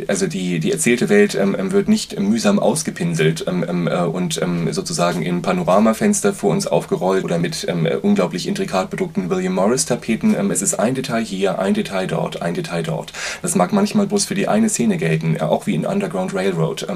also 0.08 0.28
die 0.28 0.46
die, 0.46 0.60
die 0.60 0.72
erzählte 0.96 1.10
Welt 1.10 1.36
ähm, 1.36 1.56
ähm, 1.60 1.72
wird 1.74 1.90
nicht 1.90 2.18
mühsam 2.18 2.58
ausgepinselt 2.58 3.44
ähm, 3.48 3.66
ähm, 3.68 3.88
äh, 3.88 3.98
und 4.04 4.42
ähm, 4.42 4.72
sozusagen 4.72 5.24
in 5.24 5.42
Panoramafenster 5.42 6.34
vor 6.34 6.52
uns 6.52 6.68
aufgerollt 6.68 7.26
oder 7.26 7.38
mit 7.38 7.66
ähm, 7.68 7.86
äh, 7.86 7.96
unglaublich 7.96 8.48
intrikat 8.48 8.90
bedruckten 8.90 9.30
William 9.30 9.56
Morris-Tapeten. 9.56 10.36
es 10.52 10.62
ist 10.62 10.76
ein 10.76 10.96
Detail 10.96 11.24
hier, 11.24 11.60
ein 11.60 11.74
Detail 11.74 12.08
dort, 12.08 12.42
ein 12.42 12.54
Detail 12.54 12.84
dort. 12.84 13.12
Das 13.42 13.56
mag 13.56 13.74
manchmal 13.74 14.08
bloß 14.08 14.26
für 14.26 14.36
die 14.36 14.48
eine 14.48 14.70
Szene 14.70 14.96
gelten, 14.96 15.36
äh, 15.36 15.42
auch 15.42 15.68
wie 15.68 15.76
in 15.76 15.86
Underground 15.86 16.34
Railroad. 16.34 16.88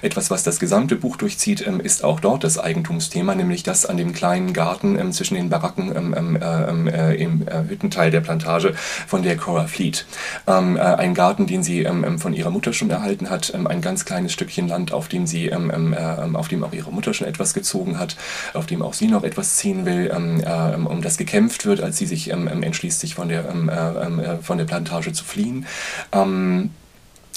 etwas, 0.00 0.30
was 0.30 0.42
das 0.42 0.58
gesamte 0.58 0.96
Buch 0.96 1.16
durchzieht, 1.16 1.60
ist 1.60 2.04
auch 2.04 2.20
dort 2.20 2.44
das 2.44 2.58
Eigentumsthema, 2.58 3.34
nämlich 3.34 3.62
das 3.62 3.84
an 3.84 3.96
dem 3.96 4.12
kleinen 4.12 4.52
Garten 4.52 5.12
zwischen 5.12 5.34
den 5.34 5.50
Baracken 5.50 5.92
äh, 6.36 7.14
im 7.14 7.46
Hüttenteil 7.68 8.10
der 8.10 8.20
Plantage 8.20 8.74
von 9.06 9.22
der 9.22 9.36
Cora 9.36 9.66
Fleet. 9.66 10.06
ein 10.46 11.14
Garten, 11.14 11.46
den 11.46 11.62
sie 11.62 11.86
von 12.18 12.32
ihrer 12.32 12.50
Mutter 12.50 12.72
schon 12.72 12.90
erhalten 12.90 13.17
hat, 13.26 13.52
ähm, 13.54 13.66
ein 13.66 13.80
ganz 13.80 14.04
kleines 14.04 14.32
Stückchen 14.32 14.68
Land, 14.68 14.92
auf 14.92 15.08
dem 15.08 15.26
sie, 15.26 15.46
ähm, 15.46 15.70
ähm, 15.74 15.92
äh, 15.92 16.36
auf 16.36 16.48
dem 16.48 16.64
auch 16.64 16.72
ihre 16.72 16.92
Mutter 16.92 17.14
schon 17.14 17.26
etwas 17.26 17.54
gezogen 17.54 17.98
hat, 17.98 18.16
auf 18.54 18.66
dem 18.66 18.82
auch 18.82 18.94
sie 18.94 19.08
noch 19.08 19.24
etwas 19.24 19.56
ziehen 19.56 19.84
will, 19.86 20.10
äh, 20.10 20.76
um 20.76 21.02
das 21.02 21.16
gekämpft 21.16 21.66
wird, 21.66 21.80
als 21.80 21.96
sie 21.96 22.06
sich 22.06 22.30
entschließt, 22.30 23.00
sich 23.00 23.14
von 23.14 23.28
der, 23.28 23.44
äh, 23.48 24.42
von 24.42 24.58
der 24.58 24.64
Plantage 24.64 25.12
zu 25.12 25.24
fliehen. 25.24 25.66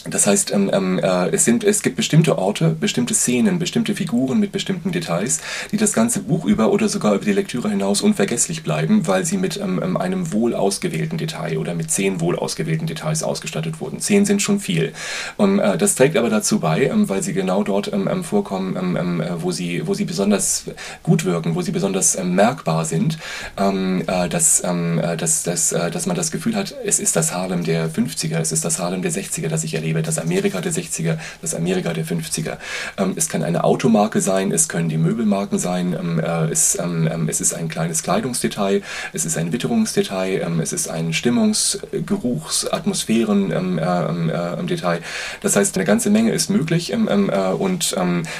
Das 0.09 0.25
heißt, 0.25 0.51
ähm, 0.51 0.71
ähm, 0.73 0.99
äh, 0.99 1.29
es, 1.29 1.45
sind, 1.45 1.63
es 1.63 1.83
gibt 1.83 1.95
bestimmte 1.95 2.39
Orte, 2.39 2.69
bestimmte 2.69 3.13
Szenen, 3.13 3.59
bestimmte 3.59 3.93
Figuren 3.93 4.39
mit 4.39 4.51
bestimmten 4.51 4.91
Details, 4.91 5.41
die 5.71 5.77
das 5.77 5.93
ganze 5.93 6.21
Buch 6.21 6.45
über 6.45 6.71
oder 6.71 6.89
sogar 6.89 7.13
über 7.13 7.23
die 7.23 7.33
Lektüre 7.33 7.69
hinaus 7.69 8.01
unvergesslich 8.01 8.63
bleiben, 8.63 9.05
weil 9.05 9.25
sie 9.25 9.37
mit 9.37 9.57
ähm, 9.57 9.79
ähm 9.83 9.97
einem 9.97 10.33
wohl 10.33 10.55
ausgewählten 10.55 11.19
Detail 11.19 11.59
oder 11.59 11.75
mit 11.75 11.91
zehn 11.91 12.19
wohl 12.19 12.35
ausgewählten 12.35 12.87
Details 12.87 13.21
ausgestattet 13.21 13.79
wurden. 13.79 13.99
Zehn 13.99 14.25
sind 14.25 14.41
schon 14.41 14.59
viel. 14.59 14.93
Und, 15.37 15.59
äh, 15.59 15.77
das 15.77 15.93
trägt 15.93 16.17
aber 16.17 16.29
dazu 16.29 16.59
bei, 16.59 16.85
ähm, 16.85 17.07
weil 17.07 17.21
sie 17.21 17.33
genau 17.33 17.63
dort 17.63 17.93
ähm, 17.93 18.23
vorkommen, 18.23 18.95
äh, 19.21 19.41
wo, 19.41 19.51
sie, 19.51 19.85
wo 19.85 19.93
sie 19.93 20.05
besonders 20.05 20.65
gut 21.03 21.25
wirken, 21.25 21.53
wo 21.53 21.61
sie 21.61 21.71
besonders 21.71 22.17
merkbar 22.23 22.85
sind, 22.85 23.17
dass, 23.55 24.61
dass, 24.61 25.43
dass, 25.43 25.69
dass 25.69 26.05
man 26.05 26.15
das 26.15 26.31
Gefühl 26.31 26.55
hat, 26.55 26.75
es 26.85 26.99
ist 26.99 27.15
das 27.15 27.33
Harlem 27.33 27.63
der 27.63 27.89
50er, 27.89 28.39
es 28.39 28.51
ist 28.51 28.65
das 28.65 28.79
Harlem 28.79 29.01
der 29.01 29.11
60er, 29.11 29.47
das 29.47 29.63
ich 29.63 29.73
erlebe 29.73 29.90
lebe, 29.91 30.01
das 30.01 30.17
Amerika 30.17 30.61
der 30.61 30.71
60er, 30.71 31.17
das 31.41 31.53
Amerika 31.53 31.93
der 31.93 32.05
50er. 32.05 32.57
Ähm, 32.97 33.13
es 33.15 33.29
kann 33.29 33.43
eine 33.43 33.63
Automarke 33.63 34.21
sein, 34.21 34.51
es 34.51 34.67
können 34.67 34.89
die 34.89 34.97
Möbelmarken 34.97 35.59
sein, 35.59 35.95
ähm, 35.99 36.19
äh, 36.19 36.51
es, 36.51 36.77
ähm, 36.79 37.27
es 37.27 37.41
ist 37.41 37.53
ein 37.53 37.67
kleines 37.67 38.03
Kleidungsdetail, 38.03 38.81
es 39.13 39.25
ist 39.25 39.37
ein 39.37 39.51
Witterungsdetail, 39.51 40.47
es 40.61 40.73
ist 40.73 40.89
ein 40.89 41.13
Stimmungs-, 41.13 41.79
Geruchs-, 42.05 42.67
Atmosphären 42.71 43.51
ähm, 43.51 43.79
äh, 43.79 44.73
äh. 44.73 44.99
Das 45.41 45.55
heißt, 45.55 45.75
eine 45.75 45.85
ganze 45.85 46.09
Menge 46.09 46.31
ist 46.31 46.49
möglich 46.49 46.93
und 46.93 47.95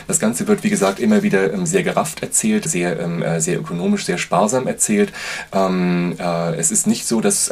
das 0.08 0.20
Ganze 0.20 0.48
wird, 0.48 0.64
wie 0.64 0.70
gesagt, 0.70 1.00
immer 1.00 1.24
wieder 1.24 1.66
sehr 1.66 1.84
gerafft 1.84 2.22
erzählt, 2.22 2.66
sehr, 2.66 3.42
sehr 3.42 3.60
ökonomisch, 3.60 4.06
sehr 4.06 4.18
sparsam 4.18 4.68
erzählt. 4.68 5.12
Äh, 5.54 6.56
es 6.58 6.72
ist 6.72 6.88
nicht 6.88 7.08
so, 7.08 7.22
dass 7.22 7.52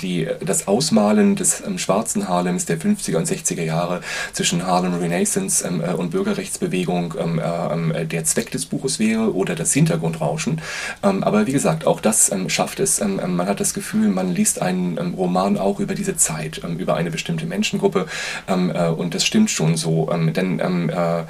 die, 0.00 0.28
das 0.44 0.68
Ausmalen 0.68 1.36
des 1.36 1.62
schwarzen 1.76 2.28
Harlems 2.28 2.64
der 2.64 2.78
50er 2.78 3.16
und 3.16 3.25
60er 3.26 3.62
Jahre 3.62 4.00
zwischen 4.32 4.66
Harlem 4.66 4.94
Renaissance 4.94 5.66
ähm, 5.66 5.80
äh, 5.80 5.92
und 5.92 6.10
Bürgerrechtsbewegung 6.10 7.14
ähm, 7.18 7.38
äh, 7.38 7.42
ähm, 7.72 8.08
der 8.08 8.24
Zweck 8.24 8.50
des 8.50 8.66
Buches 8.66 8.98
wäre 8.98 9.34
oder 9.34 9.54
das 9.54 9.72
Hintergrundrauschen. 9.72 10.60
Ähm, 11.02 11.22
aber 11.24 11.46
wie 11.46 11.52
gesagt, 11.52 11.86
auch 11.86 12.00
das 12.00 12.30
schafft 12.48 12.80
es. 12.80 13.00
Man 13.00 13.46
hat 13.46 13.60
das 13.60 13.74
Gefühl, 13.74 14.08
man 14.08 14.32
liest 14.34 14.62
einen 14.62 15.14
Roman 15.14 15.58
auch 15.58 15.80
über 15.80 15.94
diese 15.94 16.16
Zeit, 16.16 16.60
über 16.78 16.94
eine 16.94 17.10
bestimmte 17.10 17.46
Menschengruppe 17.46 18.06
äh, 18.46 18.88
und 18.88 19.14
das 19.14 19.24
stimmt 19.24 19.50
schon 19.50 19.76
so. 19.76 20.10
denn 20.12 20.58
äh, 20.58 21.24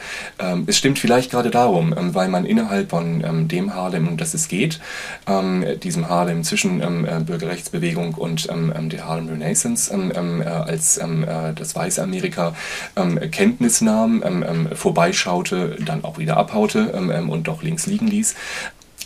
es 0.66 0.76
stimmt 0.76 0.98
vielleicht 0.98 1.30
gerade 1.30 1.50
darum, 1.50 1.94
weil 1.96 2.28
man 2.28 2.44
innerhalb 2.44 2.90
von 2.90 3.48
dem 3.48 3.74
Harlem, 3.74 4.08
um 4.08 4.16
das 4.16 4.34
es 4.34 4.48
geht, 4.48 4.80
diesem 5.82 6.08
Harlem 6.08 6.44
zwischen 6.44 6.80
Bürgerrechtsbewegung 7.26 8.14
und 8.14 8.48
der 8.48 9.06
Harlem 9.06 9.28
Renaissance 9.28 9.92
als 10.66 11.00
das 11.54 11.74
weiße 11.74 11.85
Amerika 11.98 12.54
ähm, 12.96 13.18
Kenntnis 13.30 13.80
nahm, 13.80 14.22
ähm, 14.24 14.44
ähm, 14.46 14.68
vorbeischaute, 14.74 15.76
dann 15.84 16.04
auch 16.04 16.18
wieder 16.18 16.36
abhaute 16.36 16.92
ähm, 16.94 17.10
ähm, 17.10 17.30
und 17.30 17.48
doch 17.48 17.62
links 17.62 17.86
liegen 17.86 18.06
ließ 18.06 18.34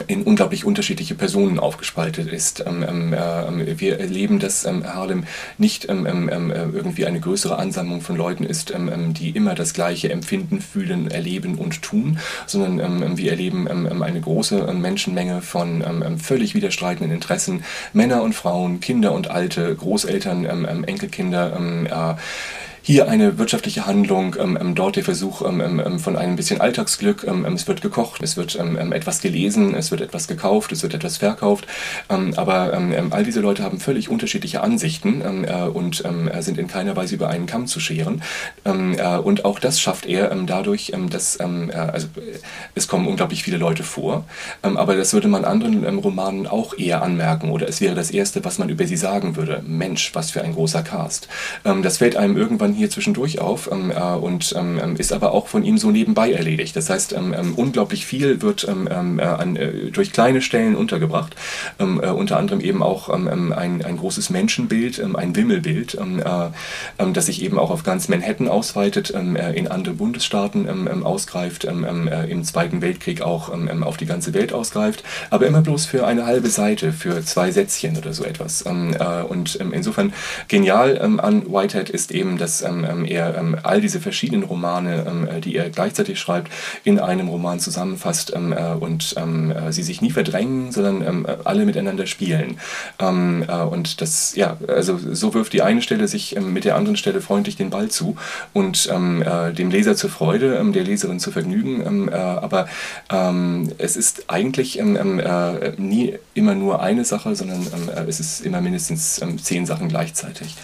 in 0.06 0.22
unglaublich 0.22 0.64
unterschiedliche 0.64 1.14
Personen 1.14 1.58
aufgespaltet 1.58 2.28
ist. 2.28 2.64
Ähm, 2.66 2.84
ähm, 2.86 3.12
äh, 3.12 3.80
wir 3.80 4.00
erleben, 4.00 4.38
dass 4.38 4.64
ähm, 4.64 4.84
Harlem 4.86 5.24
nicht 5.58 5.88
ähm, 5.88 6.06
ähm, 6.06 6.30
ähm, 6.32 6.50
äh, 6.50 6.64
irgendwie 6.64 7.06
eine 7.06 7.20
größere 7.20 7.58
Ansammlung 7.58 8.00
von 8.00 8.16
Leuten 8.16 8.44
ist, 8.44 8.72
die 8.72 9.30
immer 9.30 9.54
das 9.54 9.74
Gleiche 9.74 10.10
empfinden, 10.10 10.60
fühlen, 10.60 11.10
erleben 11.10 11.56
und 11.56 11.82
tun, 11.82 12.18
sondern 12.46 13.16
wir 13.16 13.30
erleben 13.30 13.68
eine 14.02 14.20
große 14.20 14.72
Menschenmenge 14.74 15.42
von 15.42 16.18
völlig 16.18 16.54
widerstreitenden 16.54 17.14
Interessen, 17.14 17.64
Männer 17.92 18.22
und 18.22 18.34
Frauen, 18.34 18.80
Kinder 18.80 19.12
und 19.12 19.30
Alte, 19.30 19.74
Großeltern, 19.74 20.44
Enkelkinder, 20.84 21.58
äh, 21.86 22.14
hier 22.90 23.08
eine 23.08 23.38
wirtschaftliche 23.38 23.86
Handlung, 23.86 24.34
ähm, 24.36 24.58
ähm, 24.60 24.74
dort 24.74 24.96
der 24.96 25.04
Versuch 25.04 25.42
ähm, 25.42 26.00
von 26.00 26.16
einem 26.16 26.34
bisschen 26.34 26.60
Alltagsglück. 26.60 27.24
Es 27.54 27.68
wird 27.68 27.82
gekocht, 27.82 28.20
es 28.22 28.36
wird 28.36 28.56
etwas 28.56 29.20
gelesen, 29.20 29.74
es 29.74 29.92
wird 29.92 30.00
etwas 30.00 30.26
gekauft, 30.26 30.72
es 30.72 30.82
wird 30.82 30.94
etwas 30.94 31.18
verkauft. 31.18 31.66
aber 32.08 32.80
all 33.10 33.24
diese 33.24 33.40
Leute 33.40 33.62
haben 33.62 33.78
völlig 33.78 34.08
unterschiedliche 34.08 34.62
Ansichten 34.62 35.22
äh, 35.44 35.62
und 35.72 36.04
äh, 36.04 36.42
sind 36.42 36.58
in 36.58 36.66
keiner 36.66 36.96
Weise 36.96 37.14
über 37.14 37.28
einen 37.28 37.46
Kamm 37.46 37.66
zu 37.66 37.78
scheren. 37.80 38.22
Äh, 38.64 39.18
und 39.18 39.44
auch 39.44 39.58
das 39.58 39.80
schafft 39.80 40.06
er 40.06 40.34
dadurch, 40.46 40.92
dass 41.10 41.38
also, 41.38 42.08
es 42.74 42.88
kommen 42.88 43.06
unglaublich 43.06 43.42
viele 43.42 43.58
Leute 43.58 43.82
vor. 43.82 44.24
aber 44.62 44.96
das 44.96 45.12
würde 45.12 45.28
man 45.28 45.44
anderen 45.44 45.98
Romanen 45.98 46.46
auch 46.46 46.76
eher 46.76 47.02
anmerken 47.02 47.50
oder 47.50 47.68
es 47.68 47.80
wäre 47.80 47.94
das 47.94 48.10
Erste, 48.10 48.44
was 48.44 48.58
man 48.58 48.68
über 48.68 48.86
sie 48.86 48.96
sagen 48.96 49.36
würde. 49.36 49.62
Mensch, 49.66 50.14
was 50.14 50.30
für 50.30 50.42
ein 50.42 50.54
großer 50.54 50.82
Cast. 50.82 51.28
das 51.82 51.98
fällt 51.98 52.16
einem 52.16 52.36
irgendwann 52.36 52.74
hier 52.79 52.79
hier 52.80 52.90
zwischendurch 52.90 53.38
auf 53.40 53.70
ähm, 53.70 53.90
äh, 53.90 54.14
und 54.14 54.54
ähm, 54.56 54.96
ist 54.96 55.12
aber 55.12 55.32
auch 55.32 55.46
von 55.46 55.64
ihm 55.64 55.78
so 55.78 55.90
nebenbei 55.90 56.32
erledigt. 56.32 56.74
Das 56.74 56.90
heißt, 56.90 57.12
ähm, 57.12 57.54
unglaublich 57.56 58.06
viel 58.06 58.42
wird 58.42 58.64
äh, 58.64 58.70
an, 58.70 59.56
äh, 59.56 59.90
durch 59.90 60.12
kleine 60.12 60.42
Stellen 60.42 60.74
untergebracht. 60.74 61.36
Äh, 61.78 61.84
unter 61.84 62.38
anderem 62.38 62.60
eben 62.60 62.82
auch 62.82 63.08
ein, 63.08 63.52
ein 63.52 63.96
großes 63.96 64.30
Menschenbild, 64.30 65.00
ein 65.00 65.36
Wimmelbild, 65.36 65.94
äh, 65.94 67.06
das 67.12 67.26
sich 67.26 67.42
eben 67.42 67.58
auch 67.58 67.70
auf 67.70 67.82
ganz 67.82 68.08
Manhattan 68.08 68.48
ausweitet, 68.48 69.10
in 69.10 69.68
andere 69.68 69.94
Bundesstaaten 69.94 71.02
ausgreift, 71.02 71.64
im 71.64 72.44
Zweiten 72.44 72.80
Weltkrieg 72.80 73.20
auch 73.20 73.50
auf 73.82 73.96
die 73.96 74.06
ganze 74.06 74.32
Welt 74.32 74.52
ausgreift, 74.52 75.04
aber 75.28 75.46
immer 75.46 75.60
bloß 75.60 75.86
für 75.86 76.06
eine 76.06 76.24
halbe 76.24 76.48
Seite, 76.48 76.92
für 76.92 77.22
zwei 77.24 77.50
Sätzchen 77.50 77.96
oder 77.96 78.12
so 78.12 78.24
etwas. 78.24 78.62
und 78.62 79.56
insofern 79.56 80.12
genial 80.48 80.98
an 81.00 81.52
Whitehead 81.52 81.90
ist 81.90 82.12
eben, 82.12 82.38
dass 82.38 82.59
er 82.62 83.44
all 83.62 83.80
diese 83.80 84.00
verschiedenen 84.00 84.44
Romane, 84.44 85.40
die 85.44 85.56
er 85.56 85.70
gleichzeitig 85.70 86.18
schreibt, 86.18 86.50
in 86.84 86.98
einem 86.98 87.28
Roman 87.28 87.60
zusammenfasst 87.60 88.32
und 88.32 89.14
sie 89.70 89.82
sich 89.82 90.00
nie 90.00 90.10
verdrängen, 90.10 90.72
sondern 90.72 91.26
alle 91.44 91.64
miteinander 91.64 92.06
spielen. 92.06 92.58
und 92.98 94.00
das, 94.00 94.34
ja, 94.34 94.56
also 94.68 94.98
so 94.98 95.34
wirft 95.34 95.52
die 95.52 95.62
eine 95.62 95.82
Stelle 95.82 96.08
sich 96.08 96.38
mit 96.40 96.64
der 96.64 96.76
anderen 96.76 96.96
Stelle 96.96 97.20
freundlich 97.20 97.56
den 97.56 97.70
Ball 97.70 97.88
zu 97.88 98.16
und 98.52 98.88
äh, 98.88 99.52
dem 99.52 99.70
Leser 99.70 99.96
zur 99.96 100.10
Freude, 100.10 100.56
ähm, 100.56 100.72
der 100.72 100.84
Leserin 100.84 101.20
zu 101.20 101.30
Vergnügen. 101.30 101.84
Ähm, 101.86 102.08
äh, 102.08 102.12
aber 102.12 102.68
ähm, 103.10 103.70
es 103.78 103.96
ist 103.96 104.24
eigentlich 104.28 104.78
ähm, 104.78 104.96
ähm, 104.96 105.18
äh, 105.18 105.72
nie 105.76 106.14
immer 106.34 106.54
nur 106.54 106.80
eine 106.82 107.04
Sache, 107.04 107.34
sondern 107.36 107.60
ähm, 107.60 107.88
äh, 107.94 108.08
es 108.08 108.20
ist 108.20 108.44
immer 108.44 108.60
mindestens 108.60 109.20
zehn 109.42 109.66
Sachen 109.66 109.88
gleichzeitig 109.88 110.56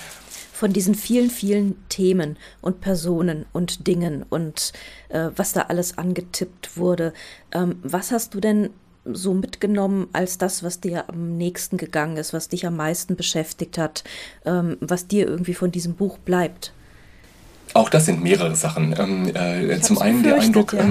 von 0.57 0.73
diesen 0.73 0.95
vielen, 0.95 1.29
vielen 1.29 1.77
Themen 1.91 2.39
und 2.63 2.81
Personen 2.81 3.45
und 3.53 3.87
Dingen 3.87 4.25
und 4.31 4.73
äh, 5.11 5.29
was 5.37 5.53
da 5.53 5.63
alles 5.63 5.99
angetippt 5.99 6.79
wurde. 6.79 7.13
Ähm, 7.53 7.77
was 7.83 8.11
hast 8.11 8.33
du 8.33 8.41
denn 8.41 8.71
so 9.05 9.35
mitgenommen 9.35 10.09
als 10.15 10.39
das, 10.39 10.63
was 10.63 10.81
dir 10.81 11.11
am 11.11 11.37
nächsten 11.37 11.77
gegangen 11.77 12.17
ist, 12.17 12.33
was 12.33 12.49
dich 12.49 12.67
am 12.67 12.75
meisten 12.75 13.17
beschäftigt 13.17 13.77
hat, 13.77 14.03
ähm, 14.47 14.79
was 14.81 15.07
dir 15.07 15.27
irgendwie 15.27 15.53
von 15.53 15.71
diesem 15.71 15.95
Buch 15.95 16.17
bleibt? 16.17 16.73
Auch 17.75 17.91
das 17.91 18.07
sind 18.07 18.23
mehrere 18.23 18.57
Sachen. 18.57 18.95
Ähm, 18.99 19.37
äh, 19.37 19.79
zum 19.81 19.99
einen 19.99 20.23
der 20.23 20.41
Eindruck, 20.41 20.73
ja. 20.73 20.89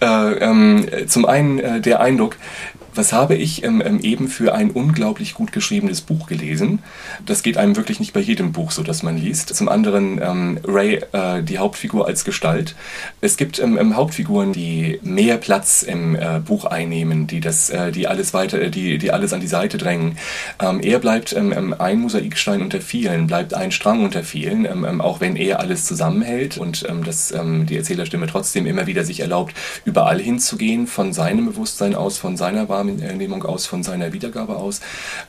äh, 0.30 0.38
ähm, 0.38 0.86
zum 1.08 1.26
einen 1.26 1.58
äh, 1.58 1.80
der 1.80 1.98
Eindruck, 1.98 2.36
was 2.96 3.12
habe 3.12 3.34
ich 3.34 3.62
ähm, 3.64 3.82
ähm, 3.84 4.00
eben 4.00 4.28
für 4.28 4.54
ein 4.54 4.70
unglaublich 4.70 5.34
gut 5.34 5.52
geschriebenes 5.52 6.00
Buch 6.00 6.26
gelesen? 6.26 6.80
Das 7.24 7.42
geht 7.42 7.56
einem 7.56 7.76
wirklich 7.76 8.00
nicht 8.00 8.12
bei 8.12 8.20
jedem 8.20 8.52
Buch 8.52 8.70
so, 8.70 8.82
dass 8.82 9.02
man 9.02 9.18
liest. 9.18 9.54
Zum 9.54 9.68
anderen 9.68 10.20
ähm, 10.22 10.58
Ray, 10.64 11.00
äh, 11.12 11.42
die 11.42 11.58
Hauptfigur 11.58 12.06
als 12.06 12.24
Gestalt. 12.24 12.74
Es 13.20 13.36
gibt 13.36 13.58
ähm, 13.58 13.78
ähm 13.78 13.96
Hauptfiguren, 13.96 14.52
die 14.52 14.98
mehr 15.02 15.36
Platz 15.36 15.82
im 15.82 16.16
äh, 16.16 16.40
Buch 16.44 16.64
einnehmen, 16.64 17.26
die 17.26 17.40
das, 17.40 17.70
äh, 17.70 17.92
die 17.92 18.06
alles 18.08 18.34
weiter, 18.34 18.60
äh, 18.60 18.70
die, 18.70 18.98
die 18.98 19.10
alles 19.10 19.32
an 19.32 19.40
die 19.40 19.46
Seite 19.46 19.78
drängen. 19.78 20.18
Ähm, 20.60 20.80
er 20.80 20.98
bleibt 20.98 21.34
ein 21.36 21.98
Mosaikstein 21.98 22.62
unter 22.62 22.80
vielen, 22.80 23.26
bleibt 23.26 23.54
ein 23.54 23.70
Strang 23.70 24.04
unter 24.04 24.22
vielen, 24.22 25.00
auch 25.00 25.20
wenn 25.20 25.36
er 25.36 25.60
alles 25.60 25.84
zusammenhält 25.84 26.58
und 26.58 26.86
das, 27.04 27.32
die 27.34 27.76
Erzählerstimme 27.76 28.26
trotzdem 28.26 28.66
immer 28.66 28.86
wieder 28.86 29.04
sich 29.04 29.20
erlaubt, 29.20 29.54
überall 29.84 30.20
hinzugehen, 30.20 30.86
von 30.86 31.12
seinem 31.12 31.46
Bewusstsein 31.46 31.94
aus, 31.94 32.18
von 32.18 32.36
seiner 32.36 32.68
Wahrnehmung 32.68 32.85
Wahrnehmung 33.26 33.44
aus, 33.44 33.66
von 33.66 33.82
seiner 33.82 34.12
Wiedergabe 34.12 34.56
aus. 34.56 34.80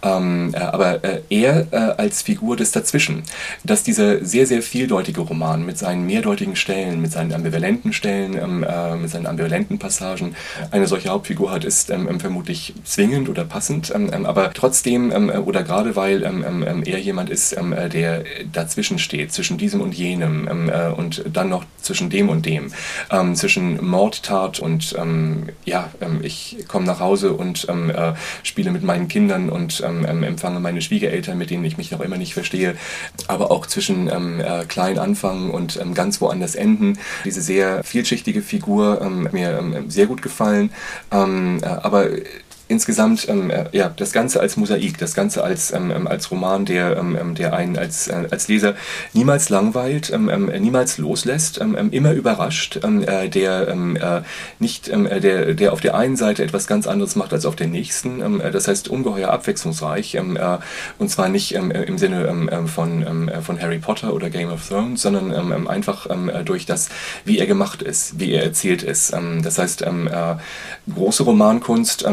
Ähm, 0.04 0.54
äh, 0.54 0.60
aber 0.60 1.04
äh, 1.04 1.22
er 1.30 1.68
äh, 1.72 1.76
als 1.98 2.22
Figur 2.22 2.56
des 2.56 2.72
Dazwischen, 2.72 3.24
dass 3.64 3.84
dieser 3.84 4.24
sehr, 4.24 4.46
sehr 4.46 4.62
vieldeutige 4.62 5.22
Roman 5.22 5.66
mit 5.66 5.78
seinen 5.78 6.06
mehrdeutigen 6.06 6.56
Stellen, 6.56 7.02
mit 7.02 7.12
seinen 7.12 7.34
ambivalenten 7.34 7.94
Stellen, 7.94 8.38
ähm, 8.38 8.64
äh, 8.64 8.96
mit 8.96 9.10
seinen 9.10 9.26
ambivalenten 9.26 9.80
Passagen 9.80 10.36
eine 10.72 10.88
solche 10.88 11.10
Hauptfigur 11.10 11.52
hat, 11.52 11.64
ist 11.66 11.90
ähm, 11.90 12.08
ähm 12.10 12.20
vermutlich 12.20 12.74
zwingend 12.84 13.30
oder 13.30 13.46
passend. 13.46 13.92
Ähm, 13.94 14.10
ähm, 14.14 14.26
aber 14.26 14.54
trotzdem, 14.54 15.12
oder 15.46 15.64
gerade 15.64 15.96
weil 15.96 16.24
er 16.24 17.00
jemand 17.00 17.30
ist, 17.30 17.56
der 17.94 18.24
dazwischen 18.52 19.00
steht, 19.00 19.32
zwischen 19.32 19.58
diesem 19.58 19.82
und 19.82 19.94
jenem 19.94 20.70
äh, 20.70 20.90
und 20.90 21.24
dann 21.32 21.50
noch 21.50 21.64
zwischen 21.82 22.10
dem 22.10 22.30
und 22.30 22.46
dem, 22.46 22.72
zwischen 23.34 23.86
Mordtat 23.86 24.60
und 24.60 24.96
ja, 25.66 25.90
ich 26.22 26.58
komme 26.68 26.86
nach 26.86 27.00
Hause 27.00 27.34
und 27.34 27.47
und 27.48 27.66
ähm, 27.70 27.90
äh, 27.90 28.14
spiele 28.44 28.72
mit 28.72 28.84
meinen 28.84 29.08
Kindern 29.08 29.50
und 29.50 29.82
ähm, 29.86 30.06
ähm, 30.08 30.24
empfange 30.24 30.60
meine 30.60 30.82
Schwiegereltern, 30.82 31.38
mit 31.38 31.50
denen 31.50 31.64
ich 31.66 31.78
mich 31.78 31.92
noch 31.92 32.02
immer 32.02 32.18
nicht 32.18 32.34
verstehe, 32.34 32.76
aber 33.28 33.52
auch 33.52 33.66
zwischen 33.66 34.10
ähm, 34.10 34.40
äh, 34.40 34.66
klein 34.66 35.00
anfangen 35.00 35.50
und 35.52 35.80
ähm, 35.82 35.94
ganz 35.94 36.22
woanders 36.22 36.56
enden. 36.56 37.00
Diese 37.26 37.42
sehr 37.42 37.84
vielschichtige 37.84 38.42
Figur 38.42 39.02
ähm, 39.02 39.30
mir 39.32 39.58
ähm, 39.58 39.90
sehr 39.90 40.08
gut 40.08 40.22
gefallen, 40.22 40.72
ähm, 41.12 41.60
äh, 41.62 41.66
aber 41.66 42.10
insgesamt 42.68 43.28
ähm, 43.30 43.50
äh, 43.50 43.66
ja 43.72 43.90
das 43.96 44.12
Ganze 44.12 44.40
als 44.40 44.58
Mosaik, 44.58 44.98
das 44.98 45.14
Ganze 45.14 45.44
als 45.44 45.72
ähm, 45.72 45.92
ähm 45.92 46.08
als 46.08 46.32
Roman, 46.32 46.66
der 46.66 46.98
ähm, 46.98 47.18
ähm, 47.20 47.36
der 47.36 47.54
einen 47.54 47.78
als 47.78 48.08
äh, 48.08 48.28
als 48.30 48.48
Leser 48.48 48.76
niemals 49.14 49.50
langweilt, 49.50 50.12
ähm, 50.12 50.30
ähm, 50.30 50.46
niemals 50.62 50.98
loslässt, 50.98 51.60
ähm, 51.62 51.76
ähm 51.78 51.92
immer 51.92 52.14
überrascht, 52.14 52.80
ähm, 52.84 53.04
äh, 53.04 53.30
der 53.30 53.68
ähm, 53.68 53.96
äh, 53.96 54.22
nicht 54.60 54.88
ähm, 54.90 55.06
äh, 55.06 55.20
der 55.20 55.54
der 55.54 55.74
auf 55.74 55.82
der 55.82 55.96
einen 55.96 56.16
Seite 56.16 56.44
etwas 56.44 56.68
ganz 56.68 56.88
anderes 56.88 57.16
macht 57.16 57.34
als 57.34 57.46
auf 57.46 57.56
der 57.56 57.68
nächsten. 57.68 58.22
Ähm, 58.22 58.42
äh, 58.42 58.52
das 58.52 58.68
heißt 58.68 58.88
ungeheuer 58.90 59.30
abwechslungsreich 59.30 60.16
ähm, 60.16 60.38
äh, 60.38 60.58
und 61.00 61.10
zwar 61.10 61.30
nicht 61.30 61.56
ähm, 61.56 61.72
im 61.72 61.98
Sinne 61.98 62.28
ähm, 62.28 62.68
von 62.68 63.06
ähm, 63.08 63.32
von 63.42 63.62
Harry 63.62 63.80
Potter 63.80 64.14
oder 64.14 64.30
Game 64.30 64.50
of 64.52 64.68
Thrones, 64.68 65.02
sondern 65.02 65.34
ähm, 65.34 65.68
einfach 65.68 66.08
ähm, 66.10 66.32
durch 66.46 66.66
das, 66.66 66.90
wie 67.26 67.40
er 67.40 67.48
gemacht 67.48 67.82
ist, 67.82 68.20
wie 68.20 68.32
er 68.32 68.44
erzählt 68.44 68.84
ist. 68.84 69.14
Ähm, 69.14 69.42
das 69.44 69.58
heißt 69.58 69.84
ähm, 69.84 70.08
äh, 70.08 70.36
große 70.94 71.24
Romankunst. 71.24 72.06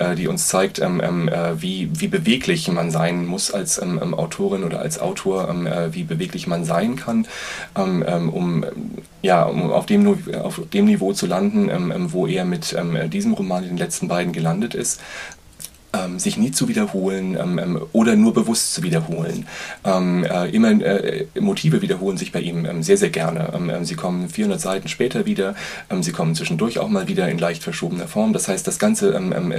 Äh, 0.00 0.14
die 0.14 0.28
uns 0.28 0.48
zeigt, 0.48 0.78
ähm, 0.78 1.02
ähm, 1.04 1.28
äh, 1.28 1.60
wie, 1.60 1.90
wie 1.92 2.08
beweglich 2.08 2.66
man 2.68 2.90
sein 2.90 3.26
muss 3.26 3.50
als 3.50 3.76
ähm, 3.82 4.00
ähm 4.02 4.14
Autorin 4.14 4.64
oder 4.64 4.80
als 4.80 4.98
Autor, 4.98 5.50
ähm, 5.50 5.66
äh, 5.66 5.92
wie 5.92 6.04
beweglich 6.04 6.46
man 6.46 6.64
sein 6.64 6.96
kann, 6.96 7.26
um, 7.74 8.64
ja, 9.20 9.42
um 9.42 9.70
auf, 9.70 9.84
dem, 9.84 10.18
auf 10.42 10.60
dem 10.72 10.86
Niveau 10.86 11.12
zu 11.12 11.26
landen, 11.26 11.70
wo 12.12 12.26
er 12.26 12.44
mit 12.44 12.74
diesem 13.12 13.34
Roman 13.34 13.64
den 13.64 13.76
letzten 13.76 14.08
beiden 14.08 14.32
gelandet 14.32 14.74
ist 14.74 15.00
ähm, 15.92 16.18
sich 16.18 16.36
nie 16.36 16.52
zu 16.52 16.68
wiederholen 16.68 17.36
ähm, 17.40 17.58
ähm, 17.58 17.80
oder 17.92 18.14
nur 18.14 18.32
bewusst 18.32 18.74
zu 18.74 18.82
wiederholen. 18.82 19.46
Ähm, 19.84 20.24
äh, 20.24 20.48
immer 20.50 20.70
äh, 20.70 21.26
Motive 21.40 21.82
wiederholen 21.82 22.16
sich 22.16 22.30
bei 22.30 22.40
ihm 22.40 22.64
ähm, 22.64 22.82
sehr, 22.82 22.96
sehr 22.96 23.10
gerne. 23.10 23.52
Ähm, 23.54 23.84
sie 23.84 23.96
kommen 23.96 24.28
400 24.28 24.60
Seiten 24.60 24.88
später 24.88 25.26
wieder, 25.26 25.54
sie 26.00 26.12
kommen 26.12 26.34
zwischendurch 26.34 26.78
auch 26.78 26.88
mal 26.88 27.08
wieder 27.08 27.28
in 27.28 27.38
leicht 27.38 27.62
verschobener 27.62 28.06
Form. 28.06 28.32
Das 28.32 28.48
heißt, 28.48 28.66
das 28.66 28.78
Ganze 28.78 29.08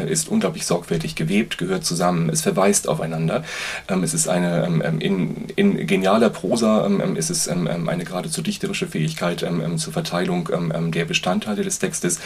ist 0.07 0.29
unglaublich 0.29 0.65
sorgfältig 0.65 1.15
gewebt, 1.15 1.57
gehört 1.57 1.85
zusammen, 1.85 2.29
es 2.29 2.41
verweist 2.41 2.87
aufeinander. 2.87 3.43
es 3.87 4.13
ist 4.13 4.27
eine, 4.27 4.65
in, 4.99 5.47
in 5.55 5.87
genialer 5.87 6.29
Prosa 6.29 6.85
ist 7.15 7.29
es 7.29 7.47
eine 7.47 8.03
geradezu 8.03 8.41
dichterische 8.41 8.87
Fähigkeit 8.87 9.45
zur 9.75 9.93
Verteilung 9.93 10.49
der 10.91 11.05
Bestandteile 11.05 11.63
des 11.63 11.79
Textes 11.79 12.19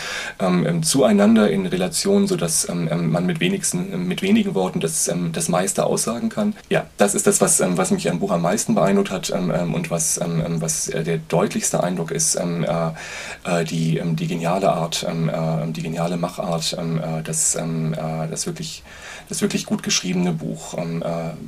zueinander 0.81 1.49
in 1.49 1.65
Relation, 1.65 2.27
sodass 2.27 2.67
man 2.67 3.25
mit 3.25 3.39
wenigsten 3.39 3.94
mit 3.97 4.21
wenigen 4.21 4.53
Worten 4.55 4.79
das, 4.79 5.07
ähm, 5.07 5.31
das 5.31 5.49
meiste 5.49 5.85
aussagen 5.85 6.29
kann. 6.29 6.55
Ja, 6.69 6.85
das 6.97 7.15
ist 7.15 7.27
das, 7.27 7.41
was, 7.41 7.59
ähm, 7.59 7.77
was 7.77 7.91
mich 7.91 8.09
am 8.09 8.19
Buch 8.19 8.31
am 8.31 8.41
meisten 8.41 8.75
beeindruckt 8.75 9.11
hat 9.11 9.31
ähm, 9.31 9.73
und 9.73 9.91
was, 9.91 10.19
was 10.19 10.87
äh, 10.89 11.03
der 11.03 11.17
deutlichste 11.17 11.83
Eindruck 11.83 12.11
ist, 12.11 12.35
äh, 12.35 12.41
äh, 13.45 13.63
die, 13.65 14.01
die 14.03 14.27
geniale 14.27 14.71
Art, 14.71 15.05
die 15.67 15.81
geniale 15.81 16.17
Machart, 16.17 16.77
das, 17.23 17.57
das, 17.57 18.45
wirklich, 18.45 18.83
das 19.29 19.41
wirklich 19.41 19.65
gut 19.65 19.83
geschriebene 19.83 20.31
Buch, 20.31 20.75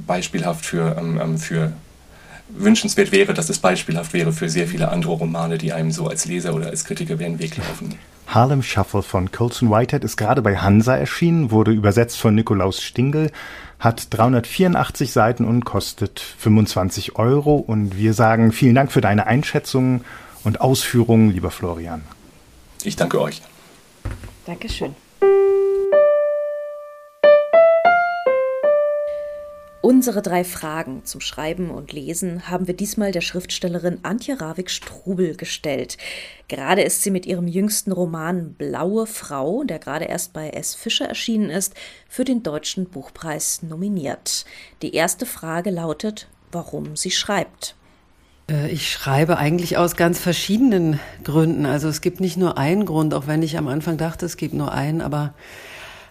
beispielhaft 0.05 0.65
für, 0.65 0.95
für 1.37 1.73
wünschenswert 2.49 3.11
wäre, 3.11 3.33
dass 3.33 3.49
es 3.49 3.59
beispielhaft 3.59 4.13
wäre 4.13 4.31
für 4.31 4.49
sehr 4.49 4.67
viele 4.67 4.89
andere 4.89 5.13
Romane, 5.13 5.57
die 5.57 5.73
einem 5.73 5.91
so 5.91 6.07
als 6.07 6.25
Leser 6.25 6.53
oder 6.53 6.67
als 6.67 6.85
Kritiker 6.85 7.13
über 7.13 7.23
den 7.23 7.39
Weg 7.39 7.57
laufen. 7.57 7.97
Harlem 8.27 8.61
Shuffle 8.61 9.03
von 9.03 9.31
Colson 9.31 9.71
Whitehead 9.71 10.03
ist 10.03 10.17
gerade 10.17 10.41
bei 10.41 10.57
Hansa 10.57 10.95
erschienen, 10.95 11.49
wurde 11.49 11.71
übersetzt 11.71 12.19
von 12.19 12.35
Nikolaus 12.35 12.83
Stingel, 12.83 13.31
hat 13.79 14.07
384 14.13 15.11
Seiten 15.11 15.45
und 15.45 15.63
kostet 15.63 16.19
25 16.19 17.15
Euro. 17.15 17.55
Und 17.55 17.97
wir 17.97 18.13
sagen 18.13 18.51
vielen 18.51 18.75
Dank 18.75 18.91
für 18.91 19.01
deine 19.01 19.27
Einschätzungen 19.27 20.03
und 20.43 20.59
Ausführungen, 20.59 21.31
lieber 21.31 21.51
Florian. 21.51 22.03
Ich 22.83 22.95
danke 22.95 23.21
euch. 23.21 23.41
Dankeschön. 24.45 24.95
Unsere 29.87 30.21
drei 30.21 30.43
Fragen 30.43 31.05
zum 31.05 31.21
Schreiben 31.21 31.71
und 31.71 31.93
Lesen 31.93 32.49
haben 32.49 32.67
wir 32.67 32.75
diesmal 32.75 33.13
der 33.13 33.21
Schriftstellerin 33.21 33.99
Antje 34.03 34.41
Ravik-Strubel 34.41 35.37
gestellt. 35.37 35.97
Gerade 36.49 36.81
ist 36.81 37.03
sie 37.03 37.09
mit 37.09 37.25
ihrem 37.25 37.47
jüngsten 37.47 37.93
Roman 37.93 38.51
Blaue 38.51 39.07
Frau, 39.07 39.63
der 39.63 39.79
gerade 39.79 40.03
erst 40.03 40.33
bei 40.33 40.49
S. 40.49 40.75
Fischer 40.75 41.05
erschienen 41.05 41.49
ist, 41.49 41.73
für 42.09 42.25
den 42.25 42.43
Deutschen 42.43 42.89
Buchpreis 42.89 43.63
nominiert. 43.63 44.43
Die 44.81 44.93
erste 44.93 45.25
Frage 45.25 45.69
lautet, 45.69 46.27
warum 46.51 46.97
sie 46.97 47.11
schreibt. 47.11 47.73
Äh, 48.51 48.69
ich 48.69 48.91
schreibe 48.91 49.37
eigentlich 49.37 49.77
aus 49.77 49.95
ganz 49.95 50.19
verschiedenen 50.19 50.99
Gründen. 51.23 51.65
Also 51.65 51.87
es 51.87 52.01
gibt 52.01 52.19
nicht 52.19 52.35
nur 52.35 52.57
einen 52.57 52.85
Grund, 52.85 53.13
auch 53.13 53.25
wenn 53.25 53.41
ich 53.41 53.57
am 53.57 53.69
Anfang 53.69 53.95
dachte, 53.95 54.25
es 54.25 54.35
gibt 54.35 54.53
nur 54.53 54.73
einen, 54.73 54.99
aber 54.99 55.33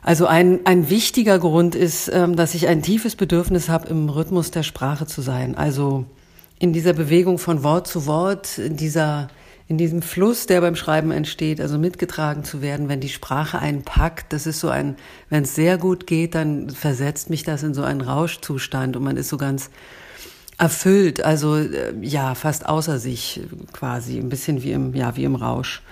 also 0.03 0.27
ein, 0.27 0.61
ein 0.65 0.89
wichtiger 0.89 1.39
Grund 1.39 1.75
ist, 1.75 2.09
ähm, 2.13 2.37
dass 2.37 2.55
ich 2.55 2.69
ein 2.69 2.83
tiefes 2.83 3.17
Bedürfnis 3.17 3.69
habe, 3.69 3.89
im 3.89 4.09
Rhythmus 4.09 4.51
der 4.51 4.63
Sprache 4.63 5.07
zu 5.07 5.21
sein. 5.23 5.57
Also 5.57 6.05
in 6.59 6.73
dieser 6.73 6.93
Bewegung 6.93 7.39
von 7.39 7.63
Wort 7.63 7.87
zu 7.87 8.07
Wort, 8.07 8.59
in 8.59 8.77
dieser 8.77 9.29
in 9.69 9.79
diesem 9.79 10.01
Fluss, 10.01 10.47
der 10.47 10.61
beim 10.61 10.77
Schreiben 10.77 11.11
entsteht, 11.11 11.61
also 11.61 11.77
mitgetragen 11.77 12.45
zu 12.45 12.63
werden, 12.63 12.89
wenn 12.89 13.01
die 13.01 13.09
Sprache 13.09 13.59
einen 13.59 13.83
packt, 13.83 14.33
das 14.33 14.47
ist 14.47 14.61
so 14.61 14.69
ein, 14.69 14.97
wenn 15.29 15.43
es 15.43 15.57
sehr 15.57 15.77
gut 15.77 16.07
geht, 16.07 16.37
dann 16.37 16.71
versetzt 16.71 17.31
mich 17.31 17.43
das 17.43 17.65
in 17.65 17.75
so 17.75 17.83
einen 17.83 18.01
Rauschzustand 18.01 18.97
und 18.97 19.03
man 19.03 19.17
ist 19.17 19.29
so 19.29 19.37
ganz 19.37 19.71
erfüllt, 20.57 21.25
also 21.25 21.57
äh, 21.57 21.93
ja, 22.01 22.35
fast 22.35 22.67
außer 22.67 22.99
sich 22.99 23.41
quasi, 23.73 24.19
ein 24.19 24.29
bisschen 24.29 24.63
wie 24.63 24.73
im, 24.73 24.95
ja, 24.95 25.17
wie 25.17 25.25
im 25.25 25.35
Rausch. 25.35 25.83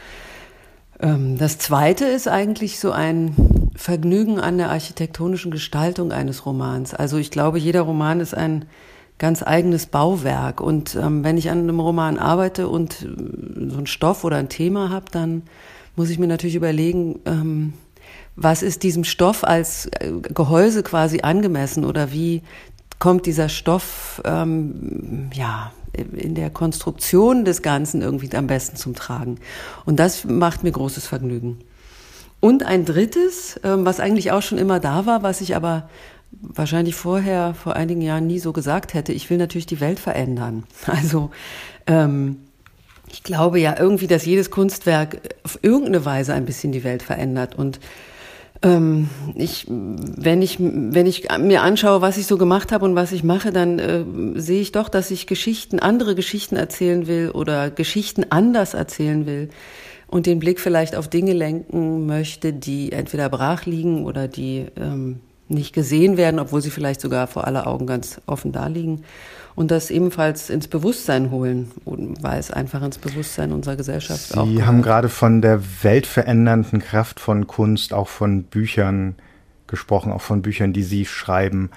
Ähm, 1.00 1.36
das 1.36 1.58
zweite 1.58 2.04
ist 2.04 2.28
eigentlich 2.28 2.78
so 2.78 2.92
ein 2.92 3.34
Vergnügen 3.74 4.38
an 4.38 4.58
der 4.58 4.70
architektonischen 4.70 5.50
Gestaltung 5.50 6.12
eines 6.12 6.46
Romans. 6.46 6.94
Also 6.94 7.16
ich 7.18 7.30
glaube, 7.30 7.58
jeder 7.58 7.82
Roman 7.82 8.20
ist 8.20 8.34
ein 8.34 8.66
ganz 9.18 9.42
eigenes 9.42 9.86
Bauwerk. 9.86 10.60
Und 10.60 10.94
ähm, 10.96 11.24
wenn 11.24 11.38
ich 11.38 11.50
an 11.50 11.58
einem 11.58 11.80
Roman 11.80 12.18
arbeite 12.18 12.68
und 12.68 13.02
äh, 13.02 13.70
so 13.70 13.76
einen 13.76 13.86
Stoff 13.86 14.24
oder 14.24 14.36
ein 14.36 14.48
Thema 14.48 14.90
habe, 14.90 15.06
dann 15.10 15.42
muss 15.96 16.10
ich 16.10 16.18
mir 16.18 16.26
natürlich 16.26 16.56
überlegen, 16.56 17.20
ähm, 17.24 17.74
was 18.36 18.62
ist 18.62 18.82
diesem 18.82 19.04
Stoff 19.04 19.44
als 19.44 19.86
äh, 19.86 20.12
Gehäuse 20.22 20.82
quasi 20.82 21.20
angemessen 21.20 21.84
oder 21.84 22.12
wie 22.12 22.42
kommt 22.98 23.26
dieser 23.26 23.48
Stoff 23.48 24.20
ähm, 24.24 25.30
ja 25.34 25.72
in 25.92 26.34
der 26.34 26.50
Konstruktion 26.50 27.44
des 27.44 27.62
Ganzen 27.62 28.02
irgendwie 28.02 28.34
am 28.36 28.48
besten 28.48 28.76
zum 28.76 28.96
Tragen. 28.96 29.38
Und 29.84 30.00
das 30.00 30.24
macht 30.24 30.64
mir 30.64 30.72
großes 30.72 31.06
Vergnügen. 31.06 31.58
Und 32.44 32.62
ein 32.62 32.84
drittes, 32.84 33.58
ähm, 33.64 33.86
was 33.86 34.00
eigentlich 34.00 34.30
auch 34.30 34.42
schon 34.42 34.58
immer 34.58 34.78
da 34.78 35.06
war, 35.06 35.22
was 35.22 35.40
ich 35.40 35.56
aber 35.56 35.88
wahrscheinlich 36.30 36.94
vorher, 36.94 37.54
vor 37.54 37.74
einigen 37.74 38.02
Jahren 38.02 38.26
nie 38.26 38.38
so 38.38 38.52
gesagt 38.52 38.92
hätte, 38.92 39.14
ich 39.14 39.30
will 39.30 39.38
natürlich 39.38 39.64
die 39.64 39.80
Welt 39.80 39.98
verändern. 39.98 40.64
Also 40.86 41.30
ähm, 41.86 42.36
ich 43.10 43.22
glaube 43.22 43.60
ja 43.60 43.76
irgendwie, 43.78 44.08
dass 44.08 44.26
jedes 44.26 44.50
Kunstwerk 44.50 45.22
auf 45.42 45.58
irgendeine 45.62 46.04
Weise 46.04 46.34
ein 46.34 46.44
bisschen 46.44 46.70
die 46.70 46.84
Welt 46.84 47.02
verändert. 47.02 47.54
Und 47.54 47.80
ähm, 48.60 49.08
ich, 49.34 49.64
wenn 49.66 50.42
ich, 50.42 50.58
wenn 50.60 51.06
ich 51.06 51.28
mir 51.38 51.62
anschaue, 51.62 52.02
was 52.02 52.18
ich 52.18 52.26
so 52.26 52.36
gemacht 52.36 52.72
habe 52.72 52.84
und 52.84 52.94
was 52.94 53.12
ich 53.12 53.24
mache, 53.24 53.52
dann 53.52 53.78
äh, 53.78 54.04
sehe 54.38 54.60
ich 54.60 54.70
doch, 54.70 54.90
dass 54.90 55.10
ich 55.10 55.26
Geschichten, 55.26 55.78
andere 55.78 56.14
Geschichten 56.14 56.56
erzählen 56.56 57.06
will 57.06 57.30
oder 57.30 57.70
Geschichten 57.70 58.26
anders 58.28 58.74
erzählen 58.74 59.24
will 59.24 59.48
und 60.14 60.26
den 60.26 60.38
Blick 60.38 60.60
vielleicht 60.60 60.94
auf 60.94 61.08
Dinge 61.08 61.32
lenken 61.32 62.06
möchte, 62.06 62.52
die 62.52 62.92
entweder 62.92 63.28
brach 63.28 63.66
liegen 63.66 64.04
oder 64.04 64.28
die 64.28 64.66
ähm, 64.76 65.18
nicht 65.48 65.74
gesehen 65.74 66.16
werden, 66.16 66.38
obwohl 66.38 66.62
sie 66.62 66.70
vielleicht 66.70 67.00
sogar 67.00 67.26
vor 67.26 67.48
aller 67.48 67.66
Augen 67.66 67.88
ganz 67.88 68.20
offen 68.26 68.52
da 68.52 68.68
liegen. 68.68 69.02
Und 69.56 69.72
das 69.72 69.90
ebenfalls 69.90 70.50
ins 70.50 70.68
Bewusstsein 70.68 71.32
holen, 71.32 71.72
weil 71.84 72.38
es 72.38 72.52
einfach 72.52 72.80
ins 72.84 72.98
Bewusstsein 72.98 73.50
unserer 73.50 73.74
Gesellschaft 73.74 74.28
Sie 74.28 74.38
auch. 74.38 74.46
Sie 74.46 74.62
haben 74.62 74.82
gerade 74.82 75.08
von 75.08 75.42
der 75.42 75.60
weltverändernden 75.82 76.78
Kraft 76.78 77.18
von 77.18 77.48
Kunst, 77.48 77.92
auch 77.92 78.06
von 78.06 78.44
Büchern 78.44 79.16
gesprochen, 79.66 80.12
auch 80.12 80.22
von 80.22 80.42
Büchern, 80.42 80.72
die 80.72 80.84
Sie 80.84 81.06
schreiben 81.06 81.70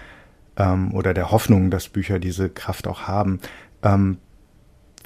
ähm, 0.57 0.93
oder 0.93 1.15
der 1.15 1.31
Hoffnung, 1.31 1.71
dass 1.71 1.89
Bücher 1.89 2.19
diese 2.19 2.49
Kraft 2.49 2.87
auch 2.87 3.07
haben. 3.07 3.39
Ähm, 3.81 4.19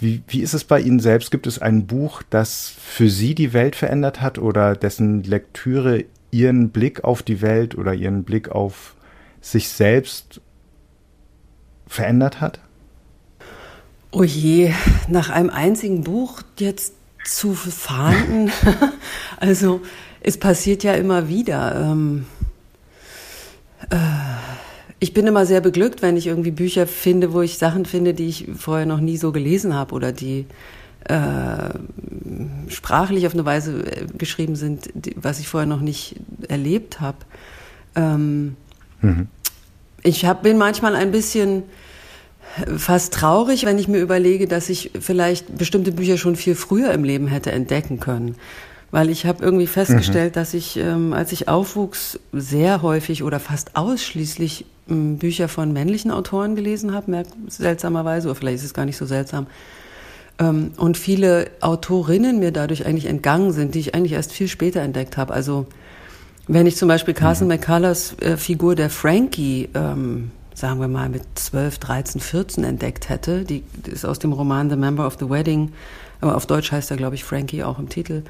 wie, 0.02 0.24
wie 0.28 0.42
ist 0.42 0.54
es 0.54 0.64
bei 0.64 0.80
Ihnen 0.82 1.00
selbst? 1.00 1.32
Gibt 1.32 1.48
es 1.48 1.60
ein 1.60 1.86
Buch, 1.86 2.24
das 2.30 2.74
für 2.78 3.10
Sie 3.10 3.36
die 3.36 3.54
Welt 3.54 3.76
verändert 3.76 4.20
hat 4.20 4.40
oder 4.40 4.76
dessen 4.76 5.24
Lektüre 5.24 6.06
ihren 6.32 6.70
Blick 6.70 7.04
auf 7.04 7.22
die 7.24 7.42
Welt 7.42 7.76
oder 7.76 7.94
ihren 7.94 8.24
Blick 8.24 8.50
auf 8.50 8.96
sich 9.42 9.70
selbst 9.70 10.42
verändert 11.88 12.42
hat? 12.42 12.60
Oh 14.12 14.24
je, 14.24 14.74
nach 15.08 15.30
einem 15.30 15.50
einzigen 15.50 16.04
Buch 16.04 16.42
jetzt 16.58 16.94
zu 17.24 17.54
fahnden. 17.54 18.52
also 19.38 19.82
es 20.22 20.38
passiert 20.38 20.84
ja 20.84 20.94
immer 20.94 21.28
wieder. 21.28 21.92
Ähm, 21.92 22.26
äh, 23.90 23.98
ich 25.02 25.16
bin 25.16 25.26
immer 25.26 25.48
sehr 25.48 25.62
beglückt, 25.62 26.04
wenn 26.04 26.16
ich 26.16 26.28
irgendwie 26.28 26.52
Bücher 26.52 26.86
finde, 26.86 27.34
wo 27.34 27.42
ich 27.42 27.58
Sachen 27.58 27.86
finde, 27.86 28.14
die 28.14 28.28
ich 28.28 28.48
vorher 28.56 28.86
noch 28.86 29.00
nie 29.00 29.18
so 29.18 29.32
gelesen 29.32 29.74
habe 29.74 29.96
oder 29.96 30.12
die 30.12 30.46
äh, 31.06 31.70
sprachlich 32.70 33.26
auf 33.26 33.34
eine 33.34 33.44
Weise 33.44 33.84
äh, 33.84 34.06
geschrieben 34.16 34.56
sind, 34.56 34.92
die, 34.94 35.16
was 35.20 35.40
ich 35.40 35.48
vorher 35.48 35.66
noch 35.66 35.82
nicht 35.82 36.18
erlebt 36.48 37.02
habe. 37.02 37.18
Ähm, 37.96 38.56
mhm. 39.02 39.28
Ich 40.04 40.24
hab, 40.26 40.44
bin 40.44 40.60
manchmal 40.60 40.96
ein 40.96 41.12
bisschen 41.12 41.64
fast 42.78 43.16
traurig, 43.16 43.66
wenn 43.66 43.80
ich 43.80 43.88
mir 43.88 44.02
überlege, 44.02 44.48
dass 44.48 44.70
ich 44.70 44.92
vielleicht 45.00 45.58
bestimmte 45.58 45.92
Bücher 45.92 46.20
schon 46.20 46.36
viel 46.36 46.54
früher 46.54 46.92
im 46.94 47.04
Leben 47.04 47.26
hätte 47.26 47.52
entdecken 47.52 48.00
können. 48.00 48.36
Weil 48.92 49.10
ich 49.10 49.26
habe 49.26 49.44
irgendwie 49.44 49.68
festgestellt, 49.68 50.34
mhm. 50.34 50.36
dass 50.36 50.54
ich, 50.54 50.78
ähm, 50.78 51.14
als 51.14 51.32
ich 51.32 51.48
aufwuchs, 51.48 52.20
sehr 52.34 52.82
häufig 52.82 53.24
oder 53.24 53.40
fast 53.40 53.78
ausschließlich 53.78 54.66
ähm, 54.90 55.18
Bücher 55.18 55.48
von 55.48 55.72
männlichen 55.72 56.12
Autoren 56.12 56.56
gelesen 56.56 56.94
habe, 56.94 57.24
seltsamerweise, 57.48 58.28
oder 58.28 58.36
vielleicht 58.36 58.58
ist 58.58 58.66
es 58.66 58.74
gar 58.74 58.86
nicht 58.86 58.98
so 58.98 59.06
seltsam. 59.06 59.48
Ähm, 60.40 60.72
und 60.78 60.98
viele 60.98 61.52
Autorinnen 61.62 62.40
mir 62.40 62.52
dadurch 62.52 62.86
eigentlich 62.86 63.06
entgangen 63.06 63.54
sind, 63.54 63.76
die 63.76 63.80
ich 63.80 63.96
eigentlich 63.96 64.14
erst 64.14 64.34
viel 64.34 64.48
später 64.48 64.82
entdeckt 64.82 65.16
habe. 65.16 65.34
Also 65.34 65.68
wenn 66.48 66.68
ich 66.68 66.76
zum 66.76 66.88
Beispiel 66.88 67.14
Carson 67.14 67.48
mhm. 67.48 67.54
McCullers 67.54 68.20
äh, 68.20 68.36
Figur 68.36 68.76
der 68.76 68.90
Frankie, 68.90 69.70
ähm, 69.74 70.32
sagen 70.54 70.82
wir 70.82 70.88
mal, 70.88 71.08
mit 71.10 71.24
12, 71.36 71.78
13, 71.78 72.22
14 72.22 72.64
entdeckt 72.64 73.08
hätte, 73.10 73.46
die, 73.46 73.64
die 73.86 73.92
ist 73.92 74.06
aus 74.06 74.20
dem 74.20 74.34
Roman 74.34 74.70
The 74.70 74.76
Member 74.76 75.08
of 75.08 75.18
the 75.20 75.30
Wedding, 75.30 75.72
aber 76.20 76.36
auf 76.36 76.46
Deutsch 76.46 76.72
heißt 76.72 76.92
er, 76.92 76.98
glaube 76.98 77.16
ich, 77.16 77.24
Frankie 77.24 77.64
auch 77.64 77.80
im 77.80 77.90
Titel. 77.90 78.24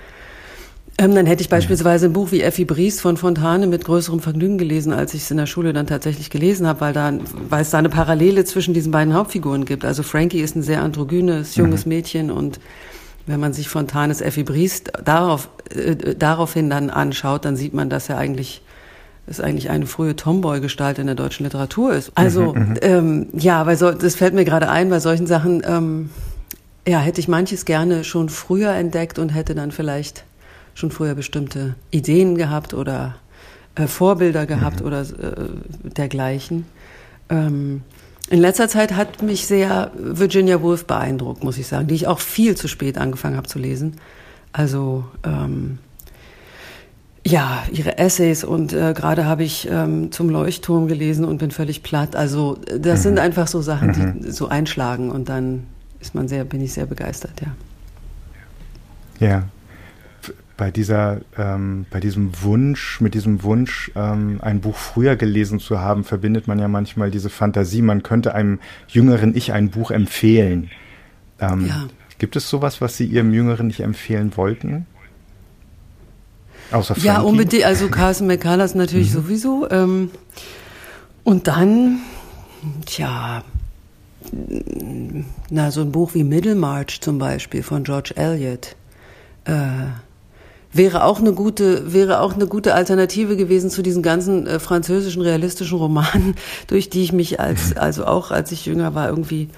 Ähm, 0.97 1.15
dann 1.15 1.25
hätte 1.25 1.41
ich 1.41 1.49
beispielsweise 1.49 2.07
ein 2.07 2.13
Buch 2.13 2.31
wie 2.31 2.41
Effi 2.41 2.65
Bries 2.65 3.01
von 3.01 3.17
Fontane 3.17 3.65
mit 3.67 3.85
größerem 3.85 4.19
Vergnügen 4.19 4.57
gelesen, 4.57 4.93
als 4.93 5.13
ich 5.13 5.23
es 5.23 5.31
in 5.31 5.37
der 5.37 5.45
Schule 5.45 5.73
dann 5.73 5.87
tatsächlich 5.87 6.29
gelesen 6.29 6.67
habe, 6.67 6.81
weil, 6.81 6.93
da, 6.93 7.13
weil 7.49 7.61
es 7.61 7.69
da 7.69 7.77
eine 7.77 7.89
Parallele 7.89 8.45
zwischen 8.45 8.73
diesen 8.73 8.91
beiden 8.91 9.13
Hauptfiguren 9.13 9.65
gibt. 9.65 9.85
Also 9.85 10.03
Frankie 10.03 10.41
ist 10.41 10.55
ein 10.55 10.63
sehr 10.63 10.81
androgynes, 10.81 11.55
junges 11.55 11.85
mhm. 11.85 11.89
Mädchen 11.89 12.31
und 12.31 12.59
wenn 13.25 13.39
man 13.39 13.53
sich 13.53 13.69
Fontanes 13.69 14.19
Effi 14.21 14.43
Bries 14.43 14.83
darauf, 15.03 15.49
äh, 15.73 16.15
daraufhin 16.15 16.69
dann 16.69 16.89
anschaut, 16.89 17.45
dann 17.45 17.55
sieht 17.55 17.73
man, 17.73 17.89
dass 17.89 18.09
er 18.09 18.17
eigentlich 18.17 18.61
es 19.27 19.39
eigentlich 19.39 19.69
eine 19.69 19.85
frühe 19.85 20.15
Tomboy-Gestalt 20.15 20.99
in 20.99 21.05
der 21.05 21.15
deutschen 21.15 21.43
Literatur 21.45 21.93
ist. 21.93 22.11
Also 22.15 22.53
mhm, 22.53 22.61
mhm. 22.61 22.75
ähm, 22.81 23.27
ja, 23.33 23.65
weil 23.65 23.77
so, 23.77 23.91
das 23.91 24.15
fällt 24.15 24.33
mir 24.33 24.45
gerade 24.45 24.67
ein, 24.67 24.89
bei 24.89 24.99
solchen 24.99 25.27
Sachen 25.27 25.61
ähm, 25.65 26.09
ja, 26.87 26.99
hätte 26.99 27.19
ich 27.19 27.27
manches 27.27 27.65
gerne 27.65 28.03
schon 28.03 28.29
früher 28.29 28.71
entdeckt 28.71 29.19
und 29.19 29.29
hätte 29.29 29.53
dann 29.55 29.71
vielleicht 29.71 30.23
schon 30.73 30.91
früher 30.91 31.15
bestimmte 31.15 31.75
Ideen 31.91 32.35
gehabt 32.35 32.73
oder 32.73 33.15
äh, 33.75 33.87
Vorbilder 33.87 34.45
gehabt 34.45 34.81
mhm. 34.81 34.85
oder 34.85 35.01
äh, 35.01 35.49
dergleichen. 35.83 36.65
Ähm, 37.29 37.81
in 38.29 38.39
letzter 38.39 38.69
Zeit 38.69 38.93
hat 38.93 39.21
mich 39.21 39.45
sehr 39.45 39.91
Virginia 39.97 40.61
Woolf 40.61 40.85
beeindruckt, 40.85 41.43
muss 41.43 41.57
ich 41.57 41.67
sagen, 41.67 41.87
die 41.87 41.95
ich 41.95 42.07
auch 42.07 42.19
viel 42.19 42.55
zu 42.55 42.67
spät 42.67 42.97
angefangen 42.97 43.35
habe 43.35 43.47
zu 43.47 43.59
lesen. 43.59 43.97
Also 44.53 45.05
ähm, 45.23 45.79
ja, 47.25 47.63
ihre 47.71 47.97
Essays 47.97 48.43
und 48.43 48.73
äh, 48.73 48.93
gerade 48.93 49.25
habe 49.25 49.43
ich 49.43 49.67
ähm, 49.69 50.11
zum 50.11 50.29
Leuchtturm 50.29 50.87
gelesen 50.87 51.25
und 51.25 51.37
bin 51.37 51.51
völlig 51.51 51.83
platt. 51.83 52.15
Also 52.15 52.57
das 52.77 52.99
mhm. 52.99 53.03
sind 53.03 53.19
einfach 53.19 53.47
so 53.47 53.61
Sachen, 53.61 53.93
die 53.93 54.27
mhm. 54.27 54.31
so 54.31 54.47
einschlagen 54.47 55.11
und 55.11 55.29
dann 55.29 55.67
ist 55.99 56.15
man 56.15 56.27
sehr, 56.27 56.43
bin 56.45 56.61
ich 56.61 56.73
sehr 56.73 56.85
begeistert, 56.85 57.41
ja. 57.41 57.47
Ja, 59.19 59.43
bei 60.61 60.69
dieser, 60.69 61.21
ähm, 61.39 61.87
bei 61.89 61.99
diesem 61.99 62.43
Wunsch, 62.43 63.01
mit 63.01 63.15
diesem 63.15 63.41
Wunsch, 63.41 63.91
ähm, 63.95 64.37
ein 64.43 64.61
Buch 64.61 64.77
früher 64.77 65.15
gelesen 65.15 65.59
zu 65.59 65.79
haben, 65.79 66.03
verbindet 66.03 66.47
man 66.47 66.59
ja 66.59 66.67
manchmal 66.67 67.09
diese 67.09 67.31
Fantasie, 67.31 67.81
man 67.81 68.03
könnte 68.03 68.35
einem 68.35 68.59
jüngeren 68.87 69.35
Ich 69.35 69.53
ein 69.53 69.71
Buch 69.71 69.89
empfehlen. 69.89 70.69
Ähm, 71.39 71.65
ja. 71.65 71.87
Gibt 72.19 72.35
es 72.35 72.47
sowas, 72.47 72.79
was 72.79 72.95
Sie 72.95 73.05
Ihrem 73.05 73.33
jüngeren 73.33 73.71
Ich 73.71 73.79
empfehlen 73.79 74.37
wollten? 74.37 74.85
Außer 76.71 76.93
Frankie? 76.93 77.07
Ja, 77.07 77.21
unbedingt. 77.21 77.65
Also 77.65 77.87
Carson 77.87 78.27
McCullers 78.27 78.75
natürlich 78.75 79.09
mhm. 79.09 79.13
sowieso. 79.15 79.67
Ähm, 79.71 80.11
und 81.23 81.47
dann, 81.47 82.01
tja, 82.85 83.43
na, 85.49 85.71
so 85.71 85.81
ein 85.81 85.91
Buch 85.91 86.13
wie 86.13 86.23
Middlemarch 86.23 87.01
zum 87.01 87.17
Beispiel 87.17 87.63
von 87.63 87.83
George 87.83 88.13
Eliot. 88.15 88.75
Äh, 89.45 89.87
wäre 90.73 91.03
auch 91.03 91.19
eine 91.19 91.33
gute 91.33 91.93
wäre 91.93 92.21
auch 92.21 92.33
eine 92.33 92.47
gute 92.47 92.73
Alternative 92.73 93.35
gewesen 93.35 93.69
zu 93.69 93.81
diesen 93.81 94.03
ganzen 94.03 94.47
äh, 94.47 94.59
französischen 94.59 95.21
realistischen 95.21 95.77
Romanen, 95.77 96.35
durch 96.67 96.89
die 96.89 97.03
ich 97.03 97.13
mich 97.13 97.39
als 97.39 97.75
also 97.77 98.05
auch 98.05 98.31
als 98.31 98.51
ich 98.51 98.65
jünger 98.65 98.95
war 98.95 99.09
irgendwie 99.09 99.49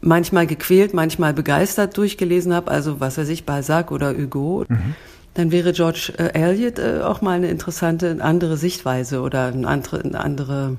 manchmal 0.00 0.46
gequält, 0.46 0.94
manchmal 0.94 1.34
begeistert 1.34 1.96
durchgelesen 1.96 2.54
habe, 2.54 2.70
also 2.70 3.00
was 3.00 3.18
weiß 3.18 3.28
ich, 3.30 3.44
Balzac 3.44 3.90
oder 3.90 4.16
Hugo, 4.16 4.64
mhm. 4.68 4.94
dann 5.34 5.50
wäre 5.50 5.72
George 5.72 6.12
äh, 6.18 6.38
Eliot 6.38 6.78
äh, 6.78 7.00
auch 7.02 7.20
mal 7.20 7.32
eine 7.32 7.48
interessante, 7.48 8.18
andere 8.20 8.56
Sichtweise 8.56 9.20
oder 9.20 9.46
eine 9.46 9.66
andere, 9.66 10.00
eine 10.00 10.20
andere 10.20 10.76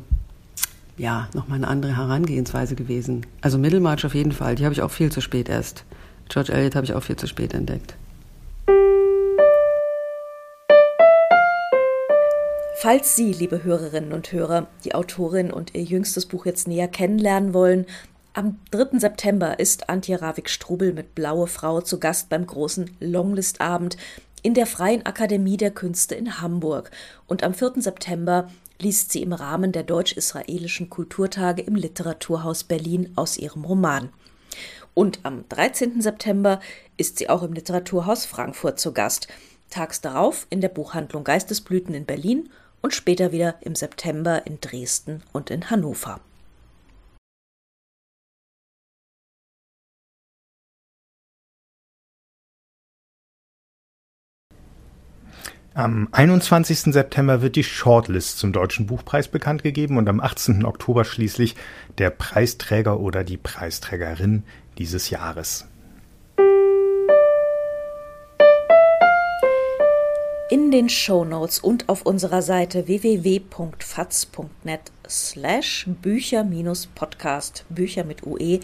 ja, 0.99 1.29
nochmal 1.33 1.57
eine 1.57 1.67
andere 1.69 1.95
Herangehensweise 1.95 2.75
gewesen. 2.75 3.25
Also 3.41 3.57
Middlemarch 3.57 4.05
auf 4.05 4.13
jeden 4.13 4.33
Fall, 4.33 4.55
die 4.55 4.65
habe 4.65 4.73
ich 4.73 4.81
auch 4.81 4.91
viel 4.91 5.11
zu 5.11 5.21
spät 5.21 5.47
erst. 5.47 5.85
George 6.27 6.51
Eliot 6.51 6.75
habe 6.75 6.85
ich 6.85 6.93
auch 6.93 7.03
viel 7.03 7.15
zu 7.15 7.25
spät 7.25 7.53
entdeckt. 7.53 7.95
Falls 12.81 13.13
Sie, 13.17 13.33
liebe 13.33 13.65
Hörerinnen 13.65 14.13
und 14.13 14.31
Hörer, 14.31 14.67
die 14.85 14.95
Autorin 14.95 15.51
und 15.51 15.75
ihr 15.75 15.83
jüngstes 15.83 16.25
Buch 16.25 16.45
jetzt 16.45 16.65
näher 16.65 16.87
kennenlernen 16.87 17.53
wollen, 17.53 17.85
am 18.31 18.57
3. 18.71 18.99
September 18.99 19.59
ist 19.59 19.89
Antje 19.89 20.21
Ravik-Strubel 20.21 20.93
mit 20.93 21.13
Blaue 21.13 21.47
Frau 21.47 21.81
zu 21.81 21.99
Gast 21.99 22.29
beim 22.29 22.47
großen 22.47 22.95
Longlist-Abend 23.01 23.97
in 24.43 24.53
der 24.53 24.65
Freien 24.65 25.05
Akademie 25.05 25.57
der 25.57 25.71
Künste 25.71 26.15
in 26.15 26.39
Hamburg. 26.39 26.89
Und 27.27 27.43
am 27.43 27.53
4. 27.53 27.81
September 27.81 28.49
liest 28.79 29.11
sie 29.11 29.23
im 29.23 29.33
Rahmen 29.33 29.73
der 29.73 29.83
deutsch-israelischen 29.83 30.89
Kulturtage 30.89 31.61
im 31.61 31.75
Literaturhaus 31.75 32.63
Berlin 32.63 33.11
aus 33.17 33.37
ihrem 33.37 33.65
Roman. 33.65 34.07
Und 34.93 35.19
am 35.23 35.43
13. 35.49 35.99
September 35.99 36.61
ist 36.95 37.17
sie 37.17 37.27
auch 37.29 37.43
im 37.43 37.51
Literaturhaus 37.51 38.25
Frankfurt 38.25 38.79
zu 38.79 38.93
Gast. 38.93 39.27
Tags 39.69 39.99
darauf 39.99 40.47
in 40.49 40.61
der 40.61 40.69
Buchhandlung 40.69 41.25
Geistesblüten 41.25 41.93
in 41.93 42.05
Berlin 42.05 42.49
und 42.81 42.93
später 42.93 43.31
wieder 43.31 43.55
im 43.61 43.75
September 43.75 44.45
in 44.45 44.59
Dresden 44.61 45.23
und 45.33 45.49
in 45.49 45.69
Hannover. 45.69 46.19
Am 55.75 56.09
21. 56.11 56.93
September 56.93 57.41
wird 57.41 57.55
die 57.55 57.63
Shortlist 57.63 58.39
zum 58.39 58.51
Deutschen 58.51 58.87
Buchpreis 58.87 59.29
bekannt 59.29 59.63
gegeben 59.63 59.97
und 59.97 60.09
am 60.09 60.19
18. 60.19 60.65
Oktober 60.65 61.05
schließlich 61.05 61.55
der 61.99 62.09
Preisträger 62.09 62.99
oder 62.99 63.23
die 63.23 63.37
Preisträgerin 63.37 64.43
dieses 64.77 65.09
Jahres. 65.09 65.67
In 70.51 70.71
den 70.71 70.89
Show 70.89 71.25
Notes 71.25 71.59
und 71.59 71.89
auf 71.89 72.01
unserer 72.01 72.41
Seite 72.41 72.87
www.fatz.net 72.87 74.79
slash 75.07 75.85
Bücher-Podcast, 76.01 77.65
Bücher 77.69 78.03
mit 78.03 78.25
UE, 78.25 78.59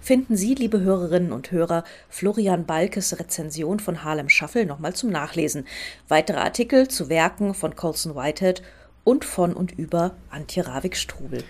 finden 0.00 0.38
Sie, 0.38 0.54
liebe 0.54 0.80
Hörerinnen 0.80 1.32
und 1.32 1.52
Hörer, 1.52 1.84
Florian 2.08 2.64
Balkes 2.64 3.18
Rezension 3.18 3.78
von 3.78 4.04
Harlem 4.04 4.30
Shuffle 4.30 4.64
nochmal 4.64 4.94
zum 4.94 5.10
Nachlesen. 5.10 5.66
Weitere 6.08 6.38
Artikel 6.38 6.88
zu 6.88 7.10
Werken 7.10 7.52
von 7.52 7.76
Colson 7.76 8.14
Whitehead 8.14 8.62
und 9.04 9.26
von 9.26 9.52
und 9.52 9.72
über 9.72 10.12
Antje 10.30 10.66
Ravik-Strubel. 10.66 11.44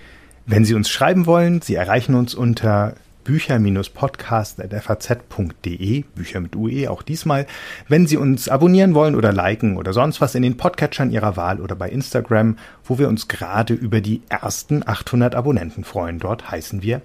Wenn 0.44 0.64
Sie 0.64 0.74
uns 0.74 0.90
schreiben 0.90 1.24
wollen, 1.24 1.62
Sie 1.62 1.76
erreichen 1.76 2.16
uns 2.16 2.34
unter 2.34 2.96
bücher-podcast.faz.de, 3.28 6.04
Bücher 6.14 6.40
mit 6.40 6.56
UE 6.56 6.90
auch 6.90 7.02
diesmal. 7.02 7.46
Wenn 7.86 8.06
Sie 8.06 8.16
uns 8.16 8.48
abonnieren 8.48 8.94
wollen 8.94 9.14
oder 9.14 9.34
liken 9.34 9.76
oder 9.76 9.92
sonst 9.92 10.22
was 10.22 10.34
in 10.34 10.42
den 10.42 10.56
Podcatchern 10.56 11.10
Ihrer 11.10 11.36
Wahl 11.36 11.60
oder 11.60 11.76
bei 11.76 11.90
Instagram, 11.90 12.56
wo 12.84 12.98
wir 12.98 13.06
uns 13.06 13.28
gerade 13.28 13.74
über 13.74 14.00
die 14.00 14.22
ersten 14.30 14.82
800 14.88 15.34
Abonnenten 15.34 15.84
freuen. 15.84 16.18
Dort 16.18 16.50
heißen 16.50 16.80
wir 16.80 17.02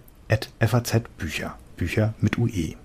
FAZ 0.61 1.01
Bücher, 1.17 1.57
Bücher 1.76 2.13
mit 2.21 2.38
UE. 2.38 2.76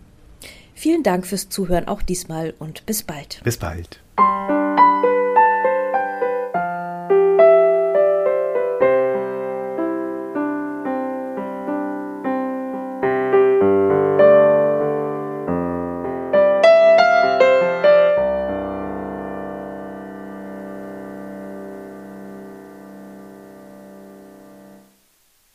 Vielen 0.75 1.05
Dank 1.05 1.25
fürs 1.25 1.49
Zuhören 1.49 1.87
auch 1.87 2.03
diesmal 2.03 2.55
und 2.59 2.87
bis 2.87 3.05
bald. 3.05 3.41
Bis 3.45 3.57
bald. 3.57 4.01